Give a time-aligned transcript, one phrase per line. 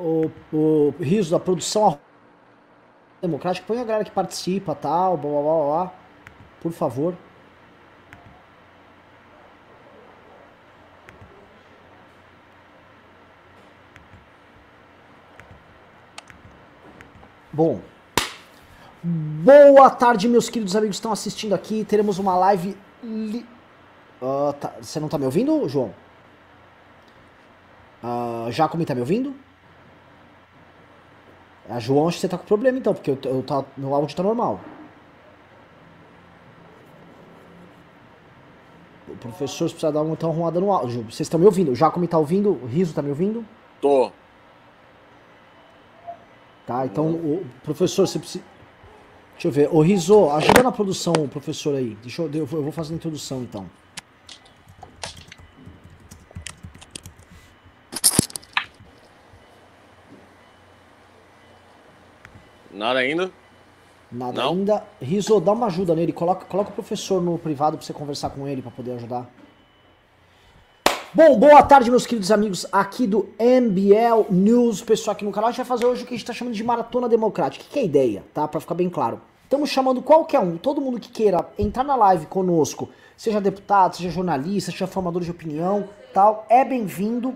[0.00, 1.98] o, o riso da produção
[3.20, 5.92] democrática, põe a galera que participa, tal, blá blá blá blá.
[6.60, 7.14] Por favor.
[17.52, 17.80] Bom,
[19.02, 21.84] boa tarde, meus queridos amigos que estão assistindo aqui.
[21.84, 22.76] Teremos uma live.
[23.02, 23.44] Li...
[24.22, 24.72] Uh, tá.
[24.80, 25.92] Você não tá me ouvindo, João?
[28.02, 29.34] Uh, Jacome tá me ouvindo?
[31.70, 34.16] A João, acho que você tá com problema então, porque eu, eu tá, meu áudio
[34.16, 34.60] tá normal.
[39.08, 41.02] O professor precisa dar uma então arrumada no áudio.
[41.02, 41.70] Vocês estão me ouvindo?
[41.70, 42.50] O Jacome tá ouvindo?
[42.50, 43.44] O Riso tá me ouvindo?
[43.80, 44.10] Tô.
[46.66, 48.44] Tá, então o professor, você precisa.
[49.32, 49.68] Deixa eu ver.
[49.72, 51.96] Ô Riso, ajuda na produção, professor aí.
[52.02, 53.66] Deixa eu, eu vou fazer a introdução então.
[62.80, 63.30] Nada ainda?
[64.10, 64.52] Nada Não?
[64.52, 64.82] ainda.
[65.02, 66.14] Riso, dá uma ajuda nele.
[66.14, 69.28] Coloca, coloca o professor no privado pra você conversar com ele, pra poder ajudar.
[71.12, 74.80] Bom, boa tarde, meus queridos amigos aqui do MBL News.
[74.80, 76.54] Pessoal aqui no canal, a gente vai fazer hoje o que a gente tá chamando
[76.54, 77.66] de Maratona Democrática.
[77.66, 78.48] O que é a ideia, tá?
[78.48, 79.20] Pra ficar bem claro.
[79.44, 84.08] Estamos chamando qualquer um, todo mundo que queira entrar na live conosco, seja deputado, seja
[84.08, 87.34] jornalista, seja formador de opinião, tal, é bem-vindo.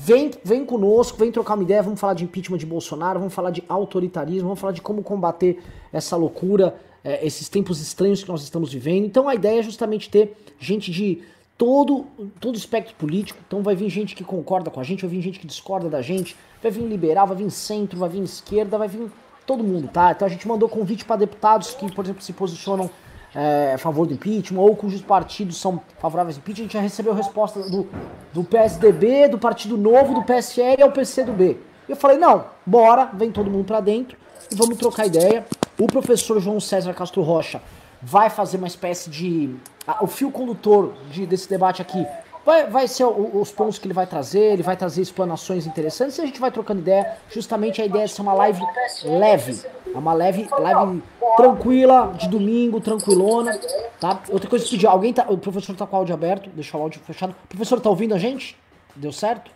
[0.00, 3.50] Vem, vem conosco, vem trocar uma ideia, vamos falar de impeachment de Bolsonaro, vamos falar
[3.50, 8.42] de autoritarismo, vamos falar de como combater essa loucura, é, esses tempos estranhos que nós
[8.42, 9.04] estamos vivendo.
[9.04, 11.22] Então a ideia é justamente ter gente de
[11.58, 12.06] todo
[12.40, 13.38] todo espectro político.
[13.46, 16.00] Então vai vir gente que concorda com a gente, vai vir gente que discorda da
[16.00, 19.10] gente, vai vir liberal, vai vir centro, vai vir esquerda, vai vir
[19.44, 20.12] todo mundo, tá?
[20.12, 22.88] Então a gente mandou convite para deputados que, por exemplo, se posicionam
[23.38, 26.64] é, a favor do impeachment ou cujos partidos são favoráveis ao impeachment.
[26.64, 27.86] A gente já recebeu resposta do,
[28.32, 31.56] do PSDB, do Partido Novo, do PSL e ao PCdoB.
[31.88, 34.18] Eu falei, não, bora, vem todo mundo para dentro
[34.50, 35.46] e vamos trocar ideia.
[35.78, 37.62] O professor João César Castro Rocha
[38.02, 39.54] vai fazer uma espécie de...
[40.00, 42.04] o fio condutor de, desse debate aqui
[42.48, 46.16] vai, vai ser o, os pontos que ele vai trazer, ele vai trazer explanações interessantes
[46.16, 47.18] e a gente vai trocando ideia.
[47.28, 48.62] Justamente a ideia é ser uma live
[49.04, 51.02] leve, uma leve, live
[51.36, 53.60] tranquila, de domingo, tranquilona,
[54.00, 54.22] tá?
[54.30, 56.80] Outra coisa que pedir, alguém tá, o professor tá com o áudio aberto, deixa o
[56.80, 57.36] áudio fechado.
[57.44, 58.58] O professor tá ouvindo a gente?
[58.96, 59.50] Deu certo?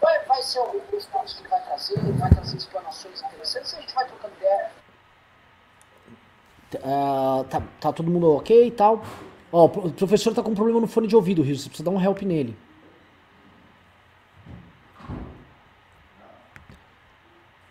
[0.00, 0.60] Vai, vai ser
[0.92, 4.06] os pontos que ele vai trazer, ele vai trazer explanações interessantes e a gente vai
[4.06, 4.70] trocando ideia.
[6.74, 9.00] Uh, tá, tá todo mundo ok e tal.
[9.56, 11.56] Ó, o professor tá com um problema no fone de ouvido, Rio.
[11.56, 12.56] Você precisa dar um help nele.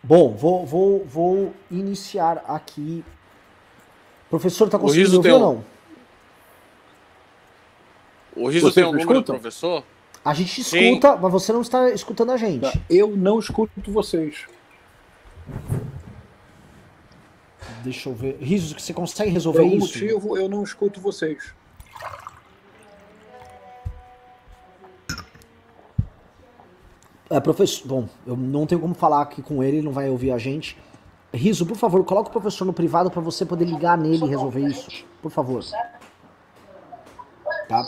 [0.01, 3.03] Bom, vou, vou, vou iniciar aqui.
[4.27, 5.66] O professor tá conseguindo ouvir ou não?
[8.33, 9.83] O Riso você tem um número do professor?
[10.23, 11.19] A gente escuta, Sim.
[11.21, 12.61] mas você não está escutando a gente.
[12.61, 14.45] Tá, eu não escuto vocês.
[17.83, 18.38] Deixa eu ver.
[18.39, 19.94] Riso, você consegue resolver Por algum isso?
[19.94, 21.53] motivo, eu não escuto vocês.
[27.33, 30.29] É, professor, bom, eu não tenho como falar aqui com ele, ele não vai ouvir
[30.29, 30.77] a gente.
[31.33, 34.59] Riso, por favor, coloca o professor no privado para você poder ligar nele e resolver
[34.59, 35.03] isso.
[35.19, 35.63] Por favor.
[37.67, 37.83] Tá?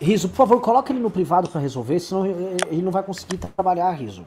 [0.00, 3.90] Riso, por favor, coloca ele no privado para resolver, senão ele não vai conseguir trabalhar,
[3.90, 4.24] Riso.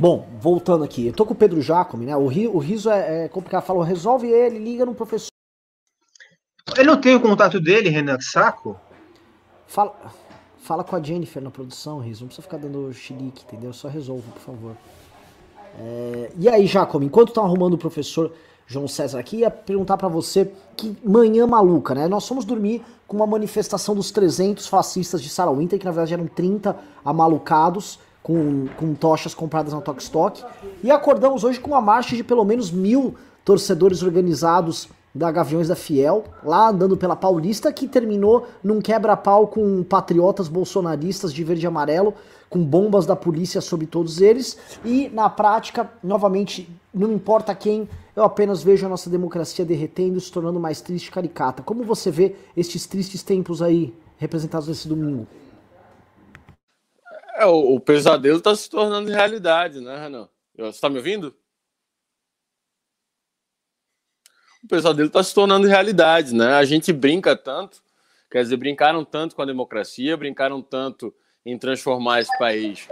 [0.00, 2.16] Bom, voltando aqui, eu tô com o Pedro Jacome, né?
[2.16, 3.66] O, ri, o riso é, é complicado.
[3.66, 5.28] Falou, resolve ele, liga no professor.
[6.74, 8.80] Eu não tenho o contato dele, Renan, que saco.
[9.66, 9.94] Fala,
[10.62, 12.22] fala com a Jennifer na produção, Riso.
[12.22, 13.74] Não precisa ficar dando chilique, entendeu?
[13.74, 14.76] Só resolve, por favor.
[15.78, 18.32] É, e aí, Jacome, enquanto estão arrumando o professor
[18.66, 22.08] João César aqui, ia perguntar para você que manhã maluca, né?
[22.08, 26.14] Nós fomos dormir com uma manifestação dos 300 fascistas de Sarah Winter, que na verdade
[26.14, 26.74] eram 30
[27.04, 30.44] amalucados com, com tochas compradas na Tokstok.
[30.82, 33.14] E acordamos hoje com uma marcha de pelo menos mil
[33.44, 39.82] torcedores organizados da Gaviões da Fiel, lá andando pela Paulista, que terminou num quebra-pau com
[39.82, 42.14] patriotas bolsonaristas de verde e amarelo,
[42.48, 44.56] com bombas da polícia sobre todos eles.
[44.84, 50.30] E na prática, novamente, não importa quem, eu apenas vejo a nossa democracia derretendo, se
[50.30, 51.62] tornando mais triste e caricata.
[51.62, 55.26] Como você vê estes tristes tempos aí representados nesse domingo?
[57.34, 60.28] É, o, o pesadelo está se tornando realidade, né, Renan?
[60.56, 61.34] Você está me ouvindo?
[64.62, 66.54] O pesadelo está se tornando realidade, né?
[66.54, 67.82] A gente brinca tanto,
[68.30, 72.86] quer dizer, brincaram tanto com a democracia, brincaram tanto em transformar esse país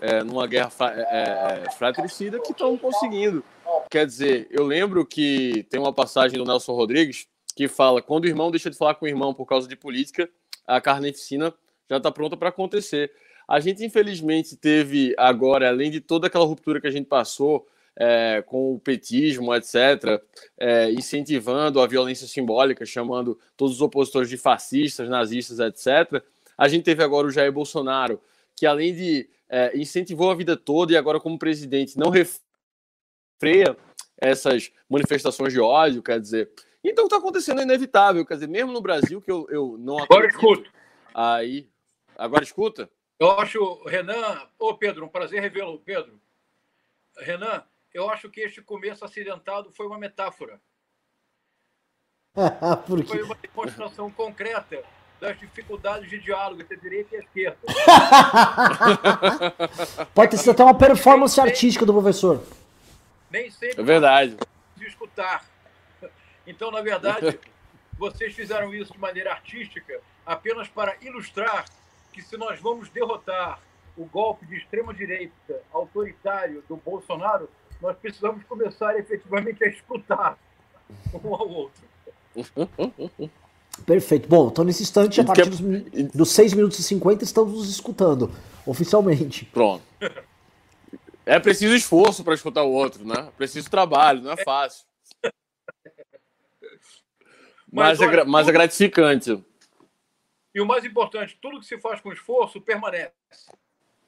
[0.00, 3.44] é, numa guerra é, é, fratricida que estão conseguindo.
[3.90, 8.28] Quer dizer, eu lembro que tem uma passagem do Nelson Rodrigues que fala: quando o
[8.28, 10.28] irmão deixa de falar com o irmão por causa de política,
[10.66, 11.54] a carneficina
[11.88, 13.12] já está pronta para acontecer.
[13.46, 17.66] A gente, infelizmente, teve agora, além de toda aquela ruptura que a gente passou
[17.96, 20.20] é, com o petismo, etc.,
[20.58, 26.22] é, incentivando a violência simbólica, chamando todos os opositores de fascistas, nazistas, etc.,
[26.56, 28.20] a gente teve agora o Jair Bolsonaro,
[28.56, 33.76] que além de é, incentivou a vida toda e agora, como presidente, não refreia
[34.20, 36.50] essas manifestações de ódio, quer dizer.
[36.82, 40.26] Então está acontecendo é inevitável, quer dizer, mesmo no Brasil, que eu, eu não Agora
[40.26, 40.68] escuta.
[41.12, 41.68] Aí.
[42.16, 42.90] Agora escuta?
[43.18, 46.20] Eu acho, Renan, ô Pedro, um prazer revê-lo, Pedro.
[47.18, 50.60] Renan, eu acho que este começo acidentado foi uma metáfora.
[53.06, 54.82] Foi uma demonstração concreta
[55.20, 57.58] das dificuldades de diálogo entre a direita e a esquerda.
[60.12, 62.44] Pode ter sido até uma performance artística do professor.
[63.30, 63.80] Nem sempre.
[63.80, 64.36] É verdade.
[64.76, 65.44] De escutar.
[66.44, 67.38] Então, na verdade,
[67.96, 71.64] vocês fizeram isso de maneira artística apenas para ilustrar
[72.14, 73.60] que se nós vamos derrotar
[73.96, 77.50] o golpe de extrema-direita autoritário do Bolsonaro,
[77.82, 80.38] nós precisamos começar efetivamente a escutar
[81.24, 81.82] um ao outro.
[83.84, 84.28] Perfeito.
[84.28, 85.60] Bom, então nesse instante, a partir dos,
[86.12, 88.30] dos 6 minutos e 50, estamos nos escutando,
[88.64, 89.44] oficialmente.
[89.46, 89.82] Pronto.
[91.26, 93.28] É preciso esforço para escutar o outro, né?
[93.36, 94.84] Preciso trabalho, não é fácil.
[97.72, 99.44] Mas, mas, é, olha, mas é gratificante.
[100.54, 103.12] E o mais importante, tudo que se faz com esforço permanece.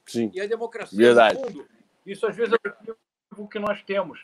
[0.05, 0.31] Sim.
[0.33, 1.37] E a democracia, Verdade.
[1.37, 1.67] no fundo,
[2.05, 2.91] isso às vezes é
[3.37, 4.23] o que nós temos.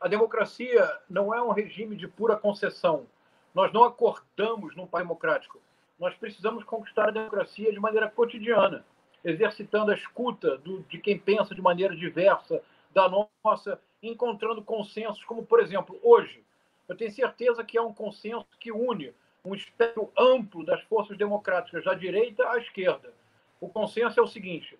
[0.00, 3.06] A democracia não é um regime de pura concessão.
[3.54, 5.60] Nós não acordamos num país democrático.
[5.98, 8.84] Nós precisamos conquistar a democracia de maneira cotidiana,
[9.24, 12.62] exercitando a escuta do, de quem pensa de maneira diversa
[12.92, 16.42] da nossa, encontrando consensos, como, por exemplo, hoje.
[16.88, 19.14] Eu tenho certeza que há um consenso que une
[19.44, 23.12] um espectro amplo das forças democráticas, da direita à esquerda.
[23.60, 24.78] O consenso é o seguinte: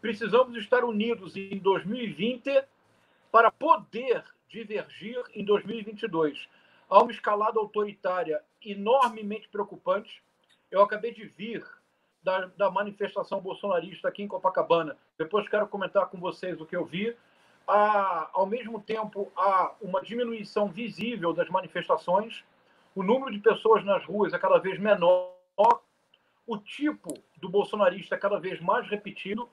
[0.00, 2.64] precisamos estar unidos em 2020
[3.30, 6.48] para poder divergir em 2022.
[6.88, 10.22] Há uma escalada autoritária enormemente preocupante.
[10.70, 11.64] Eu acabei de vir
[12.22, 14.96] da, da manifestação bolsonarista aqui em Copacabana.
[15.18, 17.14] Depois quero comentar com vocês o que eu vi.
[17.66, 22.42] Há, ao mesmo tempo, há uma diminuição visível das manifestações
[22.98, 25.32] o número de pessoas nas ruas é cada vez menor,
[26.44, 29.48] o tipo do bolsonarista é cada vez mais repetido.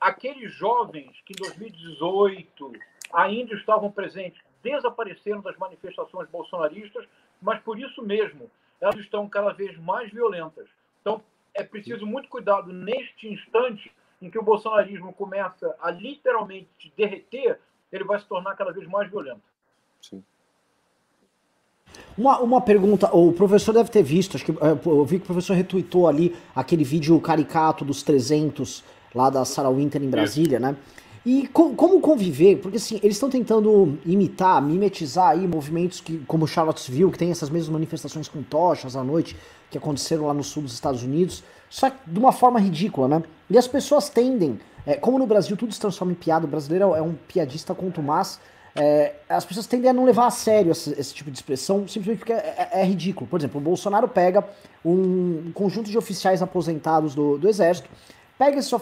[0.00, 2.72] Aqueles jovens que em 2018
[3.12, 7.04] ainda estavam presentes desapareceram das manifestações bolsonaristas,
[7.42, 8.48] mas por isso mesmo
[8.80, 10.68] elas estão cada vez mais violentas.
[11.00, 11.20] Então
[11.52, 13.90] é preciso muito cuidado neste instante
[14.22, 17.58] em que o bolsonarismo começa a literalmente derreter,
[17.90, 19.42] ele vai se tornar cada vez mais violento.
[20.00, 20.24] Sim.
[22.16, 25.26] Uma, uma pergunta, o professor deve ter visto, acho que é, eu vi que o
[25.26, 28.84] professor retweetou ali aquele vídeo caricato dos 300
[29.14, 30.76] lá da Sarah Winter em Brasília, né?
[31.26, 36.46] E com, como conviver, porque assim, eles estão tentando imitar, mimetizar aí movimentos que, como
[36.46, 39.34] Charlottesville, que tem essas mesmas manifestações com tochas à noite,
[39.70, 43.22] que aconteceram lá no sul dos Estados Unidos, só que de uma forma ridícula, né?
[43.48, 46.94] E as pessoas tendem, é, como no Brasil tudo se transforma em piada, o brasileiro
[46.94, 48.38] é um piadista contumaz,
[48.76, 52.18] é, as pessoas tendem a não levar a sério esse, esse tipo de expressão, simplesmente
[52.18, 53.26] porque é, é, é, ridículo.
[53.26, 54.44] Por exemplo, o Bolsonaro pega
[54.84, 57.88] um conjunto de oficiais aposentados do, do Exército,
[58.36, 58.72] pega esses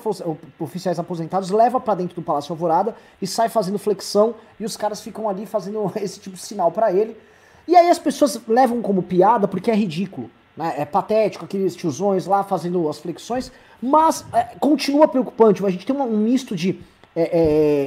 [0.59, 5.03] oficiais aposentados, leva para dentro do Palácio Alvorada e sai fazendo flexão, e os caras
[5.03, 7.15] ficam ali fazendo esse tipo de sinal para ele.
[7.69, 10.31] E aí as pessoas levam como piada porque é ridículo.
[10.57, 10.75] Né?
[10.79, 15.65] É patético, aqueles tiozões lá fazendo as flexões, mas é, continua preocupante.
[15.65, 16.81] A gente tem um misto de
[17.15, 17.31] é,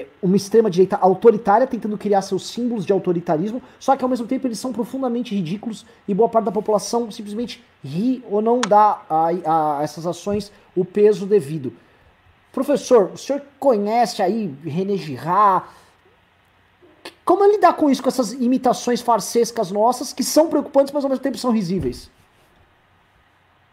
[0.03, 4.45] é, uma extrema-direita autoritária tentando criar seus símbolos de autoritarismo, só que ao mesmo tempo
[4.45, 9.79] eles são profundamente ridículos e boa parte da população simplesmente ri ou não dá a,
[9.79, 11.73] a essas ações o peso devido.
[12.51, 15.67] Professor, o senhor conhece aí René Girard?
[17.23, 21.09] Como é lidar com isso, com essas imitações farsescas nossas, que são preocupantes, mas ao
[21.09, 22.09] mesmo tempo são risíveis?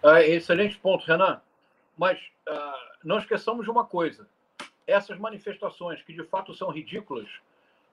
[0.03, 1.41] É, excelente ponto, Renan.
[1.97, 2.19] Mas
[2.49, 2.53] uh,
[3.05, 4.27] não esqueçamos de uma coisa
[4.87, 7.29] essas manifestações, que de fato são ridículas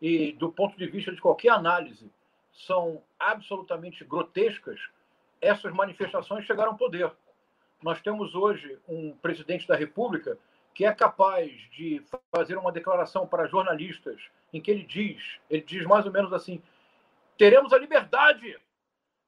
[0.01, 2.11] e, do ponto de vista de qualquer análise,
[2.51, 4.79] são absolutamente grotescas,
[5.41, 7.11] essas manifestações chegaram ao poder.
[7.81, 10.37] Nós temos hoje um presidente da República
[10.73, 12.01] que é capaz de
[12.33, 14.21] fazer uma declaração para jornalistas
[14.53, 16.61] em que ele diz, ele diz mais ou menos assim:
[17.37, 18.57] teremos a liberdade.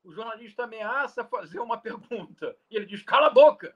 [0.03, 3.75] O jornalista ameaça fazer uma pergunta e ele diz: cala a boca.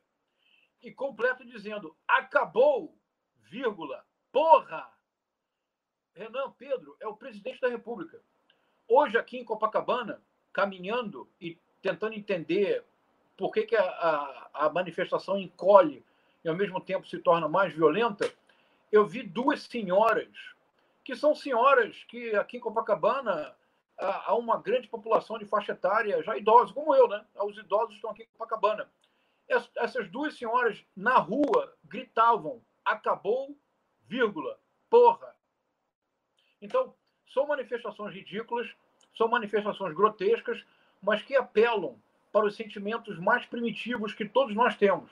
[0.81, 2.95] E completa dizendo: acabou
[3.49, 4.89] vírgula, porra!
[6.13, 8.21] Renan Pedro é o presidente da República.
[8.87, 10.21] Hoje, aqui em Copacabana,
[10.53, 12.85] caminhando e tentando entender
[13.35, 16.05] por que, que a, a, a manifestação encolhe
[16.43, 18.31] e, ao mesmo tempo, se torna mais violenta,
[18.91, 20.29] eu vi duas senhoras,
[21.03, 23.55] que são senhoras que aqui em Copacabana
[23.97, 27.25] há uma grande população de faixa etária, já idosos, como eu, né?
[27.35, 28.89] Os idosos estão aqui em Copacabana.
[29.75, 33.57] Essas duas senhoras, na rua, gritavam: acabou,
[34.07, 35.35] vírgula, porra.
[36.61, 36.93] Então,
[37.33, 38.69] são manifestações ridículas,
[39.17, 40.63] são manifestações grotescas,
[41.01, 41.99] mas que apelam
[42.31, 45.09] para os sentimentos mais primitivos que todos nós temos.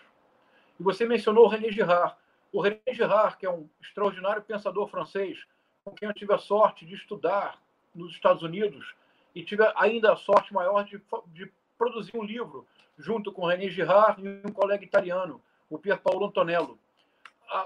[0.80, 2.16] E você mencionou o René Girard.
[2.52, 5.44] O René Girard, que é um extraordinário pensador francês,
[5.84, 7.62] com quem eu tive a sorte de estudar
[7.94, 8.94] nos Estados Unidos
[9.36, 14.22] e tive ainda a sorte maior de, de produzir um livro junto com René Girard
[14.22, 16.78] e um colega italiano, o Pier Paolo Antonello.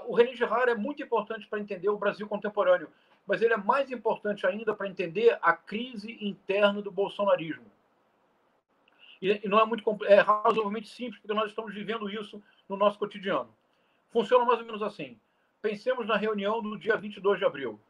[0.06, 2.90] O René Girard é muito importante para entender o Brasil contemporâneo,
[3.26, 7.64] mas ele é mais importante ainda para entender a crise interna do bolsonarismo.
[9.20, 13.52] E não é muito é razoavelmente simples, porque nós estamos vivendo isso no nosso cotidiano.
[14.10, 15.18] Funciona mais ou menos assim.
[15.60, 17.80] Pensemos na reunião do dia 22 de abril.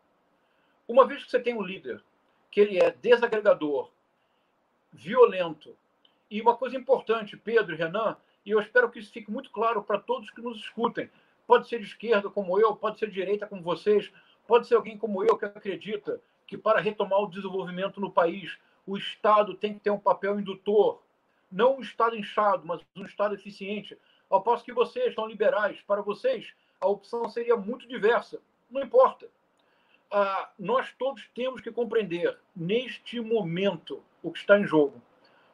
[0.86, 2.02] Uma vez que você tem um líder
[2.50, 3.90] que ele é desagregador,
[4.92, 5.76] violento.
[6.30, 9.82] E uma coisa importante, Pedro e Renan, e eu espero que isso fique muito claro
[9.82, 11.10] para todos que nos escutem.
[11.48, 14.12] Pode ser de esquerda como eu, pode ser de direita como vocês,
[14.46, 18.96] pode ser alguém como eu que acredita que para retomar o desenvolvimento no país, o
[18.96, 21.02] Estado tem que ter um papel indutor,
[21.50, 23.98] não um Estado inchado, mas um Estado eficiente.
[24.30, 28.40] Ao passo que vocês são liberais, para vocês a opção seria muito diversa.
[28.70, 29.26] Não importa
[30.10, 35.00] ah, nós todos temos que compreender neste momento o que está em jogo.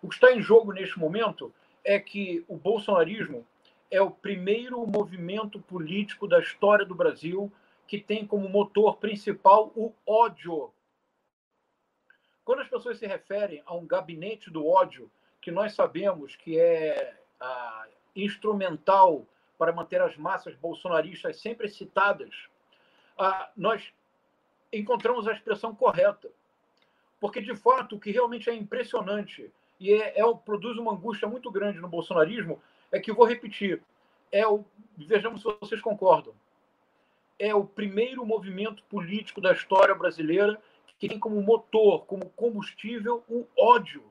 [0.03, 3.47] O que está em jogo neste momento é que o bolsonarismo
[3.91, 7.53] é o primeiro movimento político da história do Brasil
[7.87, 10.73] que tem como motor principal o ódio.
[12.45, 15.11] Quando as pessoas se referem a um gabinete do ódio,
[15.41, 17.87] que nós sabemos que é ah,
[18.17, 19.27] instrumental
[19.59, 22.49] para manter as massas bolsonaristas sempre excitadas,
[23.19, 23.93] ah, nós
[24.73, 26.31] encontramos a expressão correta.
[27.21, 31.51] Porque, de fato, o que realmente é impressionante e é, é, produz uma angústia muito
[31.51, 32.61] grande no bolsonarismo
[32.95, 33.83] é que, vou repetir,
[34.31, 34.65] é o,
[34.97, 36.33] vejamos se vocês concordam,
[37.37, 40.63] é o primeiro movimento político da história brasileira
[40.97, 44.05] que tem como motor, como combustível, o ódio.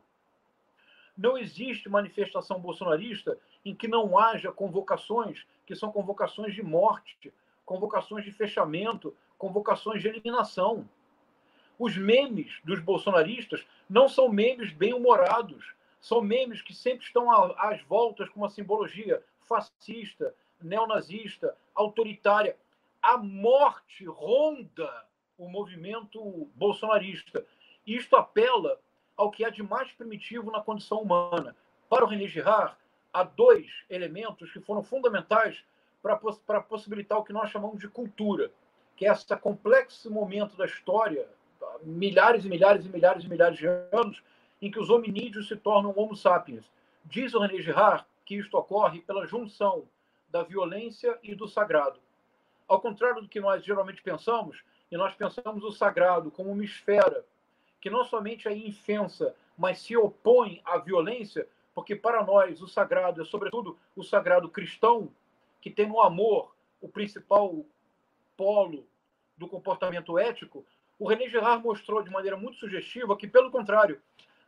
[1.18, 7.34] Não existe manifestação bolsonarista em que não haja convocações que são convocações de morte,
[7.66, 10.88] convocações de fechamento, convocações de eliminação.
[11.80, 18.30] Os memes dos bolsonaristas não são memes bem-humorados, são memes que sempre estão às voltas
[18.30, 22.56] com uma simbologia fascista, neonazista, autoritária.
[23.02, 24.92] A morte ronda
[25.38, 27.44] o movimento bolsonarista.
[27.88, 28.80] Isto apela
[29.18, 31.56] ao que há de mais primitivo na condição humana.
[31.90, 32.76] Para o René Girard,
[33.12, 35.64] há dois elementos que foram fundamentais
[36.02, 38.52] para possibilitar o que nós chamamos de cultura
[38.96, 41.28] que é esse complexo momento da história,
[41.82, 44.24] milhares e milhares e milhares e milhares de anos,
[44.64, 46.64] em que os hominídeos se tornam homo sapiens.
[47.04, 49.84] Diz René Girard que isto ocorre pela junção
[50.30, 52.00] da violência e do sagrado.
[52.66, 57.26] Ao contrário do que nós geralmente pensamos, e nós pensamos o sagrado como uma esfera
[57.82, 63.22] que não somente é infensa, mas se opõe à violência, porque para nós o sagrado
[63.22, 65.12] é sobretudo o sagrado cristão,
[65.60, 67.66] que tem no amor o principal
[68.38, 68.88] polo
[69.38, 70.66] do comportamento ético,
[70.98, 74.02] o René Girard mostrou de maneira muito sugestiva que, pelo contrário,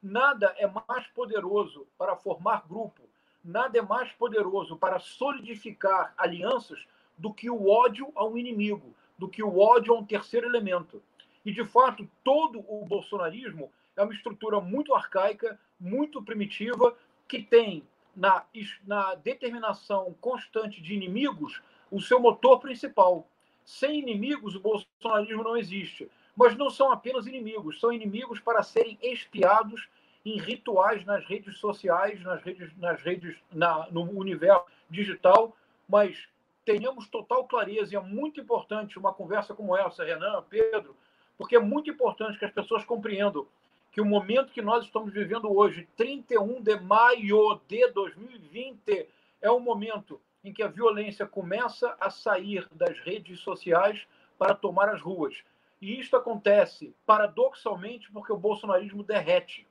[0.05, 3.01] nada é mais poderoso para formar grupo,
[3.43, 6.85] nada é mais poderoso para solidificar alianças
[7.17, 11.01] do que o ódio a um inimigo, do que o ódio a um terceiro elemento.
[11.43, 16.95] E, de fato, todo o bolsonarismo é uma estrutura muito arcaica, muito primitiva,
[17.27, 17.83] que tem
[18.15, 18.45] na,
[18.85, 23.27] na determinação constante de inimigos o seu motor principal,
[23.63, 26.07] sem inimigos, o bolsonarismo não existe.
[26.35, 29.87] Mas não são apenas inimigos, são inimigos para serem espiados
[30.25, 35.55] em rituais nas redes sociais, nas redes, nas redes na, no universo digital.
[35.87, 36.27] Mas
[36.65, 40.95] tenhamos total clareza, e é muito importante uma conversa como essa, Renan, Pedro,
[41.37, 43.45] porque é muito importante que as pessoas compreendam
[43.91, 49.07] que o momento que nós estamos vivendo hoje, 31 de maio de 2020,
[49.41, 54.05] é um momento em que a violência começa a sair das redes sociais
[54.37, 55.43] para tomar as ruas.
[55.81, 59.65] E isto acontece, paradoxalmente, porque o bolsonarismo derrete.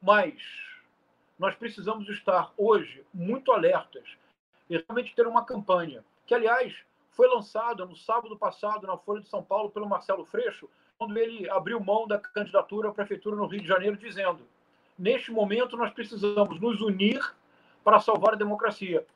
[0.00, 0.34] Mas
[1.38, 4.16] nós precisamos estar hoje muito alertas
[4.68, 6.74] e realmente ter uma campanha, que, aliás,
[7.10, 11.48] foi lançada no sábado passado na Folha de São Paulo pelo Marcelo Freixo, quando ele
[11.50, 14.46] abriu mão da candidatura à prefeitura no Rio de Janeiro, dizendo:
[14.98, 17.20] neste momento nós precisamos nos unir
[17.82, 19.06] para salvar a democracia.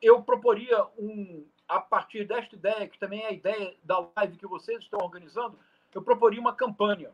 [0.00, 4.46] Eu proporia um, a partir desta ideia, que também é a ideia da live que
[4.46, 5.58] vocês estão organizando,
[5.94, 7.10] eu proporia uma campanha.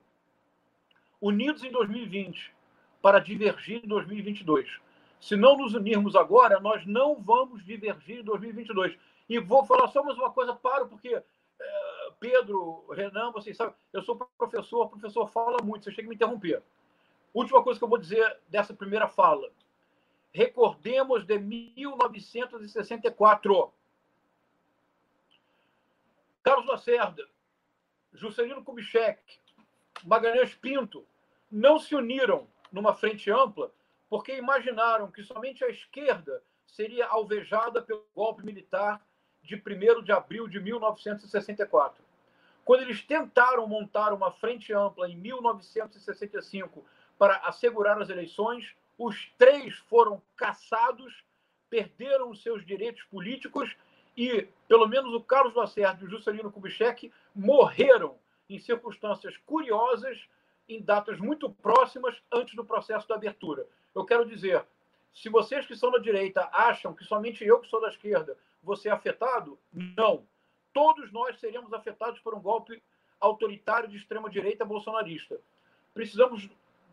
[1.21, 2.55] Unidos em 2020
[3.01, 4.81] para divergir em 2022.
[5.21, 8.97] Se não nos unirmos agora, nós não vamos divergir em 2022.
[9.29, 11.25] E vou falar só mais uma coisa, paro, porque é,
[12.19, 16.63] Pedro, Renan, vocês sabem, eu sou professor, professor fala muito, você chega a me interromper.
[17.33, 19.53] Última coisa que eu vou dizer dessa primeira fala.
[20.33, 23.73] Recordemos de 1964.
[26.43, 27.29] Carlos Lacerda,
[28.13, 29.23] Juscelino Kubitschek,
[30.05, 31.07] Magalhães Pinto
[31.51, 33.73] não se uniram numa frente ampla
[34.09, 39.01] porque imaginaram que somente a esquerda seria alvejada pelo golpe militar
[39.43, 42.03] de 1 de abril de 1964.
[42.65, 46.85] Quando eles tentaram montar uma frente ampla em 1965
[47.17, 51.25] para assegurar as eleições, os três foram caçados,
[51.69, 53.77] perderam seus direitos políticos
[54.17, 60.29] e, pelo menos, o Carlos Lacerda e o Juscelino Kubitschek morreram em circunstâncias curiosas,
[60.75, 63.67] em datas muito próximas antes do processo da abertura.
[63.95, 64.65] Eu quero dizer,
[65.13, 68.77] se vocês que são da direita acham que somente eu que sou da esquerda vou
[68.77, 70.27] ser afetado, não.
[70.73, 72.83] Todos nós seremos afetados por um golpe
[73.19, 75.41] autoritário de extrema direita bolsonarista.
[75.93, 76.49] Precisamos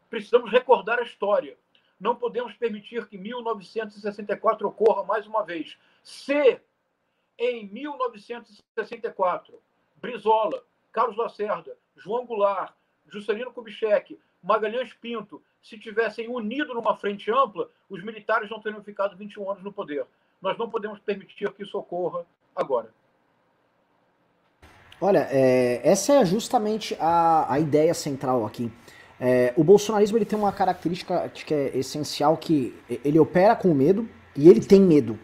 [0.09, 1.57] precisamos recordar a história.
[1.99, 5.77] Não podemos permitir que 1964 ocorra mais uma vez.
[6.01, 6.61] Se
[7.37, 9.61] em 1964
[9.97, 12.73] Brizola, Carlos Lacerda, João Goulart,
[13.09, 19.17] Juscelino Kubitschek, Magalhães Pinto se tivessem unido numa frente ampla, os militares não teriam ficado
[19.17, 20.05] 21 anos no poder.
[20.41, 22.89] Nós não podemos permitir que isso ocorra agora.
[24.99, 28.71] Olha, é, essa é justamente a, a ideia central aqui.
[29.19, 34.07] É, o bolsonarismo ele tem uma característica que é essencial, que ele opera com medo
[34.35, 35.19] e ele tem medo.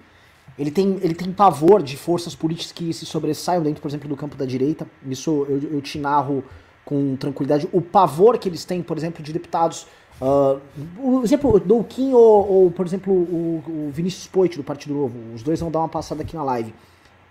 [0.57, 4.15] Ele tem, ele tem pavor de forças políticas que se sobressaiam dentro, por exemplo, do
[4.15, 4.87] campo da direita.
[5.03, 6.43] Isso eu, eu te narro
[6.85, 7.67] com tranquilidade.
[7.71, 9.87] O pavor que eles têm, por exemplo, de deputados
[10.21, 10.61] Uh,
[10.99, 15.17] o exemplo do Kim ou, ou, por exemplo, o, o Vinícius Poit do Partido Novo,
[15.33, 16.73] os dois vão dar uma passada aqui na live.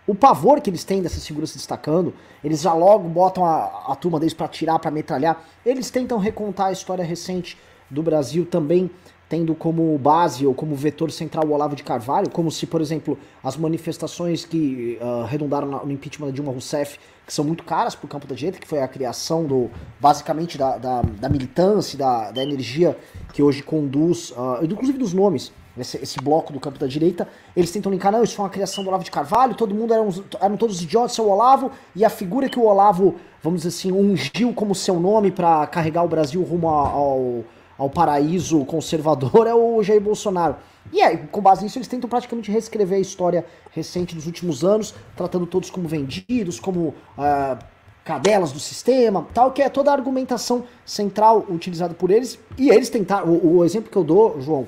[0.06, 2.12] O pavor que eles têm dessas figuras se destacando,
[2.42, 5.42] eles já logo botam a, a turma deles para tirar, para metralhar.
[5.64, 7.56] Eles tentam recontar a história recente
[7.88, 8.90] do Brasil também
[9.32, 13.18] tendo como base ou como vetor central o Olavo de Carvalho, como se, por exemplo,
[13.42, 18.04] as manifestações que uh, redundaram no impeachment de Dilma Rousseff, que são muito caras para
[18.04, 22.30] o campo da direita, que foi a criação do, basicamente, da, da, da militância, da,
[22.30, 22.94] da energia
[23.32, 27.72] que hoje conduz, uh, inclusive dos nomes, esse, esse, bloco do campo da direita, eles
[27.72, 30.10] tentam linkar, não, isso foi uma criação do Olavo de Carvalho, todo mundo eram,
[30.42, 34.52] eram todos idiotas, seu Olavo, e a figura que o Olavo, vamos dizer assim, ungiu
[34.52, 37.44] como seu nome para carregar o Brasil rumo ao
[37.82, 40.54] ao paraíso conservador é o Jair Bolsonaro.
[40.92, 44.94] E aí, com base nisso, eles tentam praticamente reescrever a história recente dos últimos anos,
[45.16, 47.58] tratando todos como vendidos, como uh,
[48.04, 52.38] cadelas do sistema, tal, que é toda a argumentação central utilizada por eles.
[52.56, 54.64] E eles tentaram, o, o exemplo que eu dou, João,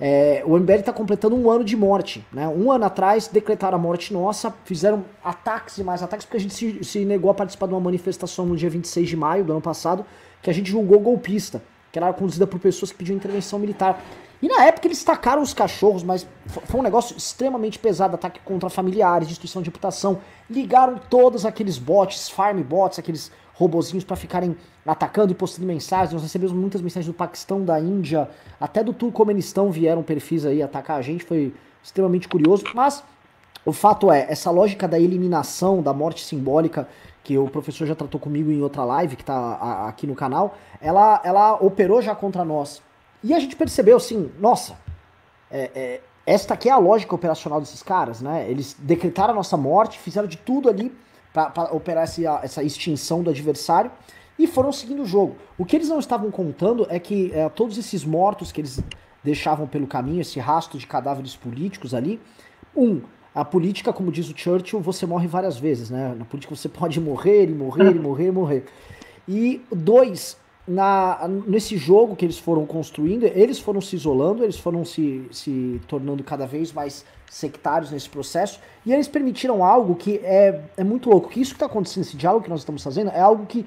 [0.00, 2.24] é, o MBL está completando um ano de morte.
[2.32, 2.46] Né?
[2.46, 6.54] Um ano atrás decretaram a morte nossa, fizeram ataques e mais ataques, porque a gente
[6.54, 9.60] se, se negou a participar de uma manifestação no dia 26 de maio do ano
[9.60, 10.06] passado,
[10.40, 11.60] que a gente julgou golpista
[11.92, 14.02] que era conduzida por pessoas que pediam intervenção militar.
[14.40, 18.68] E na época eles tacaram os cachorros, mas foi um negócio extremamente pesado, ataque contra
[18.68, 20.18] familiares, destruição de reputação.
[20.50, 26.12] Ligaram todos aqueles bots, farm bots, aqueles robozinhos para ficarem atacando e postando mensagens.
[26.12, 28.28] Nós recebemos muitas mensagens do Paquistão, da Índia,
[28.58, 32.64] até do Turcomenistão vieram perfis aí atacar a gente, foi extremamente curioso.
[32.74, 33.04] Mas
[33.64, 36.88] o fato é, essa lógica da eliminação, da morte simbólica,
[37.22, 41.20] que o professor já tratou comigo em outra live que está aqui no canal, ela,
[41.24, 42.82] ela operou já contra nós.
[43.22, 44.76] E a gente percebeu assim, nossa,
[45.50, 48.50] é, é, esta aqui é a lógica operacional desses caras, né?
[48.50, 50.92] Eles decretaram a nossa morte, fizeram de tudo ali
[51.32, 53.90] para operar essa, essa extinção do adversário
[54.38, 55.36] e foram seguindo o jogo.
[55.56, 58.82] O que eles não estavam contando é que é, todos esses mortos que eles
[59.22, 62.20] deixavam pelo caminho, esse rastro de cadáveres políticos ali,
[62.76, 63.02] um,
[63.34, 66.14] a política, como diz o Churchill, você morre várias vezes, né?
[66.16, 68.64] Na política você pode morrer e morrer e morrer e morrer.
[69.26, 74.84] E dois, na, nesse jogo que eles foram construindo, eles foram se isolando, eles foram
[74.84, 80.60] se, se tornando cada vez mais sectários nesse processo, e eles permitiram algo que é,
[80.76, 83.20] é muito louco, que isso que está acontecendo, esse diálogo que nós estamos fazendo, é
[83.20, 83.66] algo que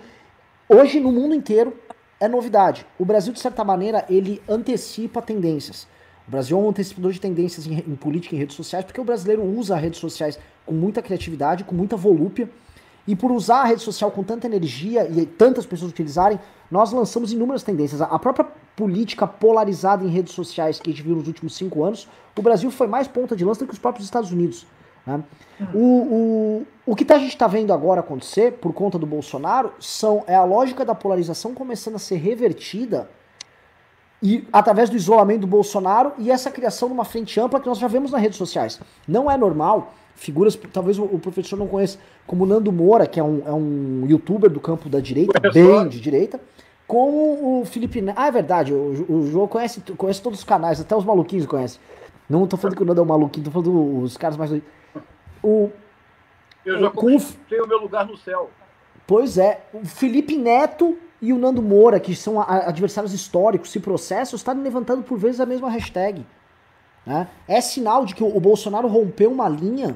[0.69, 1.75] hoje no mundo inteiro
[2.19, 2.86] é novidade.
[2.99, 5.88] O Brasil, de certa maneira, ele antecipa tendências.
[6.27, 9.03] O Brasil é um antecipador de tendências em, em política e redes sociais, porque o
[9.03, 12.49] brasileiro usa redes sociais com muita criatividade, com muita volúpia.
[13.07, 16.39] E por usar a rede social com tanta energia e tantas pessoas utilizarem,
[16.71, 18.01] nós lançamos inúmeras tendências.
[18.01, 22.07] A própria política polarizada em redes sociais que a gente viu nos últimos cinco anos,
[22.35, 24.65] o Brasil foi mais ponta de lança do que os próprios Estados Unidos.
[25.05, 25.23] Né?
[25.73, 29.71] O, o, o que tá, a gente está vendo agora acontecer, por conta do Bolsonaro,
[29.79, 33.07] são, é a lógica da polarização começando a ser revertida
[34.25, 37.77] e através do isolamento do Bolsonaro e essa criação de uma frente ampla que nós
[37.77, 38.81] já vemos nas redes sociais.
[39.07, 43.43] Não é normal figuras, talvez o professor não conheça, como Nando Moura, que é um,
[43.45, 46.39] é um youtuber do campo da direita, bem de direita,
[46.88, 48.17] como o Felipe Neto.
[48.17, 51.79] Ah, é verdade, o, o João conhece, conhece todos os canais, até os maluquinhos conhece.
[52.27, 54.51] Não tô falando que o Nando é um maluquinho, tô falando dos caras mais.
[55.43, 55.69] O,
[56.65, 58.49] Eu já conquistei o meu lugar no céu.
[59.05, 64.36] Pois é, o Felipe Neto e o Nando Moura, que são adversários históricos, se processam,
[64.36, 66.25] estão levantando por vezes a mesma hashtag.
[67.06, 67.28] Né?
[67.47, 69.95] É sinal de que o Bolsonaro rompeu uma linha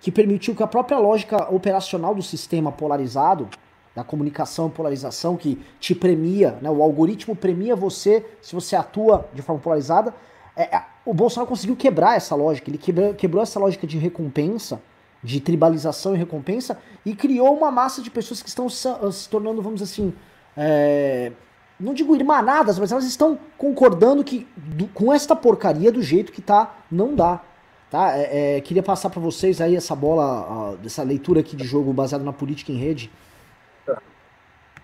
[0.00, 3.48] que permitiu que a própria lógica operacional do sistema polarizado,
[3.94, 6.70] da comunicação e polarização, que te premia, né?
[6.70, 10.14] o algoritmo premia você se você atua de forma polarizada,
[10.56, 14.80] é, é, o Bolsonaro conseguiu quebrar essa lógica, ele quebrou, quebrou essa lógica de recompensa,
[15.22, 19.62] de tribalização e recompensa, e criou uma massa de pessoas que estão se, se tornando,
[19.62, 20.14] vamos dizer assim,
[20.56, 21.32] é,
[21.78, 26.40] não digo irmanadas, mas elas estão concordando que do, com esta porcaria do jeito que
[26.40, 27.42] tá, não dá.
[27.90, 28.16] Tá?
[28.16, 32.24] É, é, queria passar para vocês aí essa bola, dessa leitura aqui de jogo baseado
[32.24, 33.10] na política em rede.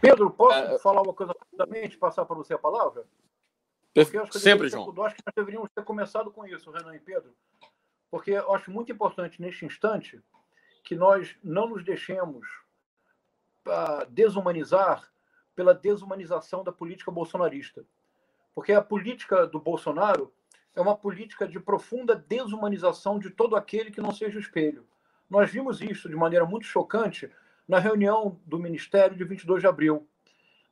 [0.01, 0.79] Pedro, posso é...
[0.79, 3.05] falar uma coisa rapidamente, passar para você a palavra?
[3.95, 4.93] Porque eu acho que Sempre, João.
[4.97, 7.35] Eu acho que nós deveríamos ter começado com isso, Renan e Pedro,
[8.11, 10.21] porque eu acho muito importante neste instante
[10.83, 12.47] que nós não nos deixemos
[13.67, 15.12] uh, desumanizar
[15.63, 17.85] pela desumanização da política bolsonarista.
[18.53, 20.33] Porque a política do Bolsonaro
[20.75, 24.85] é uma política de profunda desumanização de todo aquele que não seja o espelho.
[25.31, 27.31] Nós vimos isso de maneira muito chocante
[27.69, 30.09] na reunião do Ministério de 22 de abril.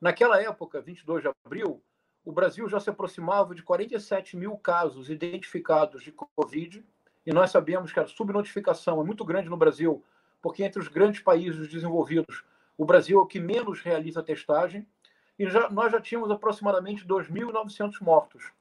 [0.01, 1.81] Naquela época, 22 de abril,
[2.25, 6.85] o Brasil já se aproximava de 47 mil casos identificados de Covid,
[7.25, 10.03] e nós sabemos que a subnotificação é muito grande no Brasil,
[10.41, 12.43] porque entre os grandes países desenvolvidos,
[12.81, 14.87] o Brasil é o que menos realiza testagem,
[15.37, 18.51] e já, nós já tínhamos aproximadamente 2.900 mortos.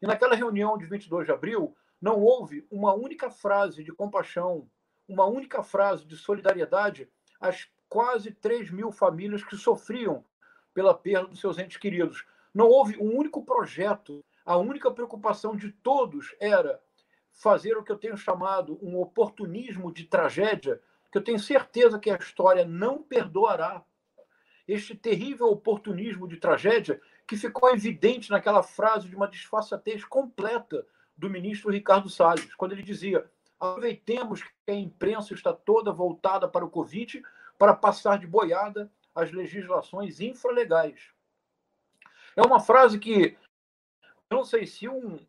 [0.00, 4.70] E naquela reunião de 22 de abril, não houve uma única frase de compaixão,
[5.08, 7.08] uma única frase de solidariedade
[7.40, 10.24] às quase 3 mil famílias que sofriam
[10.72, 12.24] pela perda dos seus entes queridos.
[12.54, 14.24] Não houve um único projeto.
[14.46, 16.80] A única preocupação de todos era
[17.32, 20.80] fazer o que eu tenho chamado um oportunismo de tragédia,
[21.14, 23.84] que eu tenho certeza que a história não perdoará
[24.66, 30.84] este terrível oportunismo de tragédia que ficou evidente naquela frase de uma disfarçatez completa
[31.16, 36.64] do ministro Ricardo Salles, quando ele dizia: aproveitemos que a imprensa está toda voltada para
[36.64, 37.22] o Covid
[37.56, 41.12] para passar de boiada as legislações infralegais.
[42.34, 43.38] É uma frase que
[44.28, 45.24] eu não sei se um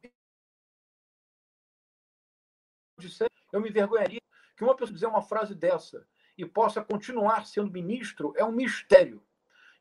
[3.51, 4.19] eu me envergonharia
[4.55, 9.23] que uma pessoa dizer uma frase dessa e possa continuar sendo ministro é um mistério.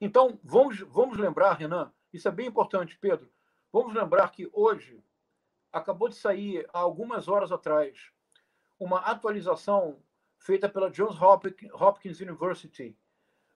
[0.01, 3.31] Então, vamos, vamos lembrar, Renan, isso é bem importante, Pedro.
[3.73, 5.03] Vamos lembrar que hoje
[5.73, 8.11] acabou de sair, há algumas horas atrás,
[8.79, 10.01] uma atualização
[10.39, 12.97] feita pela Johns Hopkins University.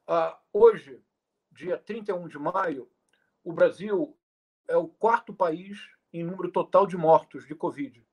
[0.09, 1.01] Uh, hoje,
[1.53, 2.91] dia 31 de maio,
[3.45, 4.17] o Brasil
[4.67, 5.79] é o quarto país
[6.13, 8.08] em número total de mortos de Covid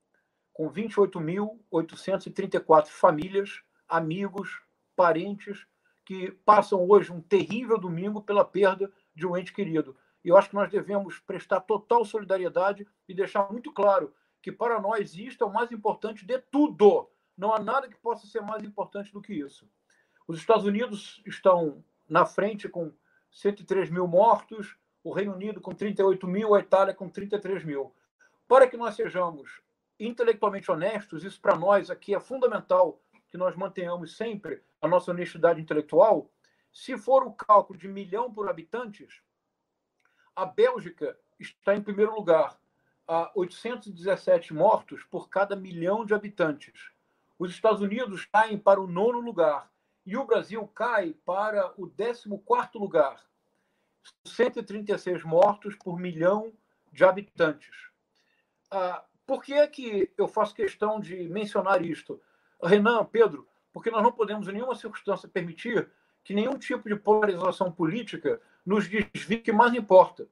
[0.55, 4.61] com 28.834 famílias, amigos,
[4.95, 5.67] parentes
[6.05, 9.97] que passam hoje um terrível domingo pela perda de um ente querido.
[10.23, 14.79] E eu acho que nós devemos prestar total solidariedade e deixar muito claro que para
[14.79, 17.09] nós isto é o mais importante de tudo.
[17.37, 19.69] Não há nada que possa ser mais importante do que isso.
[20.25, 22.93] Os Estados Unidos estão na frente com
[23.29, 27.93] 103 mil mortos, o Reino Unido com 38 mil, a Itália com 33 mil.
[28.47, 29.64] Para que nós sejamos
[29.99, 35.61] intelectualmente honestos, isso para nós aqui é fundamental que nós mantenhamos sempre a nossa honestidade
[35.61, 36.29] intelectual.
[36.71, 39.21] Se for o cálculo de milhão por habitantes,
[40.35, 42.59] a Bélgica está em primeiro lugar,
[43.07, 46.91] a 817 mortos por cada milhão de habitantes.
[47.37, 49.71] Os Estados Unidos caem para o nono lugar
[50.05, 52.29] e o Brasil cai para o 14
[52.75, 53.23] lugar,
[54.25, 56.53] 136 mortos por milhão
[56.91, 57.75] de habitantes.
[59.25, 62.21] Por que é que eu faço questão de mencionar isto?
[62.61, 65.89] Renan, Pedro, porque nós não podemos, em nenhuma circunstância, permitir
[66.23, 70.27] que nenhum tipo de polarização política nos desvie que mais importa.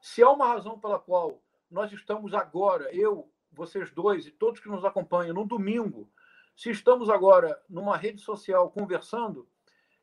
[0.00, 4.68] Se há uma razão pela qual nós estamos agora, eu vocês dois e todos que
[4.68, 6.08] nos acompanham, no domingo,
[6.54, 9.48] se estamos agora numa rede social conversando,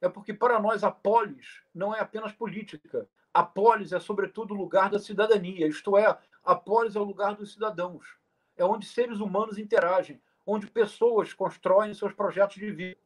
[0.01, 3.07] é porque para nós a polis não é apenas política.
[3.33, 7.35] A polis é, sobretudo, o lugar da cidadania, isto é, a polis é o lugar
[7.35, 8.05] dos cidadãos.
[8.57, 12.99] É onde seres humanos interagem, onde pessoas constroem seus projetos de vida.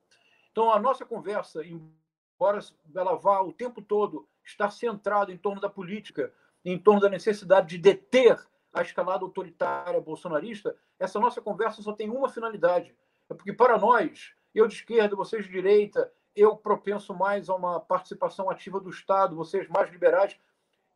[0.51, 2.59] Então, a nossa conversa, embora
[2.95, 6.33] ela vá o tempo todo estar centrada em torno da política,
[6.65, 8.37] em torno da necessidade de deter
[8.73, 12.95] a escalada autoritária bolsonarista, essa nossa conversa só tem uma finalidade.
[13.29, 17.79] É porque, para nós, eu de esquerda, vocês de direita, eu propenso mais a uma
[17.79, 20.39] participação ativa do Estado, vocês mais liberais.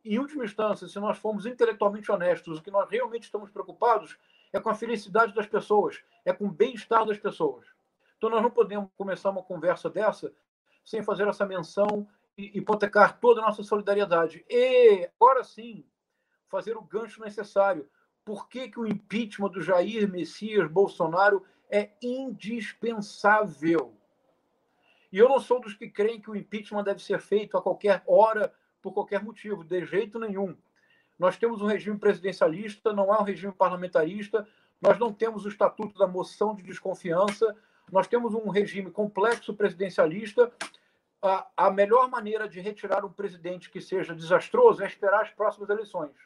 [0.04, 4.18] Em última instância, se nós formos intelectualmente honestos, o que nós realmente estamos preocupados
[4.52, 7.66] é com a felicidade das pessoas, é com o bem-estar das pessoas.
[8.16, 10.32] Então, nós não podemos começar uma conversa dessa
[10.84, 14.44] sem fazer essa menção e hipotecar toda a nossa solidariedade.
[14.48, 15.84] E, agora sim,
[16.48, 17.88] fazer o gancho necessário.
[18.24, 23.94] Por que, que o impeachment do Jair Messias Bolsonaro é indispensável?
[25.10, 28.02] E eu não sou dos que creem que o impeachment deve ser feito a qualquer
[28.06, 30.56] hora, por qualquer motivo, de jeito nenhum.
[31.18, 34.46] Nós temos um regime presidencialista, não é um regime parlamentarista,
[34.80, 37.56] nós não temos o estatuto da moção de desconfiança,
[37.90, 40.52] nós temos um regime complexo presidencialista.
[41.22, 45.70] A, a melhor maneira de retirar um presidente que seja desastroso é esperar as próximas
[45.70, 46.16] eleições,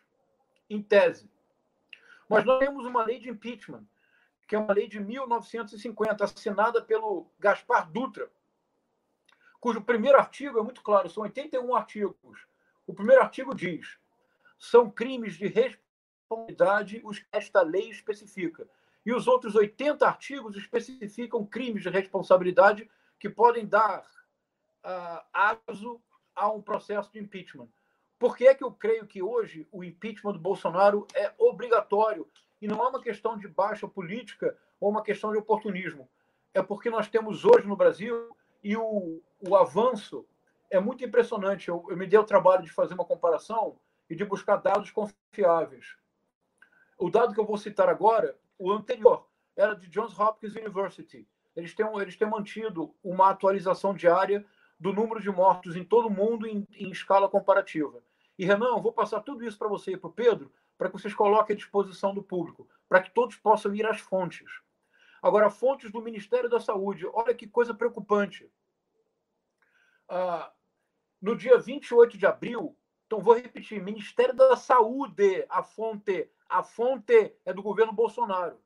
[0.71, 1.31] em tese.
[2.29, 3.85] Mas nós temos uma lei de impeachment,
[4.49, 8.31] que é uma lei de 1950, assinada pelo Gaspar Dutra,
[9.61, 12.47] cujo primeiro artigo é muito claro, são 81 artigos.
[12.87, 13.99] O primeiro artigo diz:
[14.59, 18.67] são crimes de responsabilidade os que esta lei especifica.
[19.05, 24.01] E os outros 80 artigos especificam crimes de responsabilidade que podem dar
[24.85, 26.01] uh, aso
[26.35, 27.69] a um processo de impeachment.
[28.19, 32.29] Por que é que eu creio que hoje o impeachment do Bolsonaro é obrigatório
[32.61, 36.09] e não é uma questão de baixa política ou uma questão de oportunismo?
[36.53, 40.27] É porque nós temos hoje no Brasil e o, o avanço
[40.71, 41.69] é muito impressionante.
[41.69, 45.97] Eu, eu me dei o trabalho de fazer uma comparação e de buscar dados confiáveis.
[46.99, 51.27] O dado que eu vou citar agora, o anterior, era de Johns Hopkins University.
[51.55, 54.45] Eles têm, eles têm mantido uma atualização diária
[54.79, 58.03] do número de mortos em todo o mundo em, em escala comparativa.
[58.39, 60.99] E, Renan, eu vou passar tudo isso para você e para o Pedro, para que
[60.99, 64.61] vocês coloquem à disposição do público, para que todos possam ir às fontes.
[65.23, 68.51] Agora, fontes do Ministério da Saúde, olha que coisa preocupante.
[70.09, 70.53] Ah,
[71.21, 77.33] no dia 28 de abril, então vou repetir, Ministério da Saúde, a fonte, a fonte
[77.45, 78.61] é do governo Bolsonaro.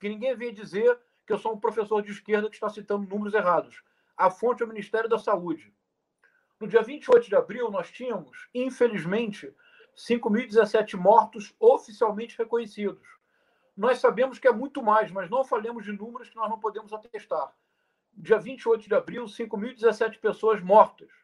[0.00, 3.34] Que ninguém venha dizer que eu sou um professor de esquerda que está citando números
[3.34, 3.82] errados.
[4.16, 5.72] A fonte é o Ministério da Saúde.
[6.58, 9.54] No dia 28 de abril, nós tínhamos, infelizmente,
[9.94, 13.06] 5.017 mortos oficialmente reconhecidos.
[13.76, 16.92] Nós sabemos que é muito mais, mas não falemos de números que nós não podemos
[16.92, 17.54] atestar.
[18.14, 21.17] Dia 28 de abril, 5.017 pessoas mortas.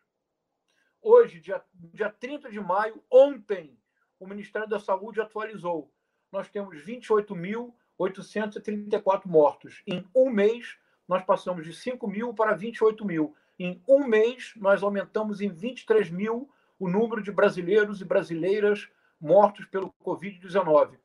[1.07, 1.63] Hoje, dia,
[1.93, 3.79] dia 30 de maio, ontem,
[4.19, 5.93] o Ministério da Saúde atualizou.
[6.33, 9.83] Nós temos 28.834 mortos.
[9.87, 13.37] Em um mês, nós passamos de 5 mil para 28 mil.
[13.59, 18.89] Em um mês, nós aumentamos em 23 mil o número de brasileiros e brasileiras
[19.21, 20.99] mortos pelo Covid-19.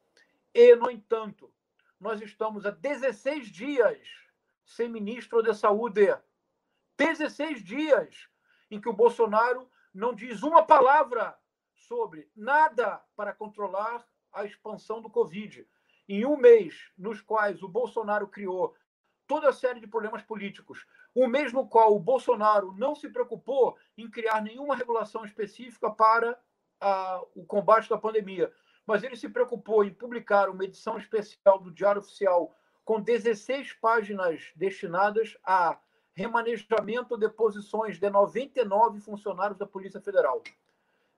[0.53, 1.51] E, no entanto,
[1.99, 4.07] nós estamos há 16 dias
[4.63, 6.17] sem ministro da Saúde.
[6.97, 8.29] 16 dias
[8.71, 11.37] em que o Bolsonaro não diz uma palavra
[11.73, 15.67] sobre nada para controlar a expansão do Covid.
[16.07, 18.75] Em um mês, nos quais o Bolsonaro criou
[19.27, 23.77] toda a série de problemas políticos, um mês no qual o Bolsonaro não se preocupou
[23.95, 26.39] em criar nenhuma regulação específica para
[26.81, 28.51] a, o combate da pandemia,
[28.87, 34.51] mas ele se preocupou em publicar uma edição especial do Diário Oficial com 16 páginas
[34.55, 35.79] destinadas a
[36.19, 40.43] remanejamento de posições de 99 funcionários da Polícia Federal.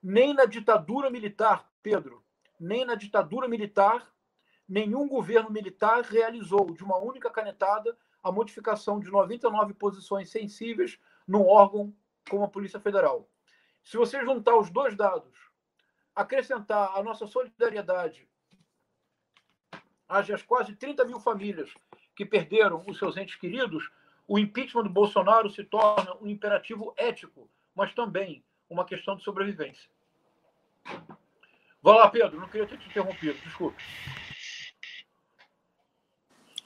[0.01, 2.23] Nem na ditadura militar, Pedro,
[2.59, 4.13] nem na ditadura militar,
[4.69, 11.47] nenhum governo militar realizou de uma única canetada a modificação de 99 posições sensíveis num
[11.47, 11.91] órgão
[12.29, 13.27] como a Polícia Federal.
[13.83, 15.35] Se você juntar os dois dados,
[16.15, 18.29] acrescentar a nossa solidariedade
[20.07, 21.73] às quase 30 mil famílias
[22.15, 23.89] que perderam os seus entes queridos,
[24.27, 29.89] o impeachment do Bolsonaro se torna um imperativo ético, mas também uma questão de sobrevivência.
[31.81, 33.81] Vai lá, Pedro, não queria ter te interrompido, desculpe.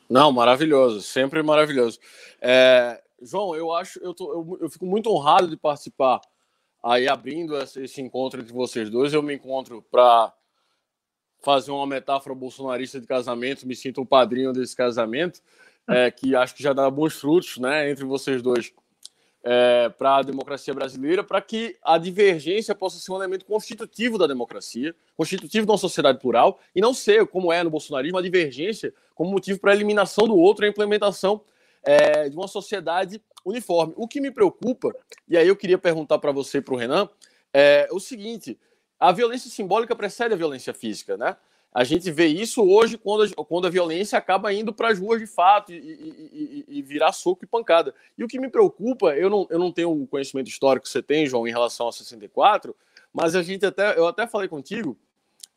[0.09, 1.99] Não, maravilhoso, sempre maravilhoso.
[2.39, 6.21] É, João, eu acho, eu, tô, eu, eu, fico muito honrado de participar
[6.83, 9.13] aí abrindo esse encontro entre vocês dois.
[9.13, 10.31] Eu me encontro para
[11.41, 15.41] fazer uma metáfora bolsonarista de casamento, me sinto o padrinho desse casamento,
[15.87, 18.73] é, que acho que já dá bons frutos né, entre vocês dois
[19.43, 24.25] é, para a democracia brasileira, para que a divergência possa ser um elemento constitutivo da
[24.25, 28.93] democracia, constitutivo de uma sociedade plural, e não ser, como é no bolsonarismo, a divergência
[29.13, 31.41] como motivo para a eliminação do outro e a implementação
[31.83, 33.93] é, de uma sociedade uniforme.
[33.95, 34.91] O que me preocupa,
[35.27, 37.07] e aí eu queria perguntar para você e para o Renan,
[37.53, 38.59] é o seguinte:
[38.99, 41.37] a violência simbólica precede a violência física, né?
[41.75, 45.19] A gente vê isso hoje quando a, quando a violência acaba indo para as ruas
[45.19, 47.93] de fato e, e, e, e, virar soco e pancada.
[48.17, 51.03] E o que me preocupa, eu não, eu não tenho o conhecimento histórico que você
[51.03, 52.73] tem, João, em relação a 64,
[53.11, 54.97] mas a gente até, eu até falei contigo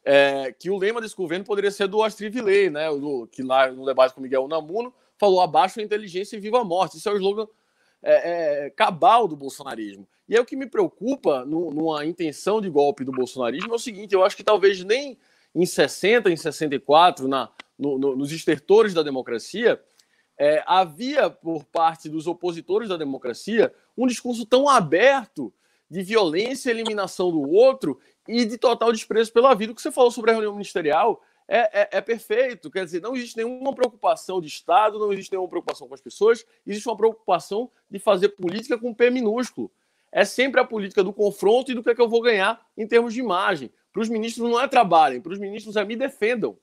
[0.04, 2.90] é, que o lema desse governo poderia ser do Astrid Villei, né?
[2.90, 6.64] Do, que lá no debate com Miguel Namuno falou abaixo a inteligência e viva a
[6.64, 6.96] morte.
[6.96, 7.46] Isso é o slogan
[8.02, 10.04] é, é, cabal do bolsonarismo.
[10.28, 13.78] E é o que me preocupa no, numa intenção de golpe do bolsonarismo é o
[13.78, 15.16] seguinte: eu acho que talvez nem
[15.54, 19.80] em 60, em 64, na, no, no, nos estertores da democracia,
[20.38, 25.52] é, havia por parte dos opositores da democracia um discurso tão aberto
[25.90, 29.72] de violência, eliminação do outro e de total desprezo pela vida.
[29.72, 32.70] O que você falou sobre a reunião ministerial é, é, é, perfeito.
[32.70, 36.44] Quer dizer, não existe nenhuma preocupação de Estado, não existe nenhuma preocupação com as pessoas,
[36.66, 39.70] existe uma preocupação de fazer política com P minúsculo.
[40.12, 42.87] É sempre a política do confronto e do que, é que eu vou ganhar em
[42.87, 43.70] termos de imagem.
[43.98, 46.56] Para os ministros não é trabalhem, para os ministros é me defendam.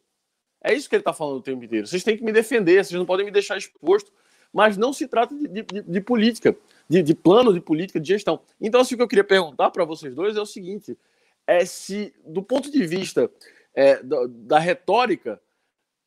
[0.64, 1.86] É isso que ele está falando o tempo inteiro.
[1.86, 4.10] Vocês têm que me defender, vocês não podem me deixar exposto.
[4.54, 6.56] Mas não se trata de, de, de política,
[6.88, 8.40] de, de, plano de política de gestão.
[8.62, 10.98] Então, assim, o que eu queria perguntar para vocês dois é o seguinte:
[11.46, 13.30] é se, do ponto de vista
[13.74, 15.42] é, da, da, retórica,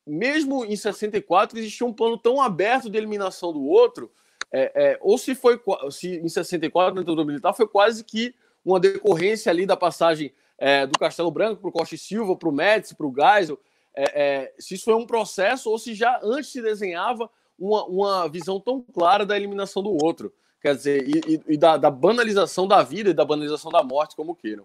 [0.06, 4.10] mesmo em 64 existia um plano tão aberto de eliminação do outro,
[4.50, 5.60] é, é, ou se foi
[5.90, 10.86] se em 64 na ditadura militar foi quase que uma decorrência ali da passagem é,
[10.86, 13.58] do Castelo Branco para o Costa e Silva, para o Médici, para o Geisel,
[13.94, 18.28] é, é, se isso foi um processo ou se já antes se desenhava uma, uma
[18.28, 22.66] visão tão clara da eliminação do outro, quer dizer, e, e, e da, da, banalização
[22.66, 24.64] da vida e da banalização da morte, como queiram.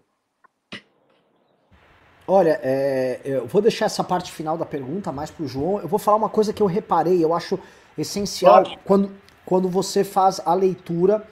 [2.26, 5.80] Olha, é, eu vou deixar essa parte final da pergunta mais para o João.
[5.80, 7.58] Eu vou falar uma coisa que eu reparei, eu acho
[7.98, 9.12] essencial quando,
[9.44, 11.26] quando você faz a leitura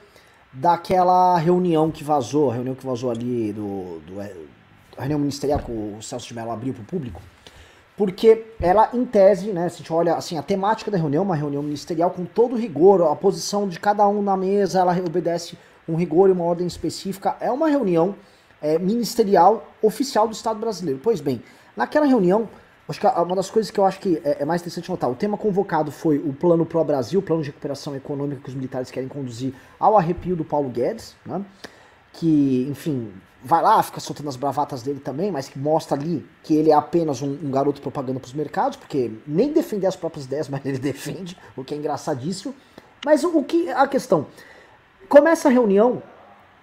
[0.51, 4.21] daquela reunião que vazou, a reunião que vazou ali do, do
[5.01, 7.21] reunião ministerial que o Celso de Mello abriu para o público,
[7.95, 11.35] porque ela, em tese, né, se a gente olha assim, a temática da reunião, uma
[11.35, 15.95] reunião ministerial com todo rigor, a posição de cada um na mesa, ela obedece um
[15.95, 18.15] rigor e uma ordem específica, é uma reunião
[18.61, 20.99] é, ministerial oficial do Estado brasileiro.
[21.03, 21.43] Pois bem,
[21.75, 22.49] naquela reunião,
[22.87, 25.15] acho que uma das coisas que eu acho que é, é mais interessante notar, o
[25.15, 28.89] tema convocado foi o Plano Pro Brasil, o plano de recuperação econômica que os militares
[28.89, 31.43] querem conduzir ao arrepio do Paulo Guedes, né?
[32.13, 33.11] que, enfim,
[33.43, 36.73] vai lá, fica soltando as bravatas dele também, mas que mostra ali que ele é
[36.73, 40.65] apenas um, um garoto propaganda para os mercados, porque nem defender as próprias ideias, mas
[40.65, 42.55] ele defende, o que é engraçadíssimo.
[43.05, 44.27] Mas o, o que a questão
[45.09, 46.01] começa a reunião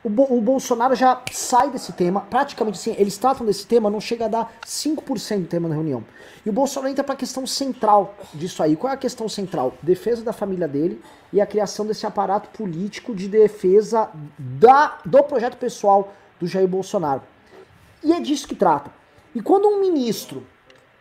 [0.03, 4.01] o, Bo o, Bolsonaro já sai desse tema, praticamente assim, eles tratam desse tema, não
[4.01, 6.03] chega a dar 5% do tema na reunião.
[6.45, 8.77] E o Bolsonaro entra para a questão central disso aí.
[8.77, 9.75] Qual é a questão central?
[9.83, 15.59] Defesa da família dele e a criação desse aparato político de defesa da, do projeto
[15.59, 17.22] pessoal do Jair Bolsonaro.
[18.03, 18.90] E é disso que trata.
[19.35, 20.44] E quando um ministro,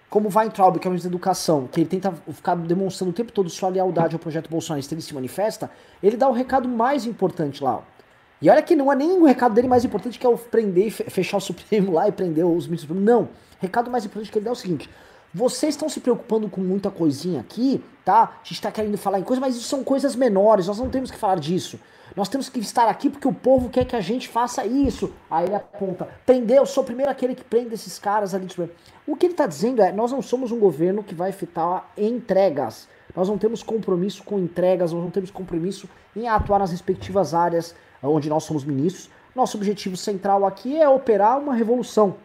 [0.09, 3.31] como Weintraub, que é o ministro da Educação, que ele tenta ficar demonstrando o tempo
[3.31, 5.71] todo sua lealdade ao projeto bolsonarista, ele se manifesta,
[6.03, 7.81] ele dá o recado mais importante lá.
[8.41, 10.87] E olha que não é nem o recado dele mais importante que é o prender
[10.87, 12.97] e fechar o Supremo lá e prender os ministros.
[12.97, 13.23] Não.
[13.23, 14.89] O recado mais importante que ele dá é o seguinte:
[15.33, 18.39] vocês estão se preocupando com muita coisinha aqui, tá?
[18.41, 21.11] A gente tá querendo falar em coisas, mas isso são coisas menores, nós não temos
[21.11, 21.79] que falar disso.
[22.15, 25.11] Nós temos que estar aqui porque o povo quer que a gente faça isso.
[25.29, 28.47] Aí ele aponta: prender, eu sou primeiro aquele que prende esses caras ali.
[29.07, 32.87] O que ele está dizendo é: nós não somos um governo que vai efetuar entregas.
[33.15, 37.75] Nós não temos compromisso com entregas, nós não temos compromisso em atuar nas respectivas áreas
[38.01, 42.15] onde nós somos ministros, nosso objetivo central aqui é operar uma revolução.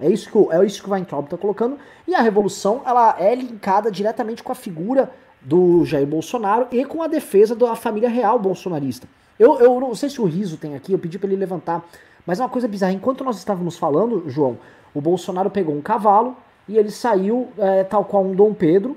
[0.00, 1.78] É isso que o, é isso que o Weintraub está colocando.
[2.06, 5.10] E a revolução ela é linkada diretamente com a figura
[5.40, 9.08] do Jair Bolsonaro e com a defesa da família real bolsonarista.
[9.38, 11.86] Eu, eu não sei se o Riso tem aqui, eu pedi para ele levantar,
[12.26, 12.92] mas é uma coisa bizarra.
[12.92, 14.58] Enquanto nós estávamos falando, João,
[14.92, 16.36] o Bolsonaro pegou um cavalo
[16.68, 18.96] e ele saiu, é, tal qual um Dom Pedro,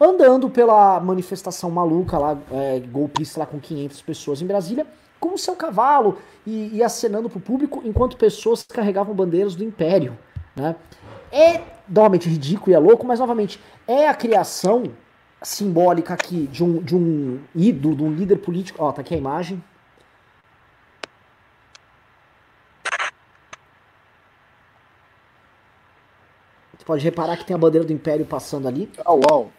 [0.00, 4.86] andando pela manifestação maluca lá, é, golpista lá com 500 pessoas em Brasília,
[5.18, 6.16] com o seu cavalo
[6.46, 10.16] e, e acenando para o público enquanto pessoas carregavam bandeiras do império.
[10.56, 10.74] Né?
[11.30, 14.84] É normalmente ridículo e é louco, mas novamente é a criação
[15.42, 18.82] simbólica aqui de um, de um ídolo, de um líder político.
[18.82, 19.62] Ó, tá aqui a imagem.
[26.80, 28.88] Você pode reparar que tem a bandeira do Império passando ali.
[29.04, 29.52] Ah, uau.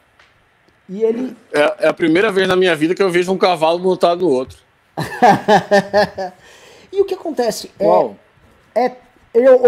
[0.89, 1.37] E ele.
[1.53, 4.29] É, é a primeira vez na minha vida que eu vejo um cavalo montado no
[4.29, 4.57] outro.
[6.91, 7.69] e o que acontece?
[7.77, 8.15] É, Uau.
[8.73, 8.95] é, é,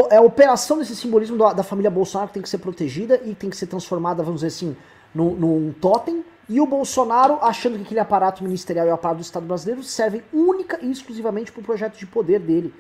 [0.10, 3.36] é a operação desse simbolismo da, da família Bolsonaro que tem que ser protegida e
[3.36, 4.76] tem que ser transformada, vamos dizer assim,
[5.14, 6.26] num, num totem.
[6.50, 10.24] E o Bolsonaro achando que aquele aparato ministerial e o aparato do Estado brasileiro servem
[10.34, 12.74] única e exclusivamente para o projeto de poder dele.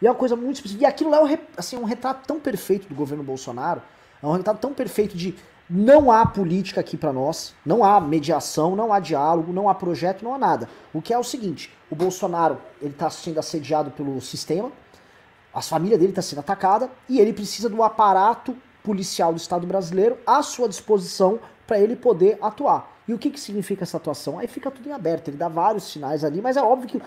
[0.00, 0.84] E é uma coisa muito específica.
[0.84, 3.82] E aquilo é um, assim, um retrato tão perfeito do governo Bolsonaro,
[4.22, 5.34] é um retrato tão perfeito de
[5.68, 10.24] não há política aqui para nós, não há mediação, não há diálogo, não há projeto,
[10.24, 10.68] não há nada.
[10.92, 14.72] O que é o seguinte, o Bolsonaro ele está sendo assediado pelo sistema,
[15.54, 20.18] a família dele está sendo atacada e ele precisa do aparato policial do Estado brasileiro
[20.26, 22.90] à sua disposição para ele poder atuar.
[23.06, 24.38] E o que, que significa essa atuação?
[24.38, 27.02] Aí fica tudo em aberto, ele dá vários sinais ali, mas é óbvio que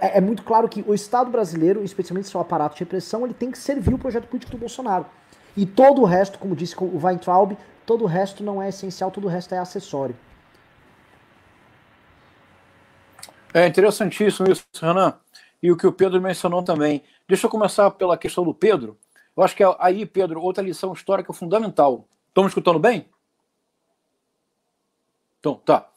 [0.00, 3.50] é, é muito claro que o Estado brasileiro, especialmente seu aparato de repressão, ele tem
[3.50, 5.06] que servir o projeto político do Bolsonaro.
[5.56, 9.26] E todo o resto, como disse o Weintraub, todo o resto não é essencial, todo
[9.26, 10.16] o resto é acessório.
[13.52, 15.16] É interessantíssimo isso, Renan.
[15.62, 17.04] E o que o Pedro mencionou também.
[17.28, 18.98] Deixa eu começar pela questão do Pedro.
[19.36, 22.08] Eu acho que aí, Pedro, outra lição histórica fundamental.
[22.28, 23.08] Estão me escutando bem?
[25.38, 25.88] Então, tá.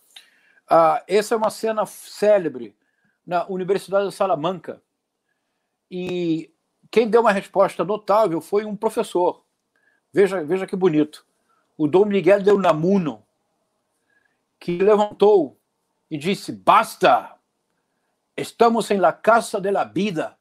[0.70, 2.76] Ah, essa é uma cena célebre
[3.26, 4.82] na Universidade de Salamanca.
[5.90, 6.54] E
[6.92, 9.44] quem deu uma resposta notável foi um professor.
[10.18, 11.24] Veja, veja que bonito.
[11.78, 13.22] O Dom Miguel de Unamuno,
[14.60, 15.60] que levantou
[16.10, 17.36] e disse: Basta!
[18.36, 20.36] Estamos em la casa de la vida,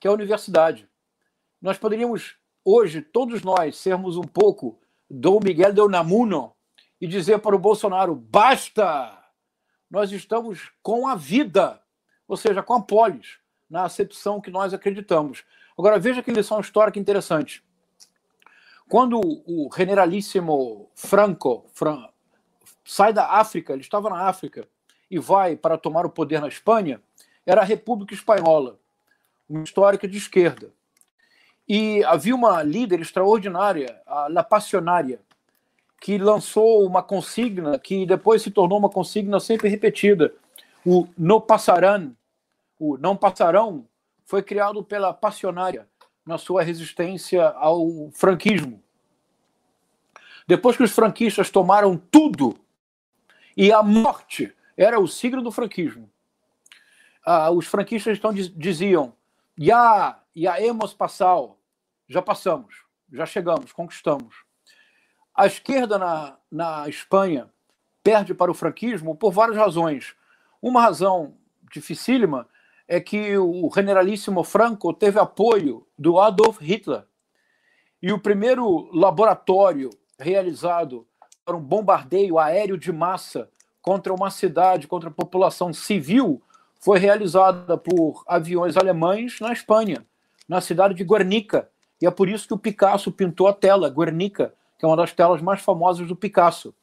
[0.00, 0.88] que é a universidade.
[1.62, 6.52] Nós poderíamos, hoje, todos nós, sermos um pouco Dom Miguel de Unamuno
[7.00, 9.16] e dizer para o Bolsonaro: basta!
[9.88, 11.80] Nós estamos com a vida,
[12.26, 13.38] ou seja, com a polis,
[13.70, 15.44] na acepção que nós acreditamos.
[15.78, 17.62] Agora, veja que lição histórica interessante.
[18.88, 22.08] Quando o generalíssimo Franco Fran,
[22.82, 24.66] sai da África, ele estava na África,
[25.10, 27.00] e vai para tomar o poder na Espanha,
[27.44, 28.78] era a República Espanhola,
[29.48, 30.70] uma histórica de esquerda.
[31.68, 35.20] E havia uma líder extraordinária, a La Passionária,
[36.00, 40.32] que lançou uma consigna que depois se tornou uma consigna sempre repetida.
[40.86, 42.12] O No Passarán,
[42.78, 43.86] o Não Passarão,
[44.24, 45.87] foi criado pela Passionária
[46.28, 48.82] na sua resistência ao franquismo.
[50.46, 52.54] Depois que os franquistas tomaram tudo
[53.56, 56.08] e a morte era o signo do franquismo,
[57.24, 59.14] ah, os franquistas então diziam:
[59.56, 61.56] já, já hemos passado,
[62.06, 64.44] já passamos, já chegamos, conquistamos.
[65.34, 67.48] A esquerda na, na Espanha
[68.02, 70.14] perde para o franquismo por várias razões.
[70.60, 71.38] Uma razão
[71.72, 72.46] dificílima
[72.88, 77.04] é que o generalíssimo Franco teve apoio do Adolf Hitler.
[78.02, 81.06] E o primeiro laboratório realizado
[81.44, 83.50] para um bombardeio aéreo de massa
[83.82, 86.42] contra uma cidade, contra a população civil,
[86.80, 90.06] foi realizada por aviões alemães na Espanha,
[90.48, 91.68] na cidade de Guernica.
[92.00, 95.12] E é por isso que o Picasso pintou a tela, Guernica, que é uma das
[95.12, 96.74] telas mais famosas do Picasso.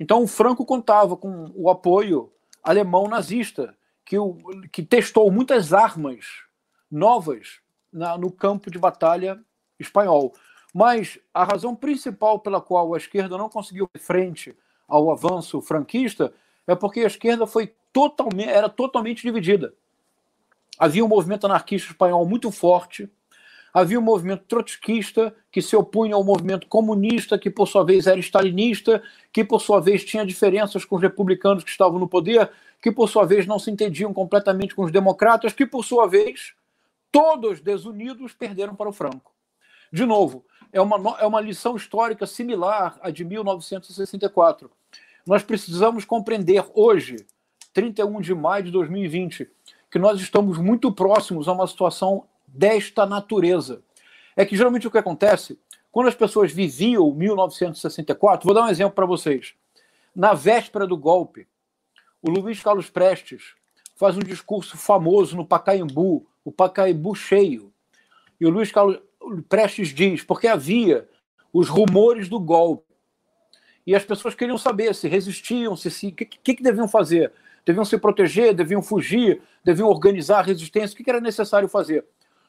[0.00, 2.32] Então, o Franco contava com o apoio
[2.64, 3.74] alemão nazista,
[4.04, 4.36] que, o,
[4.70, 6.26] que testou muitas armas
[6.90, 7.60] novas
[7.92, 9.40] na, no campo de batalha
[9.78, 10.34] espanhol.
[10.74, 14.56] Mas a razão principal pela qual a esquerda não conseguiu frente
[14.88, 16.32] ao avanço franquista
[16.66, 19.74] é porque a esquerda foi totalmente, era totalmente dividida.
[20.78, 23.10] Havia um movimento anarquista espanhol muito forte,
[23.74, 28.18] havia um movimento trotskista que se opunha ao movimento comunista, que por sua vez era
[28.20, 32.50] stalinista, que por sua vez tinha diferenças com os republicanos que estavam no poder,
[32.82, 36.52] que por sua vez não se entendiam completamente com os democratas, que por sua vez,
[37.12, 39.32] todos desunidos perderam para o Franco.
[39.92, 44.68] De novo, é uma, é uma lição histórica similar à de 1964.
[45.24, 47.24] Nós precisamos compreender hoje,
[47.72, 49.48] 31 de maio de 2020,
[49.88, 53.80] que nós estamos muito próximos a uma situação desta natureza.
[54.34, 55.56] É que geralmente o que acontece,
[55.92, 59.54] quando as pessoas viviam 1964, vou dar um exemplo para vocês.
[60.16, 61.46] Na véspera do golpe,
[62.22, 63.54] o Luiz Carlos Prestes
[63.96, 67.72] faz um discurso famoso no Pacaembu, o Pacaembu cheio.
[68.40, 69.00] E o Luiz Carlos
[69.48, 71.08] Prestes diz, porque havia
[71.52, 72.92] os rumores do golpe.
[73.86, 77.32] E as pessoas queriam saber se resistiam, se o se, que, que, que deviam fazer.
[77.66, 80.94] Deviam se proteger, deviam fugir, deviam organizar a resistência.
[80.94, 82.04] O que, que era necessário fazer?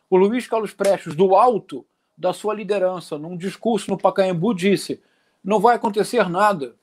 [0.10, 5.02] O Luiz Carlos Prestes, do alto da sua liderança, num discurso no Pacaembu, disse:
[5.44, 6.76] não vai acontecer nada.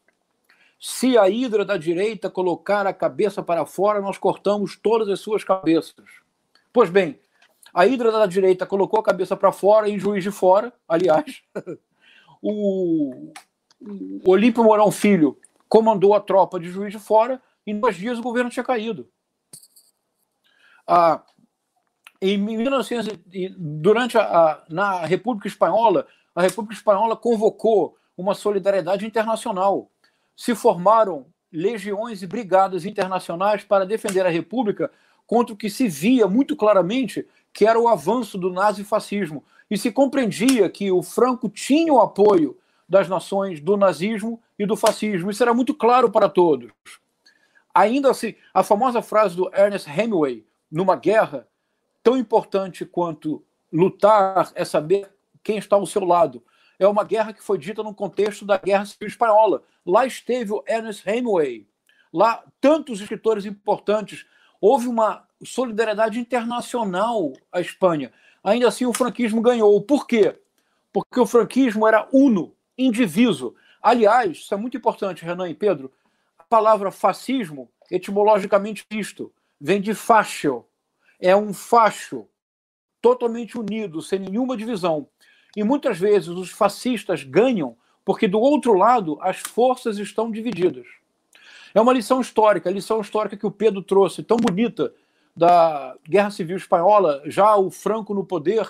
[0.81, 5.45] Se a hidra da direita colocar a cabeça para fora, nós cortamos todas as suas
[5.45, 6.07] cabeças.
[6.73, 7.21] Pois bem,
[7.75, 11.43] a hidra da direita colocou a cabeça para fora em Juiz de Fora, aliás.
[12.41, 13.31] o,
[14.27, 18.51] Olímpio Mourão Filho comandou a tropa de Juiz de Fora, em dois dias o governo
[18.51, 19.07] tinha caído.
[20.87, 21.23] Ah,
[22.23, 23.19] em 1900,
[23.57, 29.91] durante a, a, na República Espanhola, a República Espanhola convocou uma solidariedade internacional.
[30.41, 34.91] Se formaram legiões e brigadas internacionais para defender a República
[35.27, 39.45] contra o que se via muito claramente que era o avanço do nazifascismo.
[39.71, 42.57] E se compreendia que o Franco tinha o apoio
[42.89, 45.31] das nações do nazismo e do fascismo.
[45.31, 46.73] Isso era muito claro para todos.
[47.75, 51.47] Ainda assim, a famosa frase do Ernest Hemingway, numa guerra,
[52.03, 55.13] tão importante quanto lutar é saber
[55.45, 56.43] quem está ao seu lado.
[56.81, 59.63] É uma guerra que foi dita no contexto da Guerra Civil Espanhola.
[59.85, 61.69] Lá esteve o Ernest Hemingway.
[62.11, 64.25] Lá, tantos escritores importantes.
[64.59, 68.11] Houve uma solidariedade internacional à Espanha.
[68.43, 69.79] Ainda assim, o franquismo ganhou.
[69.83, 70.41] Por quê?
[70.91, 73.55] Porque o franquismo era uno, indiviso.
[73.83, 75.93] Aliás, isso é muito importante, Renan e Pedro.
[76.39, 80.65] A palavra fascismo, etimologicamente isto, vem de fascio.
[81.21, 82.27] É um facho
[83.03, 85.07] totalmente unido, sem nenhuma divisão.
[85.57, 90.87] E muitas vezes os fascistas ganham porque do outro lado as forças estão divididas.
[91.75, 94.93] É uma lição histórica, a lição histórica que o Pedro trouxe, tão bonita,
[95.37, 98.69] da Guerra Civil Espanhola, já o Franco no poder,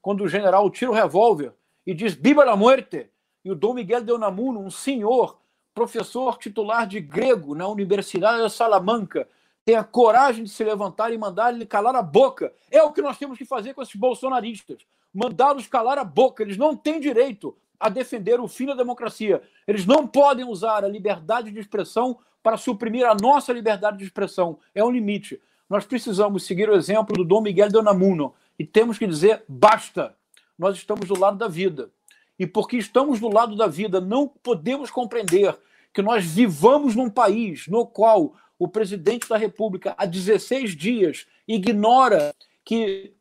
[0.00, 1.52] quando o general tira o revólver
[1.86, 3.10] e diz Viva la muerte!
[3.44, 5.38] E o Dom Miguel de Unamuno, um senhor,
[5.74, 9.28] professor titular de grego na Universidade de Salamanca,
[9.64, 12.52] tem a coragem de se levantar e mandar ele calar a boca.
[12.70, 14.78] É o que nós temos que fazer com esses bolsonaristas.
[15.16, 16.42] Mandá-los calar a boca.
[16.42, 19.42] Eles não têm direito a defender o fim da democracia.
[19.66, 24.58] Eles não podem usar a liberdade de expressão para suprimir a nossa liberdade de expressão.
[24.74, 25.40] É um limite.
[25.70, 30.14] Nós precisamos seguir o exemplo do Dom Miguel de Unamuno e temos que dizer basta.
[30.58, 31.90] Nós estamos do lado da vida.
[32.38, 35.56] E porque estamos do lado da vida, não podemos compreender
[35.94, 42.34] que nós vivamos num país no qual o presidente da República, há 16 dias, ignora
[42.62, 43.14] que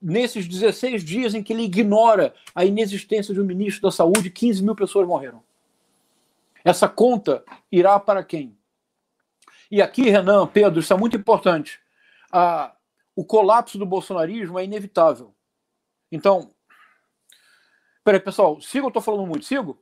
[0.00, 4.62] nesses 16 dias em que ele ignora a inexistência de um ministro da Saúde, 15
[4.62, 5.42] mil pessoas morreram.
[6.64, 8.56] Essa conta irá para quem?
[9.70, 11.80] E aqui, Renan, Pedro, isso é muito importante
[12.32, 12.72] a,
[13.14, 15.34] o colapso do bolsonarismo é inevitável.
[16.10, 16.50] Então,
[18.04, 19.44] peraí, pessoal, sigo ou estou falando muito?
[19.44, 19.78] Sigo?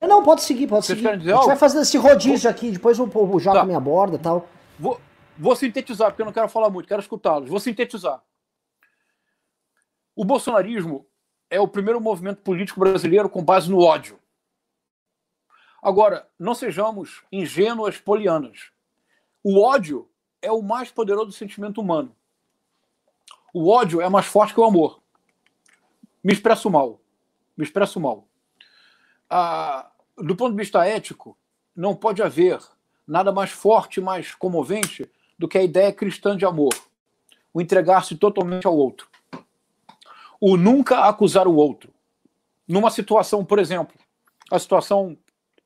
[0.00, 1.08] Não, pode seguir, pode Vocês seguir.
[1.08, 2.50] a gente vai fazendo esse rodízio vou...
[2.50, 3.66] aqui, depois o povo joga tá.
[3.66, 4.48] minha borda e tal.
[4.78, 5.00] Vou,
[5.36, 7.48] vou sintetizar, porque eu não quero falar muito, quero escutá-los.
[7.48, 8.22] Vou sintetizar.
[10.18, 11.06] O bolsonarismo
[11.48, 14.18] é o primeiro movimento político brasileiro com base no ódio.
[15.80, 18.72] Agora, não sejamos ingênuas polianas.
[19.44, 20.10] O ódio
[20.42, 22.16] é o mais poderoso sentimento humano.
[23.54, 25.00] O ódio é mais forte que o amor.
[26.20, 27.00] Me expresso mal.
[27.56, 28.26] Me expresso mal.
[29.30, 31.38] Ah, do ponto de vista ético,
[31.76, 32.58] não pode haver
[33.06, 35.08] nada mais forte, mais comovente
[35.38, 36.74] do que a ideia cristã de amor.
[37.54, 39.08] O entregar-se totalmente ao outro.
[40.40, 41.92] O nunca acusar o outro.
[42.66, 43.96] Numa situação, por exemplo,
[44.50, 45.16] a situação,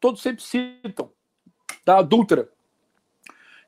[0.01, 1.11] todos sempre citam,
[1.85, 2.49] da adúltera,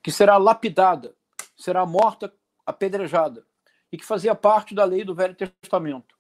[0.03, 1.15] que será lapidada,
[1.57, 2.33] será morta
[2.65, 3.45] apedrejada,
[3.91, 6.17] e que fazia parte da lei do Velho Testamento.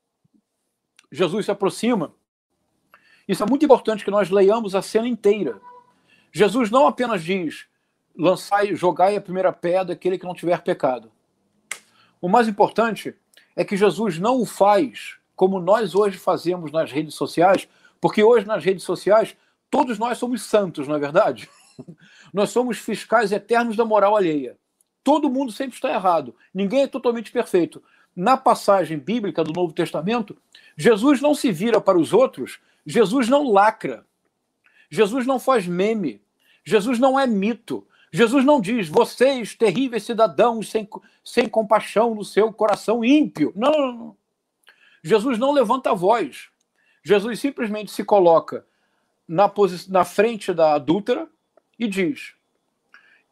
[1.11, 2.14] Jesus se aproxima.
[3.26, 5.61] Isso é muito importante que nós leiamos a cena inteira.
[6.32, 7.66] Jesus não apenas diz:
[8.16, 11.11] lançai, jogai a primeira pedra aquele que não tiver pecado.
[12.20, 13.16] O mais importante
[13.57, 17.68] é que Jesus não o faz como nós hoje fazemos nas redes sociais,
[18.00, 19.36] porque hoje nas redes sociais
[19.70, 21.48] todos nós somos santos, não é verdade?
[22.32, 24.57] Nós somos fiscais eternos da moral alheia.
[25.05, 26.34] Todo mundo sempre está errado.
[26.52, 27.82] Ninguém é totalmente perfeito.
[28.14, 30.36] Na passagem bíblica do Novo Testamento,
[30.76, 34.05] Jesus não se vira para os outros, Jesus não lacra.
[34.90, 36.20] Jesus não faz meme.
[36.64, 37.86] Jesus não é mito.
[38.16, 40.88] Jesus não diz, vocês, terríveis cidadãos, sem,
[41.24, 43.52] sem compaixão no seu coração ímpio.
[43.56, 44.16] Não, não, não.
[45.02, 46.48] Jesus não levanta a voz.
[47.02, 48.64] Jesus simplesmente se coloca
[49.26, 49.52] na,
[49.88, 51.28] na frente da adúltera
[51.76, 52.34] e diz: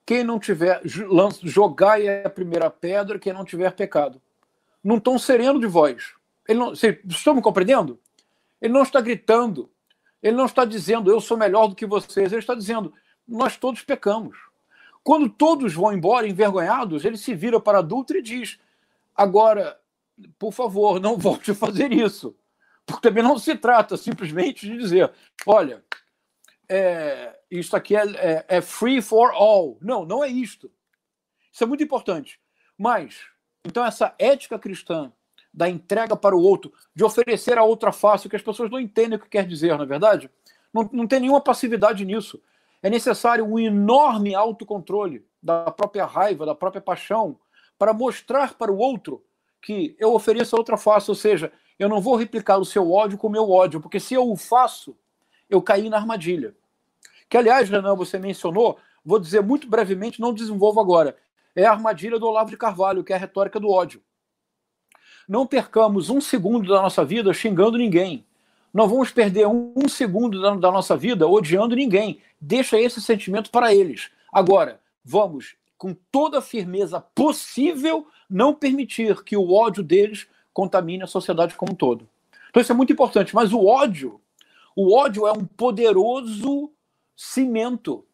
[0.04, 4.20] quem não tiver, jogai a primeira pedra, quem não tiver pecado.
[4.82, 6.12] Num tom sereno de voz.
[6.48, 8.00] Ele não, vocês estão me compreendendo?
[8.60, 9.70] Ele não está gritando.
[10.20, 12.32] Ele não está dizendo, eu sou melhor do que vocês.
[12.32, 12.92] Ele está dizendo,
[13.28, 14.36] nós todos pecamos.
[15.02, 18.58] Quando todos vão embora envergonhados, ele se vira para a adulta e diz:
[19.14, 19.78] agora,
[20.38, 22.36] por favor, não volte a fazer isso.
[22.86, 25.10] Porque também não se trata simplesmente de dizer:
[25.46, 25.84] olha,
[26.68, 29.78] é, isso aqui é, é, é, free for all.
[29.80, 30.70] Não, não é isto.
[31.52, 32.40] Isso é muito importante.
[32.78, 33.20] Mas,
[33.64, 35.12] então, essa ética cristã
[35.52, 39.18] da entrega para o outro, de oferecer a outra face, que as pessoas não entendem
[39.18, 40.30] o que quer dizer, na é verdade?
[40.72, 42.42] Não, não tem nenhuma passividade nisso.
[42.82, 47.38] É necessário um enorme autocontrole da própria raiva, da própria paixão,
[47.78, 49.24] para mostrar para o outro
[49.60, 53.28] que eu ofereço outra face, ou seja, eu não vou replicar o seu ódio com
[53.28, 54.96] o meu ódio, porque se eu o faço,
[55.48, 56.54] eu caí na armadilha.
[57.28, 61.16] Que, aliás, Renan, você mencionou, vou dizer muito brevemente, não desenvolvo agora.
[61.54, 64.02] É a armadilha do Olavo de Carvalho, que é a retórica do ódio.
[65.28, 68.26] Não percamos um segundo da nossa vida xingando ninguém.
[68.72, 72.20] Não vamos perder um, um segundo da, da nossa vida odiando ninguém.
[72.40, 74.10] Deixa esse sentimento para eles.
[74.32, 81.06] Agora, vamos, com toda a firmeza possível, não permitir que o ódio deles contamine a
[81.06, 82.08] sociedade como um todo.
[82.48, 83.34] Então isso é muito importante.
[83.34, 84.20] Mas o ódio,
[84.74, 86.70] o ódio é um poderoso
[87.14, 88.04] cimento.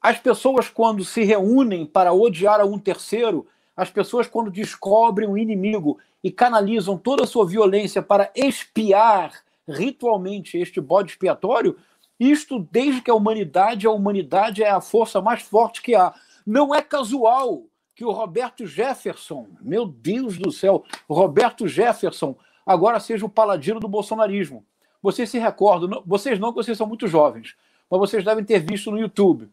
[0.00, 3.46] As pessoas, quando se reúnem para odiar a um terceiro,
[3.76, 9.32] as pessoas, quando descobrem um inimigo e canalizam toda a sua violência para espiar
[9.68, 11.76] ritualmente este bode expiatório,
[12.18, 16.14] isto desde que a humanidade, a humanidade é a força mais forte que há.
[16.46, 17.64] Não é casual
[17.94, 23.88] que o Roberto Jefferson, meu Deus do céu, Roberto Jefferson agora seja o paladino do
[23.88, 24.64] bolsonarismo.
[25.02, 27.54] Vocês se recordam, vocês não, vocês são muito jovens,
[27.90, 29.48] mas vocês devem ter visto no YouTube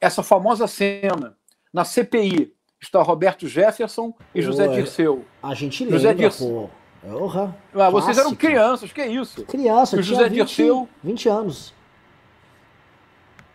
[0.00, 1.36] essa famosa cena
[1.72, 2.52] na CPI.
[2.80, 5.24] Está Roberto Jefferson e José Pô, Dirceu.
[5.42, 6.70] A gente lembra, José Dirceu.
[7.02, 9.44] Uhum, ah, vocês eram crianças, que é isso?
[9.46, 10.88] Criança, o José 20, Dirceu.
[11.02, 11.74] 20 anos.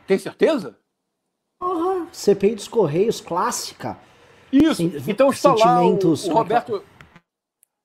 [0.07, 0.77] Tem certeza?
[1.61, 2.07] Uhum.
[2.11, 3.97] CPI dos Correios, clássica.
[4.51, 4.75] Isso.
[4.75, 6.83] Sem, então está lá o, o Roberto.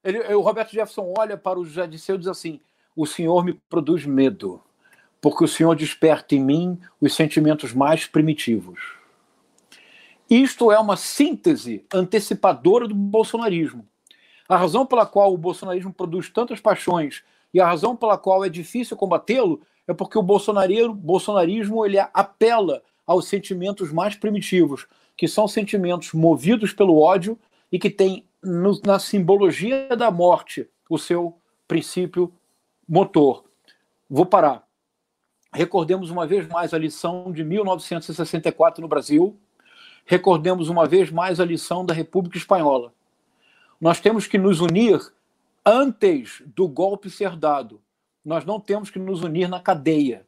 [0.03, 2.59] Ele, o Roberto Jefferson olha para o José Dirceu e diz assim:
[2.97, 4.63] O senhor me produz medo
[5.21, 8.95] porque o Senhor desperta em mim os sentimentos mais primitivos.
[10.29, 13.87] Isto é uma síntese antecipadora do bolsonarismo.
[14.51, 17.23] A razão pela qual o bolsonarismo produz tantas paixões
[17.55, 23.29] e a razão pela qual é difícil combatê-lo é porque o bolsonarismo ele apela aos
[23.29, 27.39] sentimentos mais primitivos, que são sentimentos movidos pelo ódio
[27.71, 28.27] e que têm
[28.85, 31.39] na simbologia da morte o seu
[31.69, 32.33] princípio
[32.89, 33.45] motor.
[34.09, 34.67] Vou parar.
[35.53, 39.39] Recordemos uma vez mais a lição de 1964 no Brasil.
[40.05, 42.93] Recordemos uma vez mais a lição da República Espanhola.
[43.81, 45.01] Nós temos que nos unir
[45.65, 47.81] antes do golpe ser dado.
[48.25, 50.27] Nós não temos que nos unir na cadeia.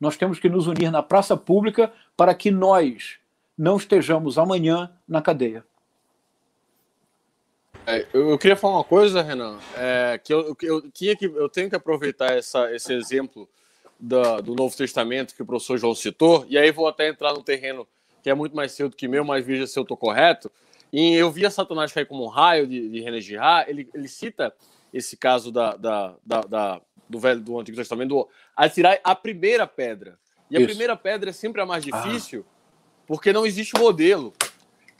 [0.00, 3.18] Nós temos que nos unir na praça pública para que nós
[3.56, 5.64] não estejamos amanhã na cadeia.
[7.86, 11.70] É, eu, queria falar uma coisa, Renan, é, que eu, eu, tinha que, eu tenho
[11.70, 13.48] que aproveitar essa, esse exemplo
[13.98, 17.42] da, do Novo Testamento que o professor João citou, e aí vou até entrar no
[17.42, 17.86] terreno
[18.22, 20.50] que é muito mais seu do que meu, mas veja se eu estou correto.
[20.92, 24.08] E eu vi a Satanás cair como um raio de, de René Girard, ele, ele
[24.08, 24.54] cita
[24.92, 29.66] esse caso da, da, da, da, do velho do Antigo Testamento, do atirar a primeira
[29.66, 30.18] pedra.
[30.50, 30.68] E a Isso.
[30.68, 32.00] primeira pedra é sempre a mais ah.
[32.00, 33.02] difícil, ah.
[33.06, 34.32] porque não existe modelo.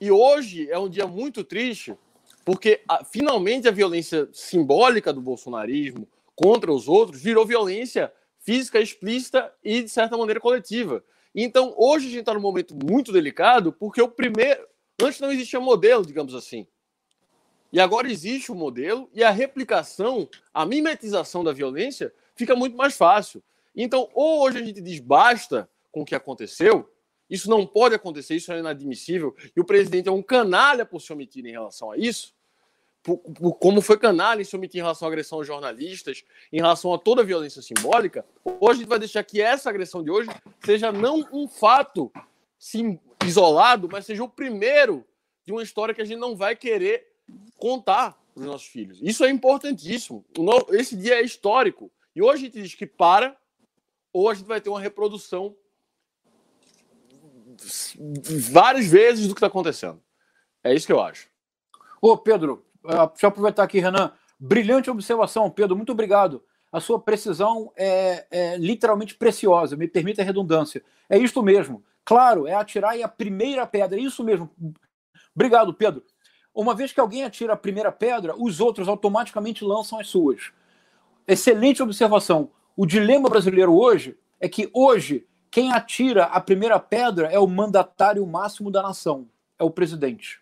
[0.01, 1.97] E hoje é um dia muito triste,
[2.45, 9.53] porque a, finalmente a violência simbólica do bolsonarismo contra os outros virou violência física explícita
[9.65, 11.03] e, de certa maneira, coletiva.
[11.35, 14.65] Então, hoje a gente está num momento muito delicado, porque o primeiro.
[15.01, 16.67] Antes não existia modelo, digamos assim.
[17.73, 22.97] E agora existe o modelo, e a replicação, a mimetização da violência fica muito mais
[22.97, 23.43] fácil.
[23.75, 26.91] Então, ou hoje a gente diz basta com o que aconteceu,
[27.29, 31.13] isso não pode acontecer, isso é inadmissível, e o presidente é um canalha por se
[31.13, 32.35] omitir em relação a isso,
[33.03, 36.59] por, por, como foi canalha em se omitir em relação à agressão aos jornalistas, em
[36.59, 40.11] relação a toda a violência simbólica, hoje a gente vai deixar que essa agressão de
[40.11, 40.31] hoje
[40.65, 42.11] seja não um fato
[42.59, 45.05] sim, isolado, mas seja o primeiro
[45.45, 47.07] de uma história que a gente não vai querer
[47.57, 48.99] contar para os nossos filhos.
[49.01, 50.25] Isso é importantíssimo.
[50.71, 51.91] Esse dia é histórico.
[52.15, 53.37] E hoje a gente diz que para,
[54.13, 55.55] ou a gente vai ter uma reprodução
[58.51, 60.03] várias vezes do que está acontecendo.
[60.63, 61.29] É isso que eu acho.
[62.01, 64.13] Ô, Pedro, ah, deixa eu aproveitar aqui, Renan.
[64.39, 65.77] Brilhante observação, Pedro.
[65.77, 66.43] Muito obrigado.
[66.71, 69.77] A sua precisão é, é literalmente preciosa.
[69.77, 70.85] Me permita a redundância.
[71.09, 71.83] É isto mesmo.
[72.07, 73.99] Claro, é atirar e a primeira pedra.
[73.99, 74.49] É isso mesmo.
[75.35, 76.05] Obrigado, Pedro.
[76.55, 80.53] Uma vez que alguém atira a primeira pedra, os outros automaticamente lançam as suas.
[81.27, 82.53] Excelente observação.
[82.77, 88.25] O dilema brasileiro hoje é que hoje quem atira a primeira pedra é o mandatário
[88.25, 89.29] máximo da nação,
[89.59, 90.41] é o presidente.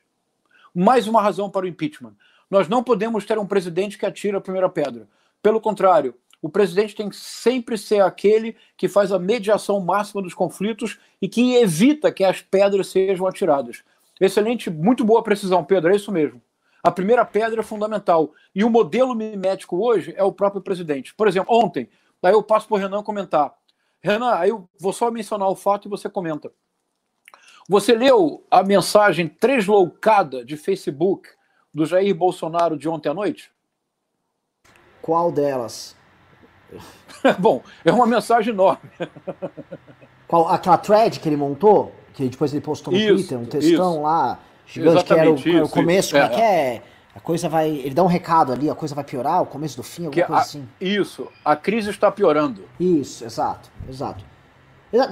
[0.75, 2.15] Mais uma razão para o impeachment.
[2.51, 5.09] Nós não podemos ter um presidente que atira a primeira pedra.
[5.43, 10.35] Pelo contrário, o presidente tem que sempre ser aquele que faz a mediação máxima dos
[10.35, 13.83] conflitos e que evita que as pedras sejam atiradas.
[14.21, 16.43] Excelente, muito boa precisão, Pedro, é isso mesmo.
[16.83, 18.35] A primeira pedra é fundamental.
[18.55, 21.15] E o modelo mimético hoje é o próprio presidente.
[21.15, 21.89] Por exemplo, ontem,
[22.21, 23.55] daí eu passo para o Renan comentar.
[24.03, 26.53] Renan, aí eu vou só mencionar o fato e você comenta.
[27.67, 31.27] Você leu a mensagem tresloucada de Facebook
[31.73, 33.51] do Jair Bolsonaro de ontem à noite?
[35.01, 35.97] Qual delas?
[37.39, 38.81] Bom, é uma mensagem enorme.
[40.27, 43.93] Qual, aquela thread que ele montou, que depois ele postou no Isso, Twitter, um textão
[43.93, 44.03] isso.
[44.03, 46.17] lá, gigante, que era o, Exatamente, o isso, começo, isso.
[46.17, 46.83] como é que é?
[47.15, 47.71] A coisa vai.
[47.71, 50.39] Ele dá um recado ali, a coisa vai piorar, o começo do fim, Que alguma
[50.39, 50.69] coisa a- assim.
[50.81, 52.63] Isso, a crise está piorando.
[52.81, 54.25] Isso, exato, exato.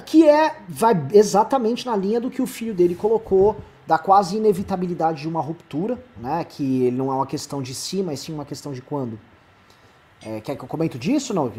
[0.07, 3.57] Que é, vai exatamente na linha do que o filho dele colocou,
[3.87, 6.45] da quase inevitabilidade de uma ruptura, né?
[6.49, 9.19] Que ele não é uma questão de se, mas sim uma questão de quando.
[10.25, 11.33] É, quer que eu comento disso?
[11.35, 11.51] Não?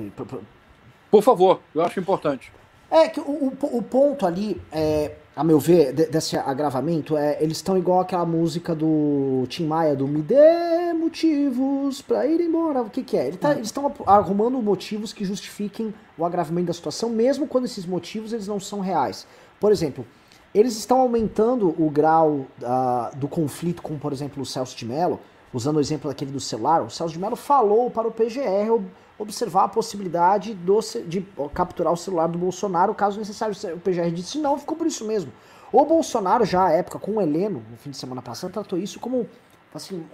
[1.11, 2.51] Por favor, eu acho importante.
[2.89, 3.23] É que o,
[3.61, 7.99] o, o ponto ali, é, a meu ver, de- desse agravamento, é eles estão igual
[8.01, 12.81] aquela música do Tim Maia, do Me dê motivos pra ir embora.
[12.81, 13.27] O que, que é?
[13.27, 17.85] Ele tá- eles estão arrumando motivos que justifiquem o agravamento da situação, mesmo quando esses
[17.85, 19.25] motivos eles não são reais.
[19.59, 20.05] Por exemplo,
[20.53, 25.19] eles estão aumentando o grau ah, do conflito com, por exemplo, o Celso de Mello,
[25.53, 26.81] usando o exemplo daquele do celular.
[26.81, 28.87] O Celso de Mello falou para o PGR ob-
[29.19, 31.21] observar a possibilidade do de
[31.53, 33.55] capturar o celular do Bolsonaro, caso necessário.
[33.75, 35.31] O PGR disse não, ficou por isso mesmo.
[35.71, 38.99] O Bolsonaro, já à época, com o Heleno, no fim de semana passado, tratou isso
[38.99, 39.27] como
[39.73, 40.05] assim,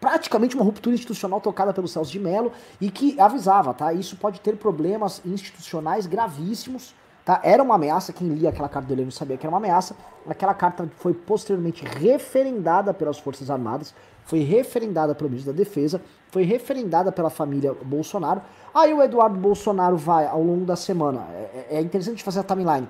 [0.00, 3.92] praticamente uma ruptura institucional tocada pelo Celso de Mello e que avisava, tá?
[3.92, 6.94] Isso pode ter problemas institucionais gravíssimos,
[7.24, 7.40] tá?
[7.42, 9.96] Era uma ameaça, quem lia aquela carta do Heleno sabia que era uma ameaça.
[10.28, 13.92] Aquela carta foi posteriormente referendada pelas Forças Armadas,
[14.28, 18.42] foi referendada pelo ministro da Defesa, foi referendada pela família Bolsonaro.
[18.74, 22.86] Aí o Eduardo Bolsonaro vai, ao longo da semana, é, é interessante fazer a timeline,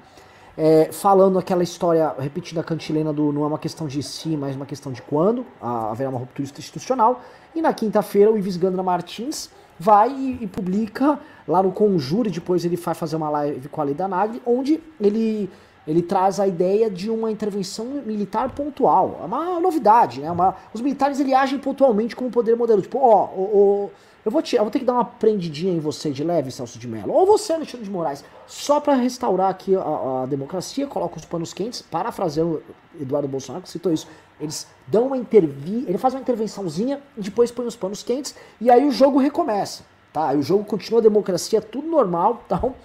[0.57, 4.67] é, falando aquela história repetida cantilena do não é uma questão de se, mas uma
[4.67, 7.21] questão de quando, haverá uma ruptura institucional.
[7.55, 12.65] E na quinta-feira o Ives Gandra Martins vai e, e publica lá no Conjure, depois
[12.65, 15.49] ele vai fazer uma live com a Leda Nagli, onde ele,
[15.89, 19.21] ele traz a ideia de uma intervenção militar pontual.
[19.23, 20.31] É uma novidade, né?
[20.31, 22.83] Uma, os militares ele agem pontualmente como poder modelo.
[22.83, 23.89] Tipo, ó,
[24.23, 26.79] eu vou, te, eu vou ter que dar uma prendidinha em você de leve, Celso
[26.79, 27.11] de Mello.
[27.11, 28.23] Ou você, Alexandre de Moraes.
[28.47, 32.63] Só para restaurar aqui a, a democracia, coloca os panos quentes, parafraseando
[33.01, 34.07] Eduardo Bolsonaro, que citou isso.
[34.39, 38.71] Eles dão uma intervi ele faz uma intervençãozinha e depois põe os panos quentes e
[38.71, 39.83] aí o jogo recomeça,
[40.13, 40.29] tá?
[40.29, 42.77] Aí o jogo continua a democracia, tudo normal, tal.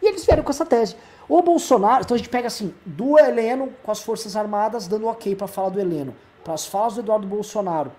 [0.00, 0.94] E eles vieram com essa tese.
[1.28, 5.34] O Bolsonaro, então a gente pega assim, do Heleno com as Forças Armadas dando ok
[5.34, 6.14] pra fala do Heleno,
[6.44, 7.92] para as falas do Eduardo Bolsonaro,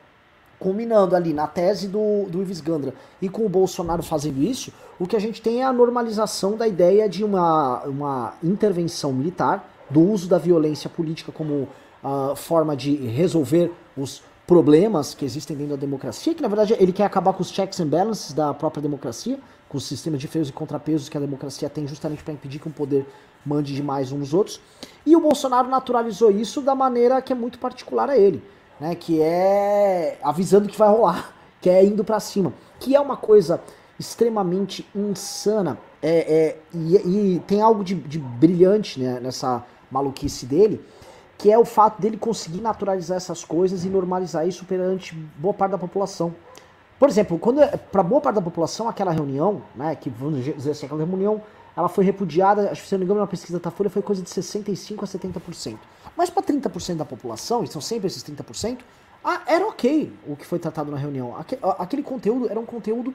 [0.60, 5.08] culminando ali na tese do, do Ives Gandra e com o Bolsonaro fazendo isso, o
[5.08, 10.02] que a gente tem é a normalização da ideia de uma, uma intervenção militar, do
[10.02, 11.68] uso da violência política como
[12.04, 16.92] ah, forma de resolver os problemas que existem dentro da democracia, que na verdade ele
[16.92, 19.40] quer acabar com os checks and balances da própria democracia,
[19.74, 22.70] com os sistemas de freios e contrapesos que a democracia tem justamente para impedir que
[22.70, 23.08] um poder
[23.44, 24.62] mande demais uns nos outros.
[25.04, 28.44] E o Bolsonaro naturalizou isso da maneira que é muito particular a ele,
[28.80, 33.18] né, que é avisando que vai rolar, que é indo para cima, que é uma
[33.18, 33.60] coisa
[34.00, 40.86] extremamente insana é, é, e, e tem algo de, de brilhante né, nessa maluquice dele,
[41.36, 45.72] que é o fato dele conseguir naturalizar essas coisas e normalizar isso perante boa parte
[45.72, 46.36] da população.
[47.04, 47.60] Por exemplo, quando
[47.92, 51.42] para boa parte da população aquela reunião, né, que vamos dizer assim, aquela reunião,
[51.76, 54.02] ela foi repudiada, acho que se eu não me engano, na pesquisa da Folha foi
[54.02, 55.78] coisa de 65 a 70%.
[56.16, 58.78] Mas para 30% da população, e são sempre esses 30%,
[59.22, 61.36] ah, era ok o que foi tratado na reunião.
[61.38, 63.14] Aque- Aquele conteúdo era um conteúdo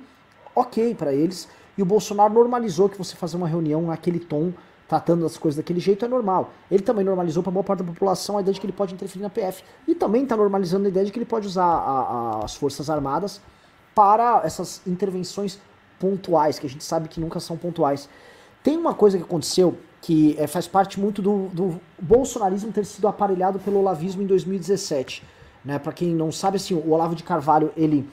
[0.55, 4.53] ok para eles, e o Bolsonaro normalizou que você fazer uma reunião naquele tom,
[4.87, 6.51] tratando as coisas daquele jeito, é normal.
[6.71, 9.23] Ele também normalizou para boa parte da população a ideia de que ele pode interferir
[9.23, 9.65] na PF.
[9.87, 12.91] E também está normalizando a ideia de que ele pode usar a- a- as Forças
[12.91, 13.41] Armadas
[13.99, 15.59] para essas intervenções
[15.99, 18.09] pontuais, que a gente sabe que nunca são pontuais.
[18.63, 23.09] Tem uma coisa que aconteceu que eh, faz parte muito do, do bolsonarismo ter sido
[23.09, 25.25] aparelhado pelo olavismo em 2017.
[25.65, 25.81] Né?
[25.81, 28.09] Para quem não sabe, assim, o Olavo de Carvalho, ele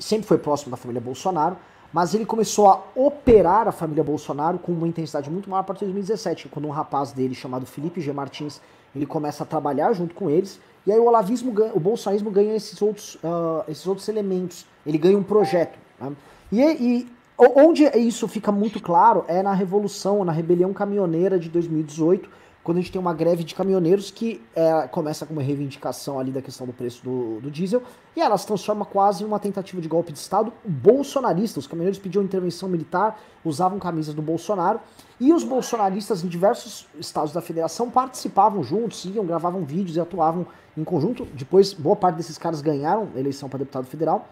[0.00, 1.56] sempre foi próximo da família Bolsonaro,
[1.92, 5.84] mas ele começou a operar a família Bolsonaro com uma intensidade muito maior a partir
[5.84, 8.12] de 2017, quando um rapaz dele chamado Felipe G.
[8.12, 8.60] Martins,
[8.96, 12.54] ele começa a trabalhar junto com eles, e aí o olavismo, ganha, o bolsonarismo ganha
[12.54, 15.78] esses outros, ah, esses outros elementos, ele ganha um projeto.
[16.00, 16.12] né?
[16.50, 17.08] E, e
[17.38, 22.28] onde isso fica muito claro é na Revolução, na Rebelião Caminhoneira de 2018,
[22.62, 26.30] quando a gente tem uma greve de caminhoneiros que é, começa com uma reivindicação ali
[26.30, 27.82] da questão do preço do, do, diesel
[28.14, 31.58] e ela se transforma quase em uma tentativa de golpe de Estado bolsonarista.
[31.58, 34.80] Os caminhoneiros pediam intervenção militar, usavam camisas do Bolsonaro
[35.18, 40.46] e os bolsonaristas em diversos estados da federação participavam juntos, iam, gravavam vídeos e atuavam
[40.76, 41.26] em conjunto.
[41.34, 44.28] Depois, boa parte desses caras ganharam eleição para deputado federal.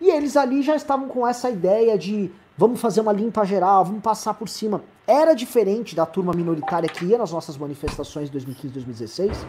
[0.00, 4.02] E eles ali já estavam com essa ideia de vamos fazer uma limpa geral, vamos
[4.02, 4.82] passar por cima.
[5.06, 9.46] Era diferente da turma minoritária que ia nas nossas manifestações de 2015 2016,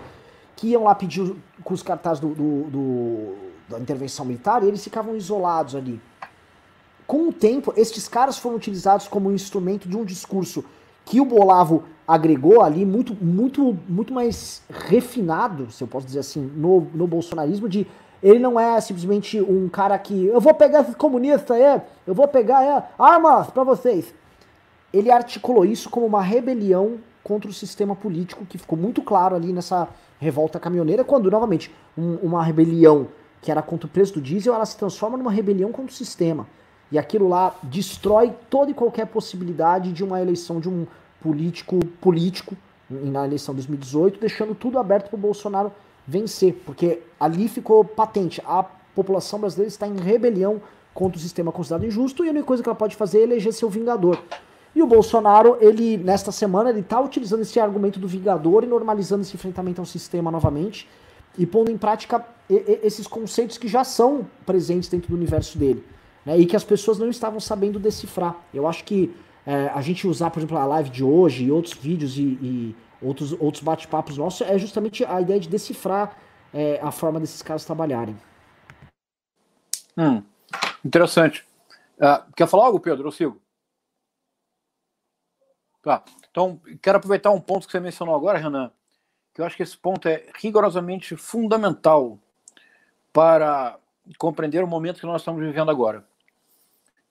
[0.55, 3.36] que iam lá pedir com os cartazes do, do, do,
[3.68, 5.99] da intervenção militar e eles ficavam isolados ali.
[7.07, 10.64] Com o tempo, estes caras foram utilizados como instrumento de um discurso
[11.03, 16.41] que o Bolavo agregou ali, muito, muito, muito mais refinado, se eu posso dizer assim,
[16.41, 17.88] no, no bolsonarismo, de
[18.22, 22.28] ele não é simplesmente um cara que eu vou pegar esses comunistas aí, eu vou
[22.28, 24.13] pegar é, armas para vocês.
[24.93, 29.53] Ele articulou isso como uma rebelião contra o sistema político, que ficou muito claro ali
[29.53, 29.88] nessa
[30.20, 33.07] revolta caminhoneira, quando, novamente, um, uma rebelião
[33.41, 36.47] que era contra o preço do diesel, ela se transforma numa rebelião contra o sistema.
[36.91, 40.86] E aquilo lá destrói toda e qualquer possibilidade de uma eleição de um
[41.22, 42.55] político político
[42.89, 45.72] na eleição de 2018, deixando tudo aberto para o Bolsonaro
[46.10, 50.60] vencer, porque ali ficou patente, a população brasileira está em rebelião
[50.93, 53.53] contra o sistema considerado injusto e a única coisa que ela pode fazer é eleger
[53.53, 54.20] seu vingador.
[54.76, 59.22] E o Bolsonaro, ele nesta semana, ele está utilizando esse argumento do vingador e normalizando
[59.22, 60.88] esse enfrentamento ao sistema novamente
[61.38, 65.84] e pondo em prática esses conceitos que já são presentes dentro do universo dele
[66.26, 68.36] né, e que as pessoas não estavam sabendo decifrar.
[68.53, 69.14] Eu acho que
[69.45, 72.76] é, a gente usar, por exemplo, a live de hoje e outros vídeos e, e
[73.02, 76.18] outros, outros bate-papos nossos, é justamente a ideia de decifrar
[76.54, 78.18] é, a forma desses caras trabalharem.
[79.97, 80.24] Hum,
[80.84, 81.45] interessante.
[81.97, 83.08] Uh, quer falar algo, Pedro?
[83.08, 83.41] Eu sigo.
[85.82, 86.04] Tá.
[86.30, 88.72] Então, quero aproveitar um ponto que você mencionou agora, Renan,
[89.34, 92.18] que eu acho que esse ponto é rigorosamente fundamental
[93.12, 93.78] para
[94.18, 96.06] compreender o momento que nós estamos vivendo agora,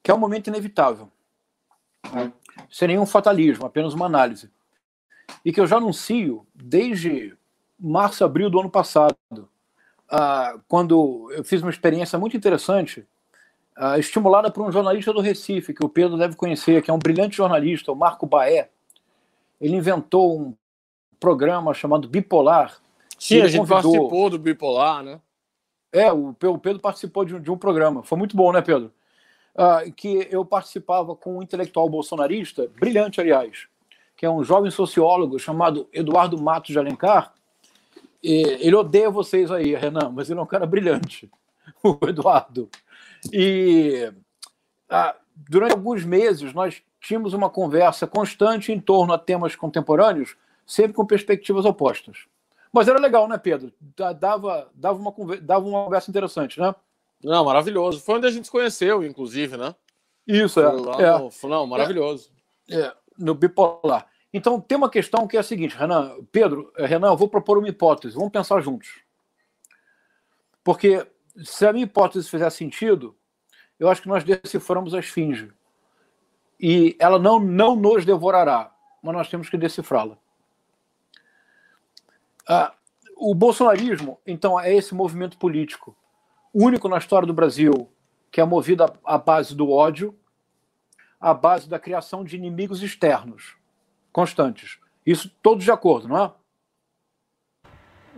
[0.02, 1.10] que é um momento inevitável.
[2.70, 4.50] Sem nenhum fatalismo, apenas uma análise
[5.44, 7.36] e que eu já anuncio desde
[7.78, 9.16] março, abril do ano passado,
[10.10, 13.06] uh, quando eu fiz uma experiência muito interessante,
[13.78, 16.98] uh, estimulada por um jornalista do Recife, que o Pedro deve conhecer, que é um
[16.98, 18.70] brilhante jornalista, o Marco Baé.
[19.60, 20.54] Ele inventou um
[21.18, 22.78] programa chamado Bipolar.
[23.18, 23.82] Sim, a gente convidou...
[23.82, 25.20] participou do Bipolar, né?
[25.90, 28.02] É, o Pedro participou de um, de um programa.
[28.02, 28.92] Foi muito bom, né, Pedro?
[29.54, 33.66] Uh, que eu participava com um intelectual bolsonarista, brilhante, aliás,
[34.18, 37.32] que é um jovem sociólogo chamado Eduardo Matos de Alencar.
[38.20, 41.30] Ele odeia vocês aí, Renan, mas ele é um cara brilhante,
[41.84, 42.68] o Eduardo.
[43.32, 44.12] E
[44.90, 50.94] ah, durante alguns meses nós tínhamos uma conversa constante em torno a temas contemporâneos, sempre
[50.94, 52.26] com perspectivas opostas.
[52.72, 53.72] Mas era legal, né, Pedro?
[54.18, 56.74] Dava, dava, uma, dava uma conversa interessante, né?
[57.22, 58.00] Não, maravilhoso.
[58.00, 59.76] Foi onde a gente se conheceu, inclusive, né?
[60.26, 60.64] Isso, é.
[60.64, 61.18] é.
[61.18, 61.30] No...
[61.48, 62.30] Não, maravilhoso.
[62.68, 62.92] É.
[63.18, 64.06] no bipolar.
[64.32, 67.58] Então, tem uma questão que é a seguinte, Renan, Pedro, eh, Renan, eu vou propor
[67.58, 69.02] uma hipótese, vamos pensar juntos.
[70.62, 71.06] Porque
[71.42, 73.16] se a minha hipótese fizer sentido,
[73.78, 75.50] eu acho que nós deciframos a esfinge.
[76.60, 80.18] E ela não, não nos devorará, mas nós temos que decifrá-la.
[82.46, 82.74] Ah,
[83.16, 85.96] o bolsonarismo, então, é esse movimento político
[86.52, 87.90] único na história do Brasil
[88.30, 90.14] que é movido à base do ódio,
[91.20, 93.56] à base da criação de inimigos externos,
[94.12, 94.78] constantes.
[95.04, 96.32] Isso todos de acordo, não é?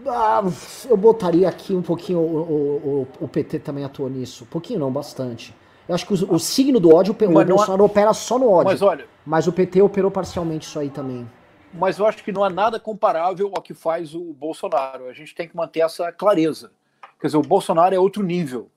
[0.06, 0.42] Ah,
[0.88, 4.44] eu botaria aqui um pouquinho, o, o, o, PT também atuou nisso.
[4.44, 5.54] Um pouquinho não, bastante.
[5.86, 8.72] Eu acho que o, o signo do ódio, o Bolsonaro opera só no ódio.
[8.72, 11.28] Mas, olha, mas o PT operou parcialmente isso aí também.
[11.72, 15.06] Mas eu acho que não há nada comparável ao que faz o Bolsonaro.
[15.06, 16.72] A gente tem que manter essa clareza.
[17.20, 18.70] Quer dizer, o Bolsonaro é outro nível.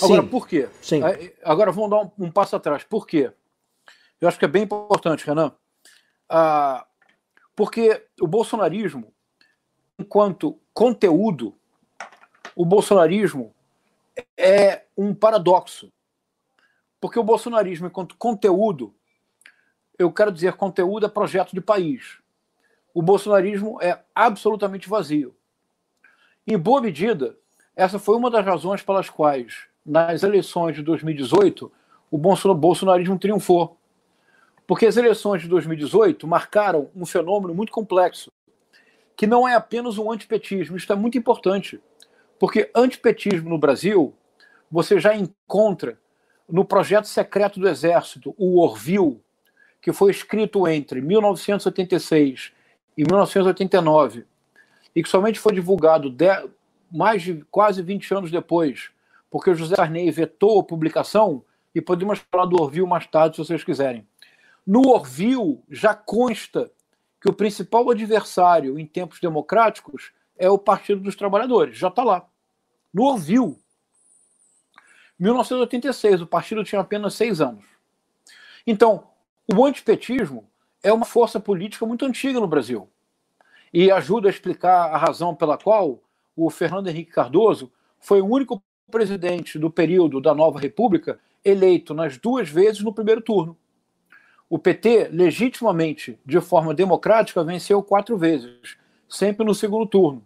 [0.00, 0.28] Agora, Sim.
[0.28, 0.68] por quê?
[0.80, 1.00] Sim.
[1.42, 2.84] Agora vamos dar um, um passo atrás.
[2.84, 3.32] Por quê?
[4.24, 5.52] Eu acho que é bem importante, Renan.
[6.26, 6.86] Ah,
[7.54, 9.12] porque o bolsonarismo,
[9.98, 11.54] enquanto conteúdo,
[12.56, 13.54] o bolsonarismo
[14.34, 15.92] é um paradoxo.
[16.98, 18.94] Porque o bolsonarismo, enquanto conteúdo,
[19.98, 22.16] eu quero dizer, conteúdo é projeto de país.
[22.94, 25.36] O bolsonarismo é absolutamente vazio.
[26.46, 27.36] Em boa medida,
[27.76, 31.70] essa foi uma das razões pelas quais, nas eleições de 2018,
[32.10, 33.78] o bolsonarismo triunfou.
[34.66, 38.32] Porque as eleições de 2018 marcaram um fenômeno muito complexo,
[39.16, 41.80] que não é apenas um antipetismo, isso é muito importante.
[42.38, 44.14] Porque antipetismo no Brasil,
[44.70, 45.98] você já encontra
[46.48, 49.20] no projeto secreto do Exército, o Orville,
[49.80, 52.52] que foi escrito entre 1986
[52.96, 54.24] em 1989,
[54.94, 56.26] e que somente foi divulgado de,
[56.90, 58.90] mais de quase 20 anos depois,
[59.30, 61.44] porque o José Sarney vetou a publicação,
[61.74, 64.06] e podemos falar do Orville mais tarde, se vocês quiserem.
[64.66, 66.70] No Orville já consta
[67.20, 72.26] que o principal adversário em tempos democráticos é o Partido dos Trabalhadores, já está lá.
[72.92, 73.56] No Orville.
[75.18, 77.64] 1986, o partido tinha apenas seis anos.
[78.66, 79.08] Então,
[79.54, 80.48] o antipetismo
[80.82, 82.88] é uma força política muito antiga no Brasil
[83.72, 86.00] e ajuda a explicar a razão pela qual
[86.36, 92.16] o Fernando Henrique Cardoso foi o único presidente do período da Nova República eleito nas
[92.18, 93.56] duas vezes no primeiro turno.
[94.48, 98.76] O PT, legitimamente, de forma democrática, venceu quatro vezes,
[99.08, 100.24] sempre no segundo turno.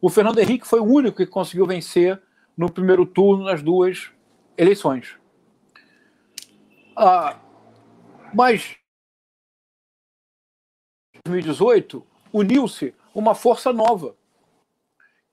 [0.00, 2.20] O Fernando Henrique foi o único que conseguiu vencer
[2.56, 4.10] no primeiro turno nas duas
[4.56, 5.16] eleições.
[6.96, 7.38] Ah,
[8.34, 8.76] mas,
[11.14, 14.16] em 2018, uniu-se uma força nova,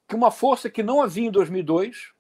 [0.08, 2.14] que uma força que não havia em 2002,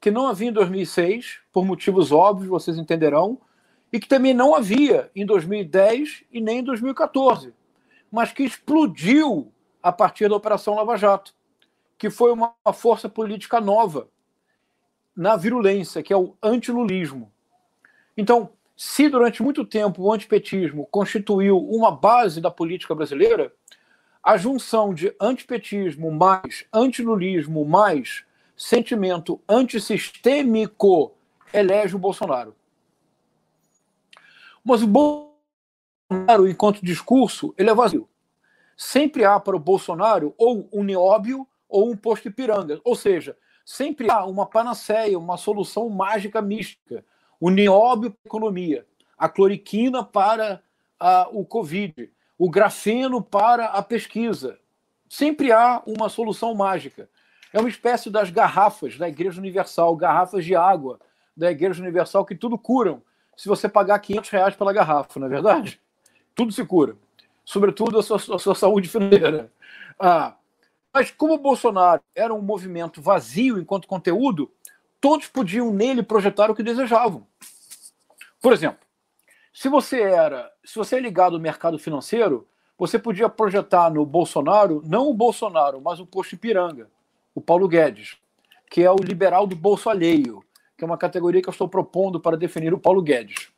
[0.00, 3.40] que não havia em 2006, por motivos óbvios, vocês entenderão,
[3.92, 7.52] e que também não havia em 2010 e nem em 2014,
[8.10, 11.34] mas que explodiu a partir da Operação Lava Jato,
[11.98, 14.08] que foi uma força política nova
[15.14, 17.30] na virulência, que é o antilulismo.
[18.16, 23.52] Então, se durante muito tempo o antipetismo constituiu uma base da política brasileira,
[24.22, 28.24] a junção de antipetismo mais antilulismo mais
[28.56, 31.12] sentimento antissistêmico
[31.52, 32.54] elege o Bolsonaro.
[34.64, 38.08] Mas o Bolsonaro, enquanto discurso, ele é vazio.
[38.76, 42.80] Sempre há para o Bolsonaro ou um nióbio ou um posto de piranga.
[42.84, 47.04] Ou seja, sempre há uma panaceia, uma solução mágica mística
[47.40, 48.86] o nióbio para a economia,
[49.16, 50.62] a cloriquina para
[50.98, 54.58] a, o Covid, o grafeno para a pesquisa.
[55.08, 57.08] Sempre há uma solução mágica.
[57.52, 61.00] É uma espécie das garrafas da Igreja Universal, garrafas de água
[61.34, 63.02] da Igreja Universal que tudo curam
[63.40, 65.80] se você pagar 500 reais pela garrafa, não é verdade?
[66.34, 66.94] Tudo se cura.
[67.42, 69.50] Sobretudo a sua, a sua saúde financeira.
[69.98, 70.34] Ah,
[70.92, 74.52] mas como o Bolsonaro era um movimento vazio enquanto conteúdo,
[75.00, 77.26] todos podiam nele projetar o que desejavam.
[78.42, 78.86] Por exemplo,
[79.54, 84.82] se você era, se você é ligado ao mercado financeiro, você podia projetar no Bolsonaro,
[84.84, 86.90] não o Bolsonaro, mas o posto Ipiranga,
[87.34, 88.18] o Paulo Guedes,
[88.70, 90.44] que é o liberal do bolso alheio,
[90.80, 93.50] que é uma categoria que eu estou propondo para definir o Paulo Guedes.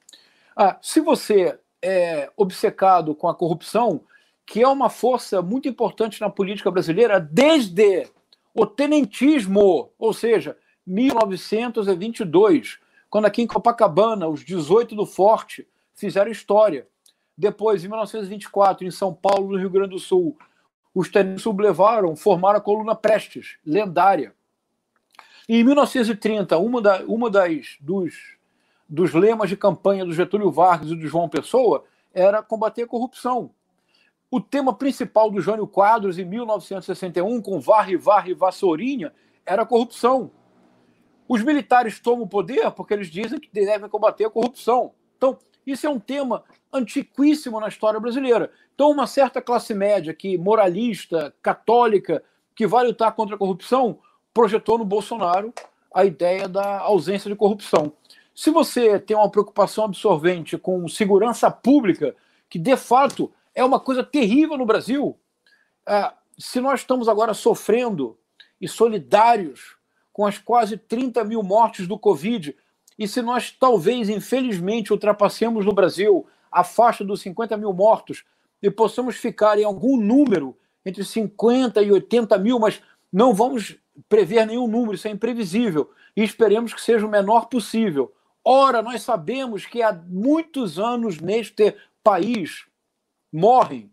[0.57, 4.01] Ah, se você é obcecado com a corrupção,
[4.45, 8.09] que é uma força muito importante na política brasileira desde
[8.53, 15.65] o tenentismo, ou seja, 1922, quando aqui em Copacabana, os 18 do Forte
[15.95, 16.89] fizeram história.
[17.39, 20.37] Depois, em 1924, em São Paulo, no Rio Grande do Sul,
[20.93, 24.35] os tenentes sublevaram, formaram a coluna Prestes, lendária.
[25.49, 28.37] Em 1930, uma, da, uma das dos,
[28.89, 31.85] dos lemas de campanha do Getúlio Vargas e do João Pessoa
[32.15, 33.51] era combater a corrupção.
[34.31, 39.13] O tema principal do Jânio Quadros, em 1961, com Varre, Varre, Vassourinha,
[39.45, 40.31] era a corrupção.
[41.29, 44.93] Os militares tomam o poder porque eles dizem que devem combater a corrupção.
[45.17, 45.37] Então,
[45.67, 48.51] isso é um tema antiquíssimo na história brasileira.
[48.75, 52.23] Então, uma certa classe média que moralista, católica,
[52.55, 53.99] que vai lutar contra a corrupção,
[54.33, 55.53] projetou no Bolsonaro
[55.95, 57.93] a ideia da ausência de corrupção.
[58.35, 62.15] Se você tem uma preocupação absorvente com segurança pública,
[62.49, 65.19] que de fato é uma coisa terrível no Brasil,
[65.87, 68.17] é, se nós estamos agora sofrendo
[68.61, 69.77] e solidários
[70.13, 72.57] com as quase 30 mil mortes do Covid,
[72.99, 78.25] e se nós talvez, infelizmente, ultrapassemos no Brasil a faixa dos 50 mil mortos
[78.63, 83.77] e possamos ficar em algum número entre 50 e 80 mil, mas não vamos
[84.09, 88.15] prever nenhum número, isso é imprevisível, e esperemos que seja o menor possível.
[88.45, 92.67] Ora, nós sabemos que há muitos anos neste país
[93.33, 93.91] morrem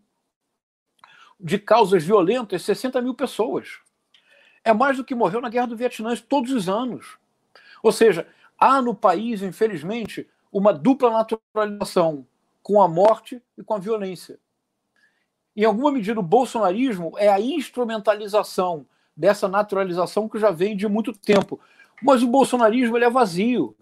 [1.38, 3.80] de causas violentas 60 mil pessoas
[4.64, 7.18] é mais do que morreu na Guerra do Vietnã todos os anos.
[7.82, 8.26] Ou seja,
[8.58, 12.26] há no país, infelizmente, uma dupla naturalização
[12.62, 14.38] com a morte e com a violência.
[15.56, 18.86] Em alguma medida, o bolsonarismo é a instrumentalização
[19.20, 21.60] dessa naturalização que já vem de muito tempo.
[22.02, 23.76] Mas o bolsonarismo ele é vazio.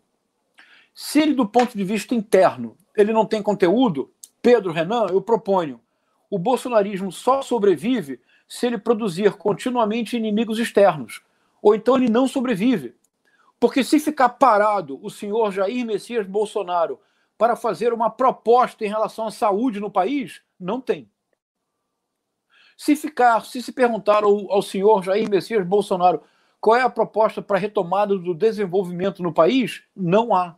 [0.93, 4.11] Se ele, do ponto de vista interno, ele não tem conteúdo,
[4.43, 5.81] Pedro Renan, eu proponho,
[6.29, 11.23] o bolsonarismo só sobrevive se ele produzir continuamente inimigos externos.
[11.63, 12.97] Ou então ele não sobrevive.
[13.61, 16.99] Porque se ficar parado o senhor Jair Messias Bolsonaro
[17.37, 21.09] para fazer uma proposta em relação à saúde no país, não tem.
[22.79, 26.23] Se ficar, se se perguntar ao, ao senhor Jair Messias Bolsonaro
[26.61, 30.55] qual é a proposta para a retomada do desenvolvimento no país, não há.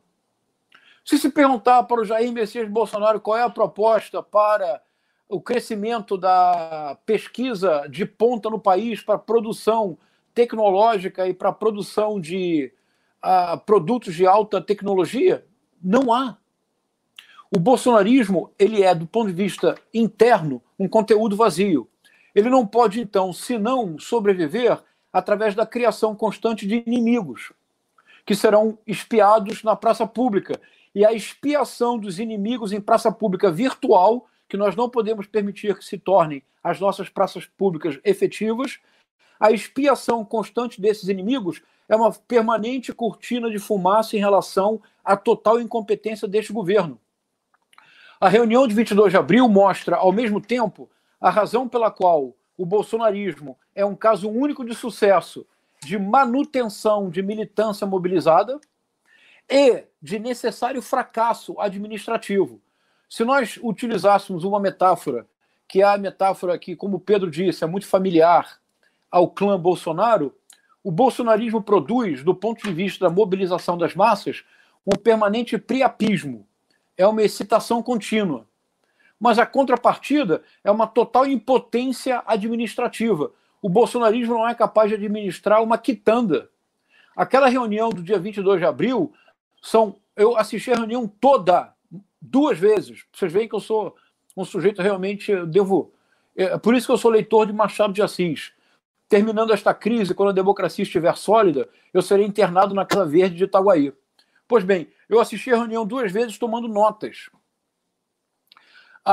[1.03, 4.83] Se se perguntar para o Jair Messias Bolsonaro qual é a proposta para
[5.31, 9.97] o crescimento da pesquisa de ponta no país para produção
[10.35, 12.71] tecnológica e para produção de
[13.25, 15.47] uh, produtos de alta tecnologia,
[15.83, 16.37] não há.
[17.51, 21.90] O bolsonarismo ele é, do ponto de vista interno, um conteúdo vazio.
[22.35, 24.79] Ele não pode, então, senão sobreviver
[25.13, 27.53] através da criação constante de inimigos,
[28.25, 30.61] que serão espiados na praça pública.
[30.95, 35.85] E a expiação dos inimigos em praça pública virtual, que nós não podemos permitir que
[35.85, 38.79] se tornem as nossas praças públicas efetivas,
[39.39, 45.61] a expiação constante desses inimigos é uma permanente cortina de fumaça em relação à total
[45.61, 47.01] incompetência deste governo.
[48.21, 50.91] A reunião de 22 de abril mostra, ao mesmo tempo,
[51.21, 55.47] a razão pela qual o bolsonarismo é um caso único de sucesso
[55.83, 58.61] de manutenção de militância mobilizada
[59.49, 62.61] e de necessário fracasso administrativo.
[63.09, 65.27] Se nós utilizássemos uma metáfora,
[65.67, 68.61] que é a metáfora que, como Pedro disse, é muito familiar
[69.11, 70.35] ao clã Bolsonaro,
[70.83, 74.45] o bolsonarismo produz, do ponto de vista da mobilização das massas,
[74.87, 76.47] um permanente priapismo.
[76.97, 78.47] É uma excitação contínua.
[79.21, 83.31] Mas a contrapartida é uma total impotência administrativa.
[83.61, 86.49] O bolsonarismo não é capaz de administrar uma quitanda.
[87.15, 89.13] Aquela reunião do dia 22 de abril,
[89.61, 91.75] são, eu assisti a reunião toda,
[92.21, 93.05] duas vezes.
[93.13, 93.95] Vocês veem que eu sou
[94.35, 95.93] um sujeito realmente, eu devo.
[96.35, 98.53] É por isso que eu sou leitor de Machado de Assis.
[99.07, 103.45] Terminando esta crise, quando a democracia estiver sólida, eu serei internado na Casa Verde de
[103.45, 103.93] Itaguaí.
[104.49, 107.29] Pois bem, eu assisti a reunião duas vezes tomando notas.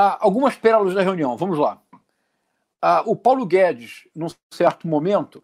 [0.00, 1.82] Ah, algumas pérolas da reunião, vamos lá.
[2.80, 5.42] Ah, o Paulo Guedes, num certo momento,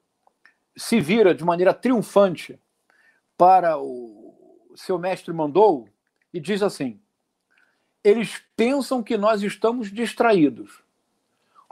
[0.76, 2.56] se vira de maneira triunfante
[3.36, 5.88] para o seu mestre mandou
[6.32, 7.00] e diz assim:
[8.04, 10.84] eles pensam que nós estamos distraídos.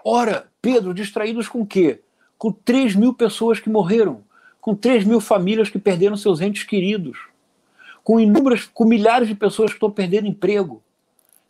[0.05, 2.03] Ora, Pedro, distraídos com quê?
[2.37, 4.25] Com 3 mil pessoas que morreram,
[4.61, 7.29] com 3 mil famílias que perderam seus entes queridos,
[8.03, 10.83] com inúmeras, com milhares de pessoas que estão perdendo emprego,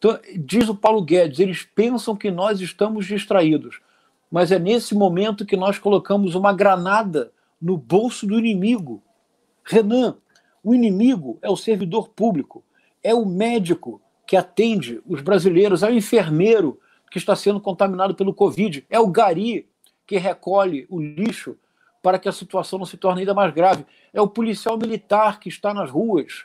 [0.03, 3.81] então, diz o Paulo Guedes, eles pensam que nós estamos distraídos,
[4.29, 9.01] mas é nesse momento que nós colocamos uma granada no bolso do inimigo.
[9.63, 10.17] Renan,
[10.61, 12.65] o inimigo é o servidor público,
[13.01, 18.35] é o médico que atende os brasileiros, é o enfermeiro que está sendo contaminado pelo
[18.35, 19.69] Covid, é o gari
[20.05, 21.57] que recolhe o lixo
[22.03, 25.49] para que a situação não se torne ainda mais grave, é o policial militar que
[25.49, 26.45] está nas ruas,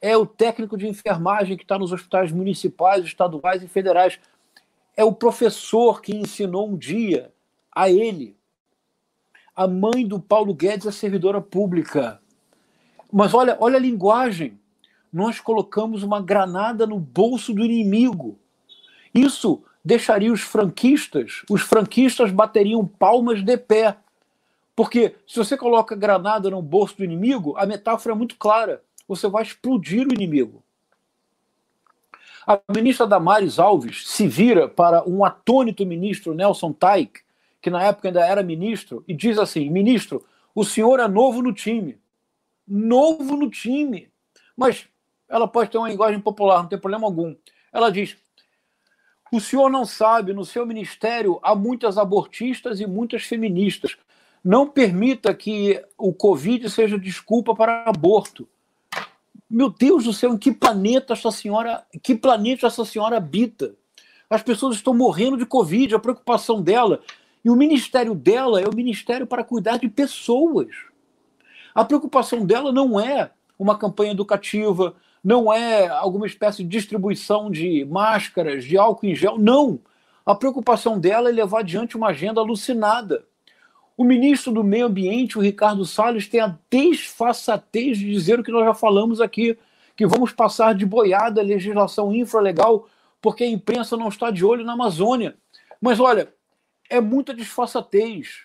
[0.00, 4.18] é o técnico de enfermagem que está nos hospitais municipais, estaduais e federais.
[4.96, 7.32] É o professor que ensinou um dia
[7.74, 8.36] a ele.
[9.54, 12.20] A mãe do Paulo Guedes é servidora pública.
[13.12, 14.58] Mas olha, olha a linguagem.
[15.12, 18.38] Nós colocamos uma granada no bolso do inimigo.
[19.12, 23.96] Isso deixaria os franquistas, os franquistas bateriam palmas de pé.
[24.76, 29.26] Porque se você coloca granada no bolso do inimigo, a metáfora é muito clara você
[29.26, 30.62] vai explodir o inimigo.
[32.46, 37.20] A ministra Damares Alves se vira para um atônito ministro Nelson Taik,
[37.60, 40.24] que na época ainda era ministro, e diz assim: ministro,
[40.54, 41.98] o senhor é novo no time.
[42.66, 44.10] Novo no time.
[44.56, 44.86] Mas
[45.28, 47.34] ela pode ter uma linguagem popular, não tem problema algum.
[47.72, 48.16] Ela diz:
[49.30, 53.96] o senhor não sabe, no seu ministério há muitas abortistas e muitas feministas.
[54.42, 58.48] Não permita que o Covid seja desculpa para aborto.
[59.50, 63.74] Meu Deus do céu, em que planeta essa senhora, que planeta essa senhora habita?
[64.28, 67.00] As pessoas estão morrendo de Covid, a preocupação dela.
[67.42, 70.68] E o ministério dela é o ministério para cuidar de pessoas.
[71.74, 74.94] A preocupação dela não é uma campanha educativa,
[75.24, 79.38] não é alguma espécie de distribuição de máscaras, de álcool em gel.
[79.38, 79.80] Não.
[80.26, 83.24] A preocupação dela é levar adiante uma agenda alucinada.
[83.98, 88.52] O ministro do Meio Ambiente, o Ricardo Salles, tem a desfaçatez de dizer o que
[88.52, 89.58] nós já falamos aqui,
[89.96, 92.88] que vamos passar de boiada a legislação infralegal
[93.20, 95.34] porque a imprensa não está de olho na Amazônia.
[95.80, 96.32] Mas olha,
[96.88, 98.42] é muita desfaçatez.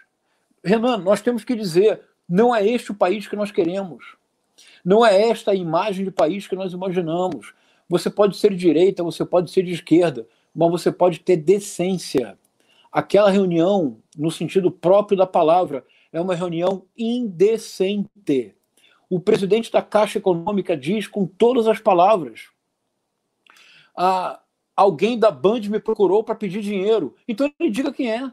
[0.63, 4.15] Renan, nós temos que dizer, não é este o país que nós queremos.
[4.83, 7.53] Não é esta a imagem de país que nós imaginamos.
[7.87, 10.25] Você pode ser direita, você pode ser de esquerda,
[10.55, 12.39] mas você pode ter decência.
[12.93, 18.55] Aquela reunião, no sentido próprio da palavra, é uma reunião indecente.
[19.09, 22.49] O presidente da Caixa Econômica diz com todas as palavras:
[23.97, 24.39] ah,
[24.75, 27.15] alguém da Band me procurou para pedir dinheiro.
[27.27, 28.31] Então ele diga quem é.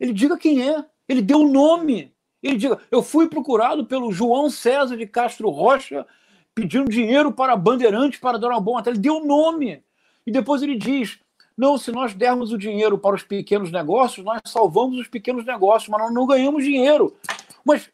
[0.00, 0.82] Ele diga quem é.
[1.06, 2.14] Ele deu o nome.
[2.42, 6.06] Ele diga: eu fui procurado pelo João César de Castro Rocha
[6.54, 8.96] pedindo dinheiro para Bandeirantes para dar uma matéria.
[8.96, 9.82] Ele deu o nome.
[10.26, 11.20] E depois ele diz:
[11.58, 15.88] não, se nós dermos o dinheiro para os pequenos negócios, nós salvamos os pequenos negócios,
[15.88, 17.16] mas nós não ganhamos dinheiro.
[17.64, 17.90] Mas,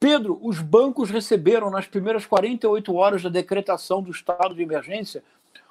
[0.00, 5.22] Pedro, os bancos receberam nas primeiras 48 horas da decretação do estado de emergência,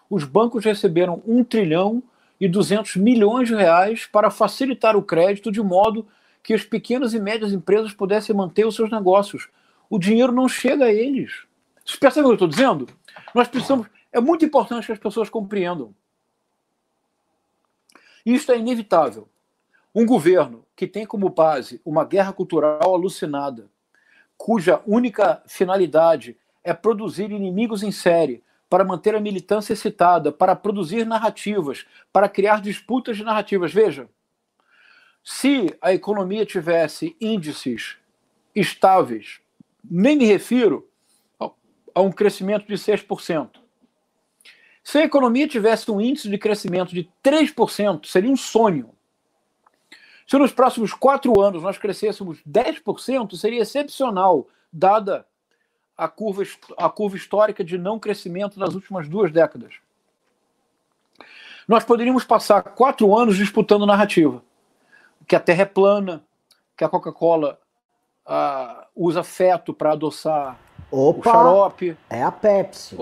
[0.09, 2.01] os bancos receberam 1 trilhão
[2.39, 6.07] e 200 milhões de reais para facilitar o crédito de modo
[6.41, 9.49] que as pequenas e médias empresas pudessem manter os seus negócios.
[9.89, 11.43] O dinheiro não chega a eles.
[11.83, 12.87] Vocês percebem o que eu estou dizendo?
[13.35, 13.87] Nós precisamos.
[14.13, 15.93] É muito importante que as pessoas compreendam.
[18.25, 19.27] Isto é inevitável.
[19.93, 23.69] Um governo que tem como base uma guerra cultural alucinada,
[24.37, 28.43] cuja única finalidade é produzir inimigos em série,
[28.73, 33.71] para manter a militância excitada, para produzir narrativas, para criar disputas de narrativas.
[33.71, 34.09] Veja,
[35.23, 37.97] se a economia tivesse índices
[38.55, 39.39] estáveis,
[39.83, 40.89] nem me refiro
[41.93, 43.62] a um crescimento de 6%.
[44.83, 48.89] Se a economia tivesse um índice de crescimento de 3%, seria um sonho.
[50.27, 55.25] Se nos próximos quatro anos nós crescêssemos 10%, seria excepcional, dada
[55.97, 56.43] a curva,
[56.77, 59.75] a curva histórica de não crescimento das últimas duas décadas.
[61.67, 64.43] Nós poderíamos passar quatro anos disputando narrativa
[65.27, 66.23] que a Terra é plana,
[66.75, 67.59] que a Coca-Cola
[68.25, 70.59] uh, usa feto para adoçar
[70.91, 71.97] Opa, o xarope.
[72.09, 72.97] É a Pepsi.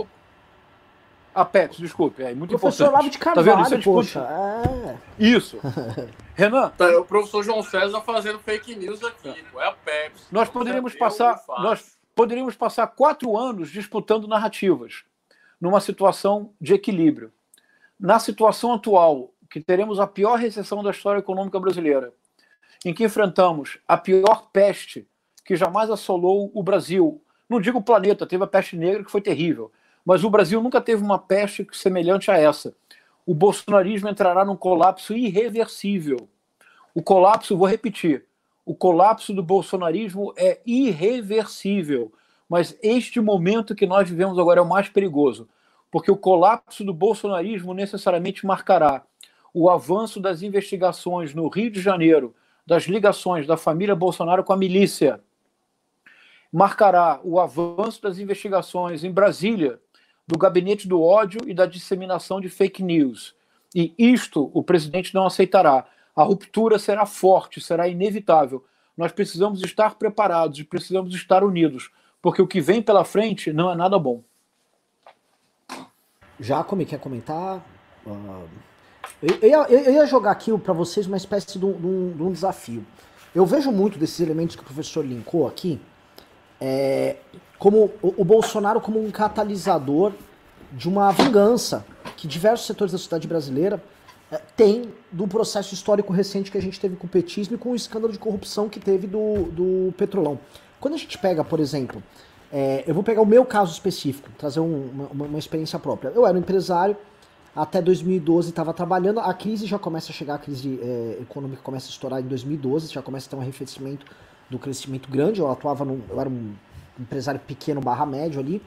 [1.33, 3.03] A Pepsi, desculpe, é muito professor importante.
[3.03, 3.65] Lavo de Carvalho, tá vendo?
[3.65, 4.19] Isso, é poxa.
[4.19, 5.23] É.
[5.23, 5.59] Isso.
[6.35, 6.69] Renan.
[6.77, 9.29] Tá, o professor João César fazendo fake news aqui.
[9.55, 10.25] É a Pepsi.
[10.31, 15.03] Nós poderíamos passar, nós poderíamos passar quatro anos disputando narrativas
[15.59, 17.31] numa situação de equilíbrio.
[17.99, 22.13] Na situação atual, que teremos a pior recessão da história econômica brasileira,
[22.83, 25.07] em que enfrentamos a pior peste
[25.45, 27.21] que jamais assolou o Brasil.
[27.47, 29.71] Não digo o planeta, teve a peste negra que foi terrível,
[30.05, 32.75] mas o Brasil nunca teve uma peste semelhante a essa.
[33.25, 36.27] O bolsonarismo entrará num colapso irreversível.
[36.93, 38.25] O colapso, vou repetir,
[38.65, 42.11] o colapso do bolsonarismo é irreversível.
[42.49, 45.47] Mas este momento que nós vivemos agora é o mais perigoso,
[45.89, 49.03] porque o colapso do bolsonarismo necessariamente marcará
[49.53, 54.57] o avanço das investigações no Rio de Janeiro, das ligações da família Bolsonaro com a
[54.57, 55.21] milícia,
[56.51, 59.79] marcará o avanço das investigações em Brasília,
[60.31, 63.35] do gabinete do ódio e da disseminação de fake news.
[63.75, 65.85] E isto o presidente não aceitará.
[66.15, 68.63] A ruptura será forte, será inevitável.
[68.95, 71.91] Nós precisamos estar preparados e precisamos estar unidos,
[72.21, 74.23] porque o que vem pela frente não é nada bom.
[76.39, 77.61] Jacome, quer comentar?
[78.05, 78.47] Uh...
[79.21, 82.85] Eu ia, eu ia jogar aqui para vocês uma espécie de um, de um, desafio.
[83.35, 85.79] Eu vejo muito desses elementos que o professor linkou aqui,
[86.59, 87.17] é,
[87.61, 90.13] como o, Bolsonaro como um catalisador
[90.71, 91.85] de uma vingança
[92.17, 93.79] que diversos setores da sociedade brasileira
[94.31, 97.69] é, têm do processo histórico recente que a gente teve com o petismo e com
[97.69, 100.39] o escândalo de corrupção que teve do, do petrolão.
[100.79, 102.01] Quando a gente pega, por exemplo,
[102.51, 106.09] é, eu vou pegar o meu caso específico, trazer um, uma, uma experiência própria.
[106.15, 106.97] Eu era um empresário,
[107.55, 109.19] até 2012 estava trabalhando.
[109.19, 112.91] A crise já começa a chegar, a crise é, econômica começa a estourar em 2012,
[112.91, 114.03] já começa a ter um arrefecimento
[114.49, 115.39] do crescimento grande.
[115.39, 116.55] Eu atuava num, eu era um
[117.01, 118.61] empresário pequeno barra médio ali.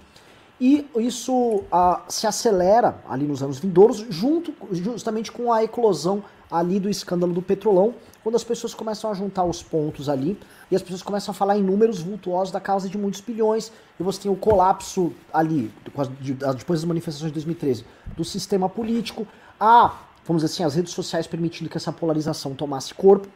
[0.60, 1.64] E isso
[2.08, 7.42] se acelera ali nos anos vindouros, junto justamente com a eclosão ali do escândalo do
[7.42, 10.38] petrolão, quando as pessoas começam a juntar os pontos ali
[10.70, 14.02] e as pessoas começam a falar em números vultuosos da causa de muitos bilhões, e
[14.02, 16.08] você tem o colapso ali, depois
[16.80, 17.84] das manifestações de 2013,
[18.16, 19.26] do sistema político,
[19.58, 19.94] a,
[20.24, 23.28] vamos dizer assim, as redes sociais permitindo que essa polarização tomasse corpo,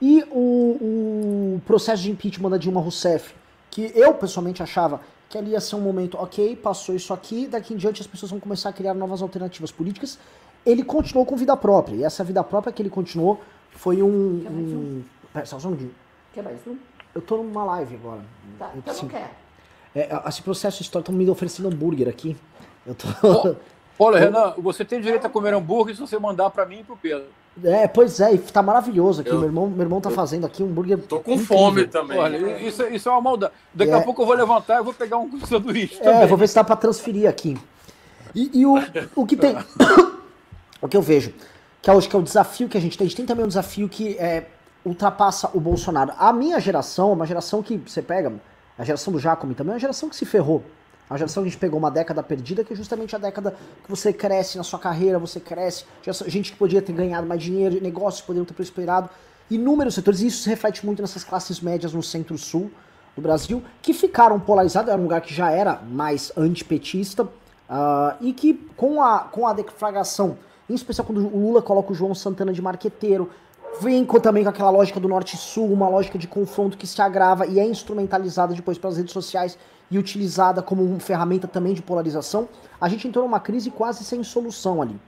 [0.00, 3.34] e o, o processo de impeachment da Dilma Rousseff,
[3.72, 5.00] que eu pessoalmente achava
[5.30, 8.30] que ali ia ser um momento, ok, passou isso aqui, daqui em diante as pessoas
[8.30, 10.18] vão começar a criar novas alternativas políticas,
[10.64, 13.40] ele continuou com vida própria, e essa vida própria que ele continuou
[13.70, 14.08] foi um.
[14.08, 15.04] um...
[15.32, 15.94] Pera, só um segundinho.
[16.34, 16.76] Quer mais um?
[17.14, 18.20] Eu tô numa live agora.
[18.58, 19.34] Tá, eu então não quer.
[19.94, 22.36] É, esse processo histórico, estão me oferecendo hambúrguer aqui.
[22.86, 23.08] Eu tô...
[23.98, 26.96] Olha, Renan, você tem direito a comer hambúrguer se você mandar para mim e pro
[26.96, 27.26] Pedro.
[27.62, 29.30] É, pois é, e tá maravilhoso aqui.
[29.30, 30.98] Eu, meu, irmão, meu irmão tá fazendo aqui um hambúrguer.
[30.98, 31.56] Tô com incrível.
[31.58, 32.18] fome também.
[32.18, 33.52] Olha, isso, isso é uma maldade.
[33.74, 33.94] Daqui é.
[33.94, 35.98] a pouco eu vou levantar e vou pegar um sanduíche.
[36.00, 36.26] É, também.
[36.26, 37.58] vou ver se dá pra transferir aqui.
[38.34, 38.76] E, e o,
[39.14, 39.54] o que tem.
[40.80, 41.34] o que eu vejo,
[41.82, 43.04] que é, acho que é o desafio que a gente tem.
[43.04, 44.46] A gente tem também um desafio que é,
[44.82, 46.12] ultrapassa o Bolsonaro.
[46.18, 48.32] A minha geração, uma geração que você pega,
[48.78, 50.64] a geração do Jacome também, é uma geração que se ferrou.
[51.12, 53.90] A geração que a gente pegou uma década perdida, que é justamente a década que
[53.90, 55.84] você cresce na sua carreira, você cresce,
[56.26, 59.10] gente que podia ter ganhado mais dinheiro, negócios poderiam ter prosperado.
[59.50, 62.70] inúmeros setores, e isso se reflete muito nessas classes médias no centro-sul
[63.14, 68.32] do Brasil, que ficaram polarizadas, era um lugar que já era mais antipetista, uh, e
[68.32, 72.54] que com a, com a deflagração, em especial quando o Lula coloca o João Santana
[72.54, 73.28] de marqueteiro,
[73.82, 77.60] vem também com aquela lógica do norte-sul, uma lógica de confronto que se agrava e
[77.60, 79.58] é instrumentalizada depois pelas redes sociais
[79.92, 82.48] e utilizada como uma ferramenta também de polarização,
[82.80, 84.98] a gente entrou numa crise quase sem solução ali.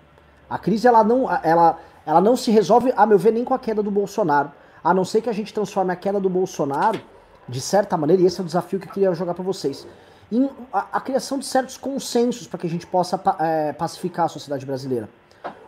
[0.49, 3.59] A crise ela não, ela, ela não se resolve, a meu ver, nem com a
[3.59, 4.53] queda do Bolsonaro.
[4.85, 7.01] A não ser que a gente transforme a queda do Bolsonaro,
[7.49, 9.87] de certa maneira, e esse é o desafio que eu queria jogar para vocês,
[10.31, 14.29] em a, a, criação de certos consensos para que a gente possa é, pacificar a
[14.29, 15.09] sociedade brasileira.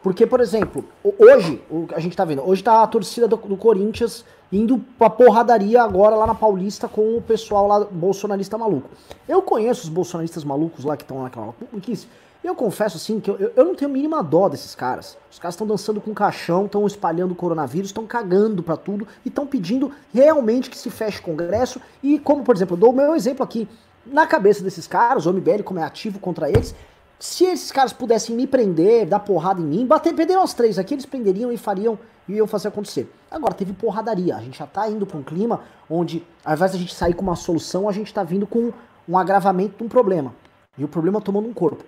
[0.02, 0.84] Porque, por exemplo,
[1.18, 5.10] hoje, o, a gente tá vendo, hoje tá a torcida do, do, Corinthians indo pra
[5.10, 8.88] porradaria agora lá na Paulista com o pessoal lá bolsonarista maluco.
[9.28, 12.06] Eu conheço os bolsonaristas malucos lá que estão naquela maluquice.
[12.44, 15.18] Eu confesso assim que eu, eu não tenho a mínima dó desses caras.
[15.28, 19.44] Os caras estão dançando com caixão, estão espalhando coronavírus, estão cagando para tudo e estão
[19.44, 21.80] pedindo realmente que se feche o Congresso.
[22.00, 23.68] E como, por exemplo, eu dou o meu exemplo aqui.
[24.06, 26.72] Na cabeça desses caras, o MBL, como é ativo contra eles,
[27.18, 30.94] se esses caras pudessem me prender, dar porrada em mim, bater, perder nós três aqui,
[30.94, 31.98] eles prenderiam e fariam
[32.28, 33.10] e iam fazer acontecer.
[33.30, 34.36] Agora, teve porradaria.
[34.36, 37.14] A gente já tá indo pra um clima onde, ao invés de a gente sair
[37.14, 38.72] com uma solução, a gente tá vindo com
[39.08, 40.34] um agravamento de um problema.
[40.76, 41.84] E o problema tomando um corpo.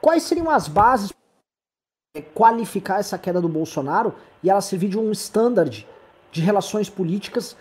[0.00, 1.12] Quais seriam as bases
[2.12, 5.86] para qualificar essa queda do Bolsonaro e ela servir de um standard
[6.32, 7.56] de relações políticas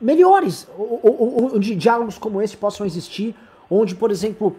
[0.00, 3.36] melhores, onde diálogos como esse possam existir,
[3.70, 4.56] onde, por exemplo,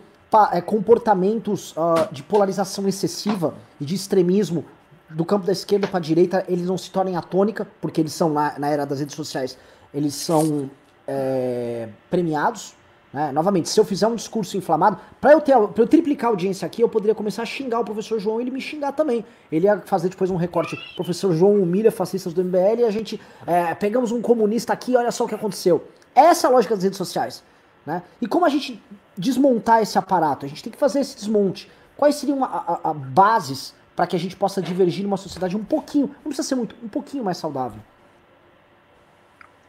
[0.66, 4.66] comportamentos uh, de polarização excessiva e de extremismo
[5.10, 8.14] do campo da esquerda para a direita, eles não se tornem a tônica, porque eles
[8.14, 9.58] são, na, na era das redes sociais,
[9.94, 10.70] eles são
[11.08, 12.76] é, premiados.
[13.12, 13.32] Né?
[13.32, 16.84] Novamente, se eu fizer um discurso inflamado, para eu, ter, eu triplicar a audiência aqui,
[16.84, 19.26] eu poderia começar a xingar o professor João e ele me xingar também.
[19.52, 23.20] Ele ia fazer depois um recorte, professor João humilha fascistas do MBL e a gente
[23.48, 25.88] é, pegamos um comunista aqui, olha só o que aconteceu.
[26.14, 27.44] Essa é a lógica das redes sociais.
[27.84, 28.04] Né?
[28.22, 28.80] E como a gente
[29.20, 30.46] desmontar esse aparato?
[30.46, 31.70] A gente tem que fazer esse desmonte.
[31.98, 32.48] Quais seriam a,
[32.84, 36.48] a, a bases para que a gente possa divergir numa sociedade um pouquinho, não precisa
[36.48, 37.82] ser muito, um pouquinho mais saudável?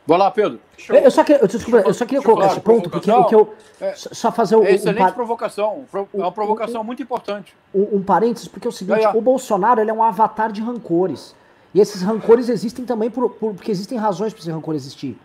[0.06, 0.60] Vai lá, Pedro.
[0.88, 3.34] Eu, eu, só queria, eu, desculpa, eu só queria colocar esse ponto, porque o que
[3.34, 3.54] eu.
[3.80, 4.64] É, só fazer o.
[4.64, 5.84] É excelente um, provocação.
[5.92, 7.54] É uma provocação um, muito importante.
[7.74, 11.34] Um, um, parênteses, porque é o seguinte: o Bolsonaro ele é um avatar de rancores.
[11.72, 15.16] E esses rancores existem também por, por porque existem razões para esse rancor existir.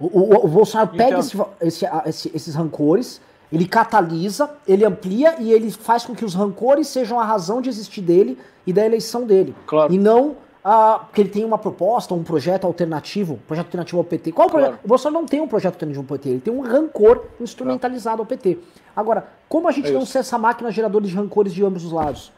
[0.00, 3.20] O, o, o Bolsonaro pega então, esse, esse, esses rancores,
[3.52, 7.68] ele catalisa, ele amplia e ele faz com que os rancores sejam a razão de
[7.68, 9.54] existir dele e da eleição dele.
[9.66, 9.92] Claro.
[9.92, 10.36] E não
[10.70, 14.32] ah, porque ele tem uma proposta, um projeto alternativo, projeto alternativo ao PT.
[14.32, 14.64] Qual claro.
[14.64, 14.84] o projeto?
[14.84, 18.26] O Bolsonaro não tem um projeto alternativo ao PT, ele tem um rancor instrumentalizado ao
[18.26, 18.58] PT.
[18.94, 21.92] Agora, como a gente é não ser essa máquina geradora de rancores de ambos os
[21.92, 22.32] lados?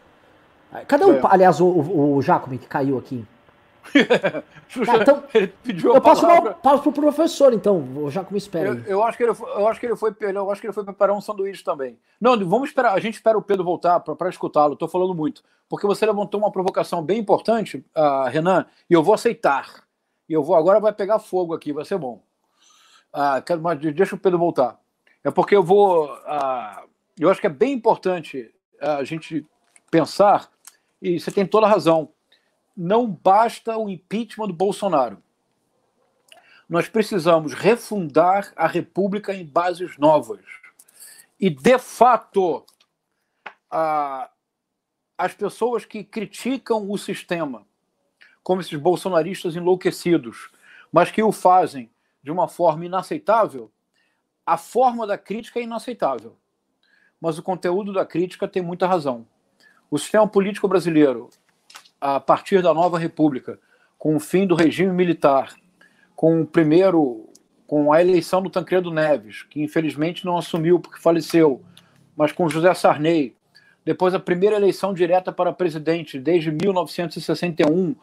[0.87, 1.21] Cadê o, é.
[1.25, 3.25] aliás, o, o, o Jacome que caiu aqui?
[4.69, 6.55] Xuxa, tá, então, ele pediu eu passo palavra.
[6.55, 8.69] passo pro professor, então, já como espera.
[8.69, 10.85] Eu, eu, acho que ele, eu acho que ele foi, eu acho que ele foi
[10.85, 11.99] preparar um sanduíche também.
[12.21, 12.95] Não, vamos esperar.
[12.95, 14.75] A gente espera o Pedro voltar para escutá-lo.
[14.75, 19.15] Estou falando muito, porque você levantou uma provocação bem importante, uh, Renan, e eu vou
[19.15, 19.85] aceitar.
[20.29, 22.23] E eu vou agora vai pegar fogo aqui, vai ser bom.
[23.13, 24.79] Uh, quero, mas deixa o Pedro voltar.
[25.25, 26.07] É porque eu vou.
[26.07, 26.89] Uh,
[27.19, 28.51] eu acho que é bem importante
[28.81, 29.47] a gente
[29.91, 30.49] pensar,
[31.03, 32.09] e você tem toda a razão
[32.81, 35.23] não basta o impeachment do Bolsonaro.
[36.67, 40.41] Nós precisamos refundar a República em bases novas.
[41.39, 42.65] E, de fato,
[43.71, 44.31] a,
[45.19, 47.67] as pessoas que criticam o sistema,
[48.43, 50.51] como esses bolsonaristas enlouquecidos,
[50.91, 51.91] mas que o fazem
[52.23, 53.71] de uma forma inaceitável,
[54.47, 56.35] a forma da crítica é inaceitável.
[57.21, 59.27] Mas o conteúdo da crítica tem muita razão.
[59.91, 61.29] O sistema político brasileiro
[62.01, 63.59] a partir da nova república,
[63.99, 65.55] com o fim do regime militar,
[66.17, 67.29] com o primeiro,
[67.67, 71.63] com a eleição do Tancredo Neves, que infelizmente não assumiu porque faleceu,
[72.17, 73.37] mas com José Sarney,
[73.85, 77.95] depois a primeira eleição direta para presidente desde 1961,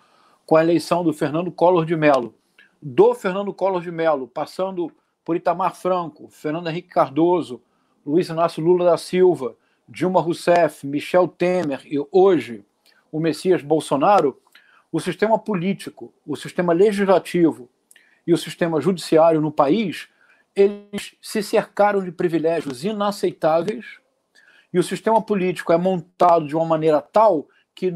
[0.45, 2.34] com a eleição do Fernando Collor de Mello,
[2.82, 4.91] do Fernando Collor de Mello, passando
[5.26, 7.61] por Itamar Franco, Fernando Henrique Cardoso,
[8.06, 9.56] Luiz Inácio Lula da Silva,
[9.90, 12.64] Dilma Rousseff, Michel Temer e hoje
[13.11, 14.39] o Messias Bolsonaro,
[14.91, 17.69] o sistema político, o sistema legislativo
[18.25, 20.07] e o sistema judiciário no país,
[20.55, 23.99] eles se cercaram de privilégios inaceitáveis
[24.73, 27.93] e o sistema político é montado de uma maneira tal que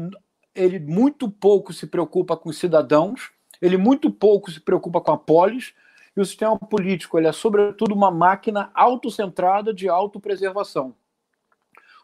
[0.54, 3.30] ele muito pouco se preocupa com os cidadãos,
[3.60, 5.74] ele muito pouco se preocupa com a polis,
[6.16, 10.94] e o sistema político ele é, sobretudo, uma máquina autocentrada de autopreservação.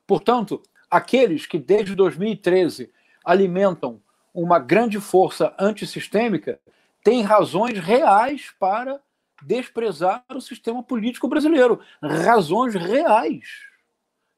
[0.07, 2.91] Portanto, aqueles que desde 2013
[3.29, 4.01] alimentam
[4.33, 6.59] uma grande força antissistêmica,
[7.05, 9.01] tem razões reais para
[9.43, 11.79] desprezar o sistema político brasileiro.
[12.03, 13.45] Razões reais.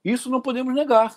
[0.05, 1.17] Isso não podemos negar.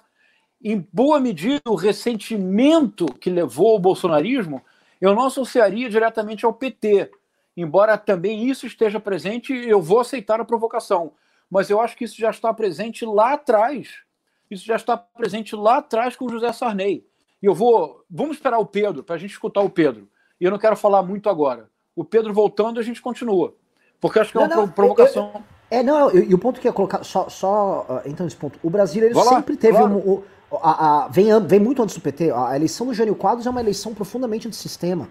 [0.63, 4.61] Em boa medida, o ressentimento que levou ao bolsonarismo,
[5.01, 7.11] eu não associaria diretamente ao PT.
[7.57, 11.13] Embora também isso esteja presente, eu vou aceitar a provocação.
[11.49, 14.03] Mas eu acho que isso já está presente lá atrás.
[14.49, 17.05] Isso já está presente lá atrás com José Sarney.
[17.43, 18.03] E eu vou.
[18.09, 20.07] Vamos esperar o Pedro, para a gente escutar o Pedro.
[20.39, 21.69] E eu não quero falar muito agora.
[21.93, 23.53] O Pedro voltando, a gente continua.
[23.99, 25.31] Porque acho que é uma Não, não, provocação.
[25.35, 28.25] eu- É, não, eu- e o ponto que eu ia colocar, só, só uh, então
[28.25, 28.57] esse ponto.
[28.63, 29.93] O Brasil, ele Vai lá, sempre teve claro.
[29.93, 29.97] um.
[29.97, 30.23] o-
[30.61, 32.31] a- a- vem, vem muito antes do PT.
[32.31, 35.09] A eleição do Jânio Quadros é uma eleição profundamente antissistema.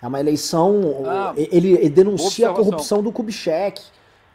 [0.00, 1.02] É uma eleição.
[1.06, 3.82] Ah, ele, ele denuncia a corrupção do Kubitschek.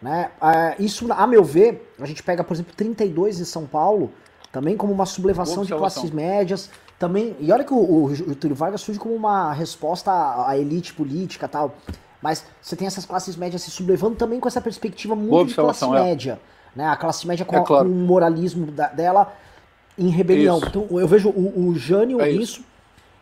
[0.02, 0.32] Né?
[0.40, 4.12] Ah, isso, a meu ver, a gente pega, por exemplo, 32 em São Paulo,
[4.52, 6.70] também como uma sublevação de classes médias.
[7.00, 10.94] Também, e olha que o, o, o Túlio Vargas surge como uma resposta à, elite
[10.94, 11.74] política e tal.
[12.22, 15.86] Mas você tem essas classes médias se sublevando também com essa perspectiva muito de classe
[15.86, 15.90] é.
[15.90, 16.40] média.
[16.76, 16.86] Né?
[16.86, 17.86] A classe média com, É claro.
[17.88, 19.34] com o moralismo da- dela
[19.98, 20.58] em rebelião.
[20.58, 20.68] Isso.
[20.68, 22.42] Então eu vejo o, o Jânio É isso.
[22.60, 22.66] isso.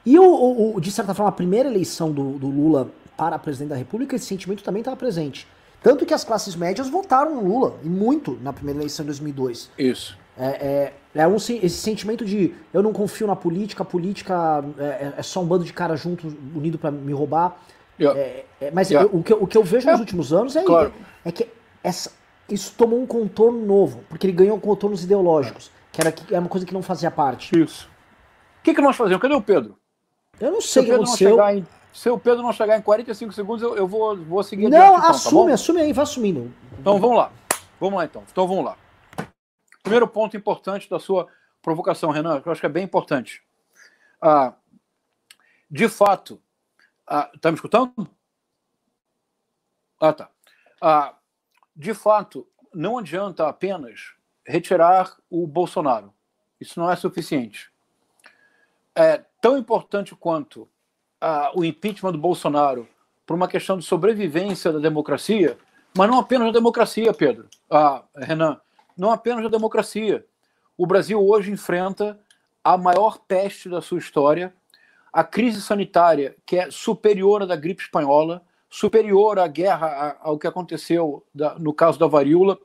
[0.04, 3.70] E o, o- o- de certa forma, a primeira eleição do, do Lula para presidente
[3.70, 5.48] da República, esse sentimento também estava presente.
[5.84, 9.70] Tanto que as classes médias votaram no Lula, e muito, na primeira eleição de 2002.
[9.78, 10.18] Isso.
[10.36, 14.84] É, é, é um, esse sentimento de eu não confio na política, a política é,
[14.84, 17.57] é- é só um bando de caras juntos, unido para me roubar.
[17.99, 18.19] Yeah.
[18.19, 19.10] É, é, mas Yeah.
[19.11, 20.94] eu- o, que, eu- o que eu vejo nos É, últimos anos é, claro.
[21.26, 21.48] é que
[21.84, 22.11] essa,
[22.49, 26.49] isso tomou um contorno novo, porque ele ganhou contornos ideológicos, que era, que era uma
[26.49, 27.57] coisa que não fazia parte.
[27.60, 27.89] Isso.
[28.60, 29.22] O que, que nós fazemos?
[29.22, 29.77] Cadê o Pedro?
[30.39, 31.30] Eu não Se sei o o que Pedro não aconteceu.
[31.31, 34.69] chegar em, se o Pedro não chegar em 45 segundos, eu, eu vou, vou seguir
[34.69, 36.52] Não, adiante, então, tá assume, assume aí, vai assumindo.
[36.80, 37.31] Então vamos lá.
[37.80, 38.22] Vamos lá então.
[38.31, 38.76] Então vamos lá.
[39.88, 41.30] Primeiro ponto importante da sua
[41.61, 43.41] provocação, Renan, que eu acho que é bem importante.
[44.22, 44.53] Ah,
[45.72, 46.41] de fato,
[47.07, 47.93] ah, tá me escutando?
[49.97, 50.30] Ah, tá.
[50.81, 51.15] Ah,
[51.73, 54.14] de fato, não adianta apenas
[54.45, 56.14] retirar o Bolsonaro.
[56.59, 57.72] Isso não é suficiente.
[58.93, 60.68] É tão importante quanto
[61.22, 62.89] ah, o impeachment do Bolsonaro
[63.26, 65.57] por uma questão de sobrevivência da democracia,
[65.97, 68.59] mas não apenas da democracia, Pedro, ah, Renan,
[68.98, 70.26] não apenas da democracia.
[70.78, 72.19] O Brasil hoje enfrenta
[72.64, 74.53] a maior peste da sua história,
[75.11, 80.48] a crise sanitária que é superior à da gripe espanhola, superior à guerra, ao que
[80.48, 81.26] aconteceu
[81.60, 82.60] no caso da varíola.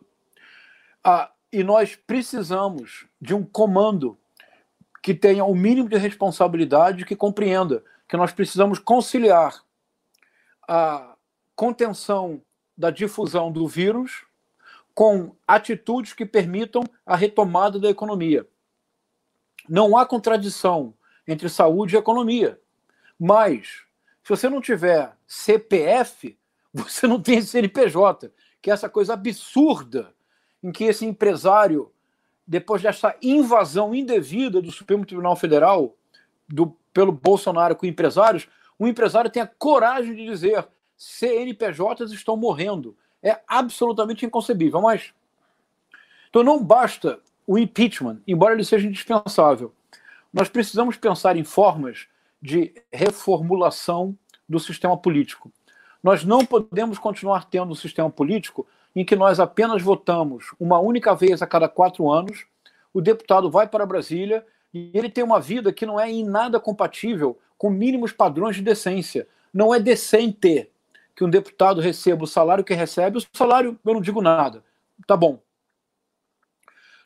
[1.05, 4.19] Ah, e nós precisamos de um comando
[5.03, 9.63] que tenha o mínimo de responsabilidade, que compreenda que nós precisamos conciliar
[10.69, 11.15] a
[11.57, 12.43] contenção
[12.77, 14.25] da difusão do vírus
[14.94, 18.47] com atitudes que permitam a retomada da economia.
[19.69, 20.94] Não há contradição
[21.27, 22.60] entre saúde e economia,
[23.19, 23.85] mas
[24.23, 26.36] se você não tiver CPF,
[26.73, 30.14] você não tem CNPJ, que é essa coisa absurda
[30.62, 31.93] em que esse empresário,
[32.47, 35.97] depois dessa invasão indevida do Supremo Tribunal Federal
[36.48, 38.48] do, pelo Bolsonaro com empresários,
[38.78, 40.66] o empresário tem a coragem de dizer
[40.97, 42.97] CNPJs estão morrendo.
[43.23, 44.81] É absolutamente inconcebível.
[44.81, 45.12] Mas
[46.28, 49.73] então não basta o impeachment, embora ele seja indispensável.
[50.32, 52.07] Nós precisamos pensar em formas
[52.40, 54.16] de reformulação
[54.49, 55.53] do sistema político.
[56.03, 58.66] Nós não podemos continuar tendo um sistema político
[58.97, 62.47] em que nós apenas votamos uma única vez a cada quatro anos,
[62.93, 66.59] o deputado vai para Brasília e ele tem uma vida que não é em nada
[66.59, 69.28] compatível com mínimos padrões de decência.
[69.53, 70.69] Não é decente
[71.15, 74.65] que um deputado receba o salário que recebe, o salário eu não digo nada.
[75.07, 75.41] Tá bom.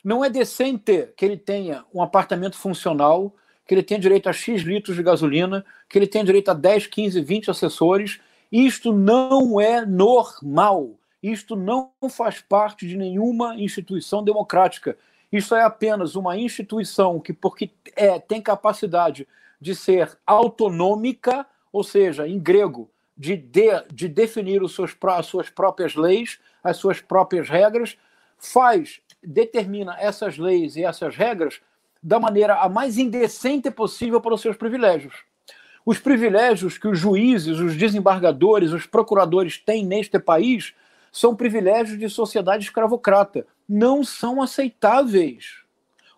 [0.03, 3.35] Não é decente que ele tenha um apartamento funcional,
[3.65, 6.87] que ele tenha direito a X litros de gasolina, que ele tenha direito a 10,
[6.87, 8.19] 15, 20 assessores.
[8.49, 10.91] Isto não é normal.
[11.21, 14.97] Isto não faz parte de nenhuma instituição democrática.
[15.31, 19.27] Isso é apenas uma instituição que, porque é, tem capacidade
[19.59, 25.49] de ser autonômica, ou seja, em grego, de, de, de definir os seus, as suas
[25.49, 27.97] próprias leis, as suas próprias regras,
[28.37, 31.59] faz, determina essas leis e essas regras
[32.01, 35.15] da maneira a mais indecente possível para os seus privilégios.
[35.85, 40.75] Os privilégios que os juízes, os desembargadores, os procuradores têm neste país
[41.11, 43.47] são privilégios de sociedade escravocrata.
[43.67, 45.63] Não são aceitáveis.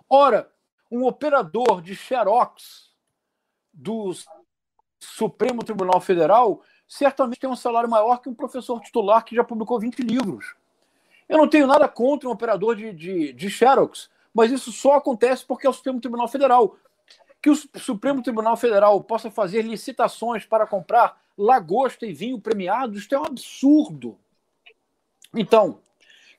[0.09, 0.49] Ora,
[0.91, 2.89] um operador de xerox
[3.71, 4.11] do
[4.99, 9.80] Supremo Tribunal Federal certamente tem um salário maior que um professor titular que já publicou
[9.80, 10.56] 20 livros.
[11.30, 15.45] Eu não tenho nada contra um operador de, de, de xerox, mas isso só acontece
[15.45, 16.76] porque é o Supremo Tribunal Federal.
[17.40, 23.14] Que o Supremo Tribunal Federal possa fazer licitações para comprar lagosta e vinho premiados, isto
[23.14, 24.18] é um absurdo.
[25.34, 25.80] Então,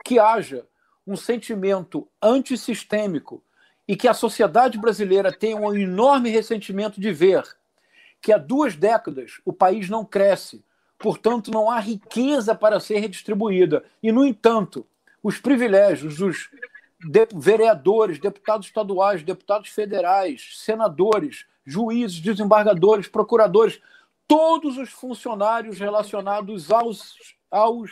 [0.05, 0.67] que haja
[1.07, 3.43] um sentimento antissistêmico
[3.87, 7.45] e que a sociedade brasileira tenha um enorme ressentimento de ver
[8.21, 10.65] que há duas décadas o país não cresce,
[10.99, 13.85] portanto, não há riqueza para ser redistribuída.
[14.03, 14.87] E, no entanto,
[15.23, 16.51] os privilégios dos
[17.03, 23.81] de vereadores, deputados estaduais, deputados federais, senadores, juízes, desembargadores, procuradores,
[24.29, 27.17] todos os funcionários relacionados aos,
[27.51, 27.91] aos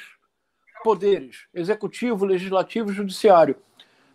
[0.85, 3.57] poderes executivo, legislativo e judiciário.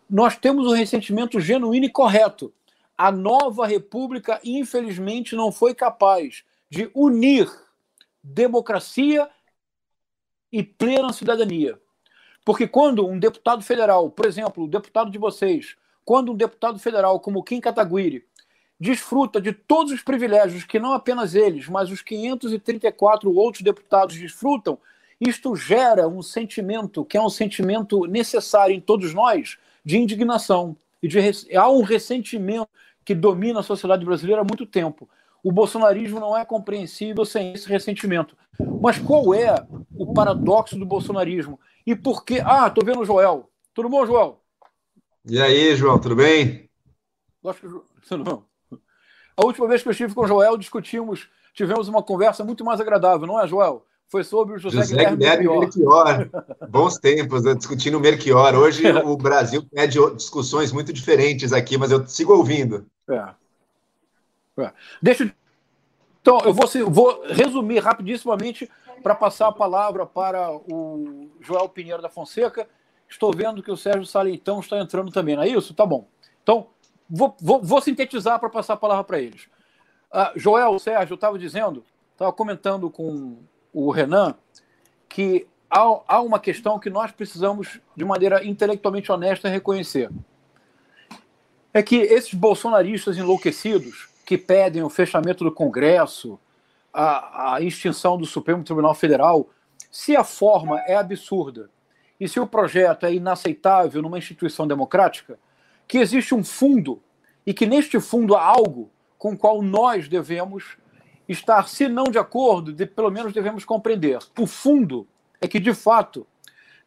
[0.09, 2.53] Nós temos um ressentimento genuíno e correto.
[3.03, 7.51] A nova república, infelizmente, não foi capaz de unir
[8.23, 9.29] democracia
[10.49, 11.77] e plena cidadania.
[12.45, 15.75] Porque quando um deputado federal, por exemplo, o deputado de vocês,
[16.05, 18.23] quando um deputado federal como Kim Kataguiri
[18.79, 24.79] desfruta de todos os privilégios que não apenas eles, mas os 534 outros deputados desfrutam,
[25.19, 31.07] isto gera um sentimento que é um sentimento necessário em todos nós de indignação e
[31.09, 31.19] de
[31.53, 32.69] há um ressentimento
[33.05, 35.09] que domina a sociedade brasileira há muito tempo.
[35.43, 38.35] O bolsonarismo não é compreensível sem esse ressentimento.
[38.81, 39.55] Mas qual é
[39.95, 41.59] o paradoxo do bolsonarismo?
[41.85, 42.39] E por que.
[42.39, 43.49] Ah, tô vendo o Joel.
[43.73, 44.41] Tudo bom, Joel?
[45.25, 46.69] E aí, João, tudo bem?
[48.07, 48.43] Tudo bom.
[49.35, 52.79] A última vez que eu estive com o Joel, discutimos, tivemos uma conversa muito mais
[52.79, 53.85] agradável, não é, Joel?
[54.13, 56.19] Foi sobre o José, José Guilherme, Guilherme Melchior.
[56.19, 56.45] Melchior.
[56.69, 57.55] Bons tempos, né?
[57.55, 58.53] discutindo o Melchior.
[58.53, 62.85] Hoje o Brasil pede discussões muito diferentes aqui, mas eu sigo ouvindo.
[63.09, 63.33] É.
[64.61, 64.71] É.
[65.01, 65.33] Deixa
[66.21, 68.69] Então, eu vou, vou resumir rapidissimamente
[69.01, 72.67] para passar a palavra para o Joel Pinheiro da Fonseca.
[73.09, 75.73] Estou vendo que o Sérgio Saleitão está entrando também, não é isso?
[75.73, 76.07] Tá bom.
[76.43, 76.67] Então,
[77.09, 79.47] vou, vou, vou sintetizar para passar a palavra para eles.
[80.13, 81.83] Uh, Joel, Sérgio, eu estava dizendo,
[82.13, 83.39] estava comentando com
[83.73, 84.35] o Renan
[85.09, 90.09] que há, há uma questão que nós precisamos, de maneira intelectualmente honesta, reconhecer.
[91.73, 96.39] É que esses bolsonaristas enlouquecidos que pedem o fechamento do Congresso,
[96.93, 99.49] a, a extinção do Supremo Tribunal Federal,
[99.91, 101.69] se a forma é absurda
[102.19, 105.37] e se o projeto é inaceitável numa instituição democrática,
[105.87, 107.01] que existe um fundo
[107.45, 110.77] e que neste fundo há algo com o qual nós devemos
[111.27, 114.19] estar, se não de acordo, de, pelo menos devemos compreender.
[114.37, 115.07] O fundo
[115.39, 116.27] é que, de fato,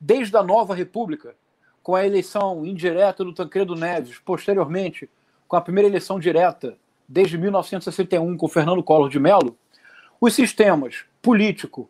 [0.01, 1.35] desde a nova República,
[1.83, 5.09] com a eleição indireta do Tancredo Neves, posteriormente
[5.47, 6.77] com a primeira eleição direta
[7.09, 9.57] desde 1961 com Fernando Collor de Mello,
[10.21, 11.89] os sistemas político,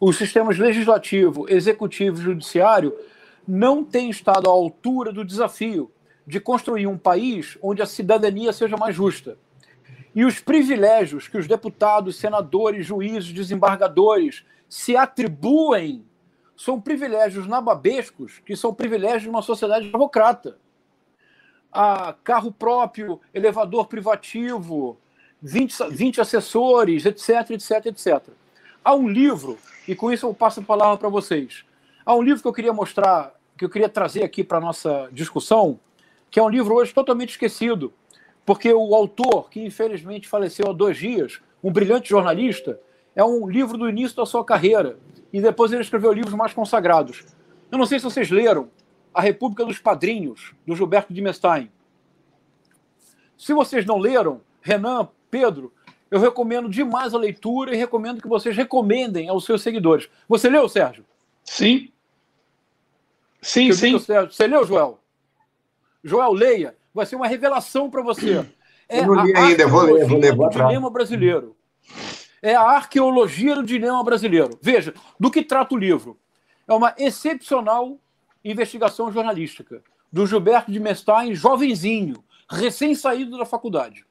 [0.00, 2.94] os sistemas legislativo, executivo e judiciário
[3.46, 5.90] não têm estado à altura do desafio
[6.26, 9.38] de construir um país onde a cidadania seja mais justa.
[10.16, 16.06] E os privilégios que os deputados, senadores, juízes, desembargadores se atribuem
[16.56, 20.56] são privilégios nababescos que são privilégios de uma sociedade democrata.
[21.70, 24.96] A carro próprio, elevador privativo,
[25.42, 28.22] 20, 20 assessores, etc, etc, etc.
[28.82, 31.62] Há um livro, e com isso eu passo a palavra para vocês.
[32.06, 35.10] Há um livro que eu queria mostrar, que eu queria trazer aqui para a nossa
[35.12, 35.78] discussão,
[36.30, 37.92] que é um livro hoje totalmente esquecido,
[38.46, 42.80] porque o autor, que infelizmente faleceu há dois dias, um brilhante jornalista,
[43.14, 44.98] é um livro do início da sua carreira,
[45.32, 47.26] e depois ele escreveu livros mais consagrados.
[47.72, 48.70] Eu não sei se vocês leram
[49.12, 51.70] A República dos Padrinhos, do Gilberto de Mestein.
[53.36, 55.72] Se vocês não leram, Renan, Pedro,
[56.08, 60.08] eu recomendo demais a leitura e recomendo que vocês recomendem aos seus seguidores.
[60.28, 61.04] Você leu, Sérgio?
[61.42, 61.90] Sim.
[63.42, 63.98] Sim, sim.
[63.98, 65.00] Você leu, Joel?
[66.04, 66.76] Joel, leia.
[66.96, 68.44] Vai ser uma revelação para você.
[68.88, 70.34] É eu não li ainda, eu vou ler, vou ler.
[70.34, 71.56] do dilema brasileiro
[72.42, 74.58] é a arqueologia do dilema brasileiro.
[74.62, 76.18] Veja, do que trata o livro?
[76.68, 77.98] É uma excepcional
[78.44, 79.82] investigação jornalística
[80.12, 84.04] do Gilberto de Mestain, jovenzinho, recém-saído da faculdade.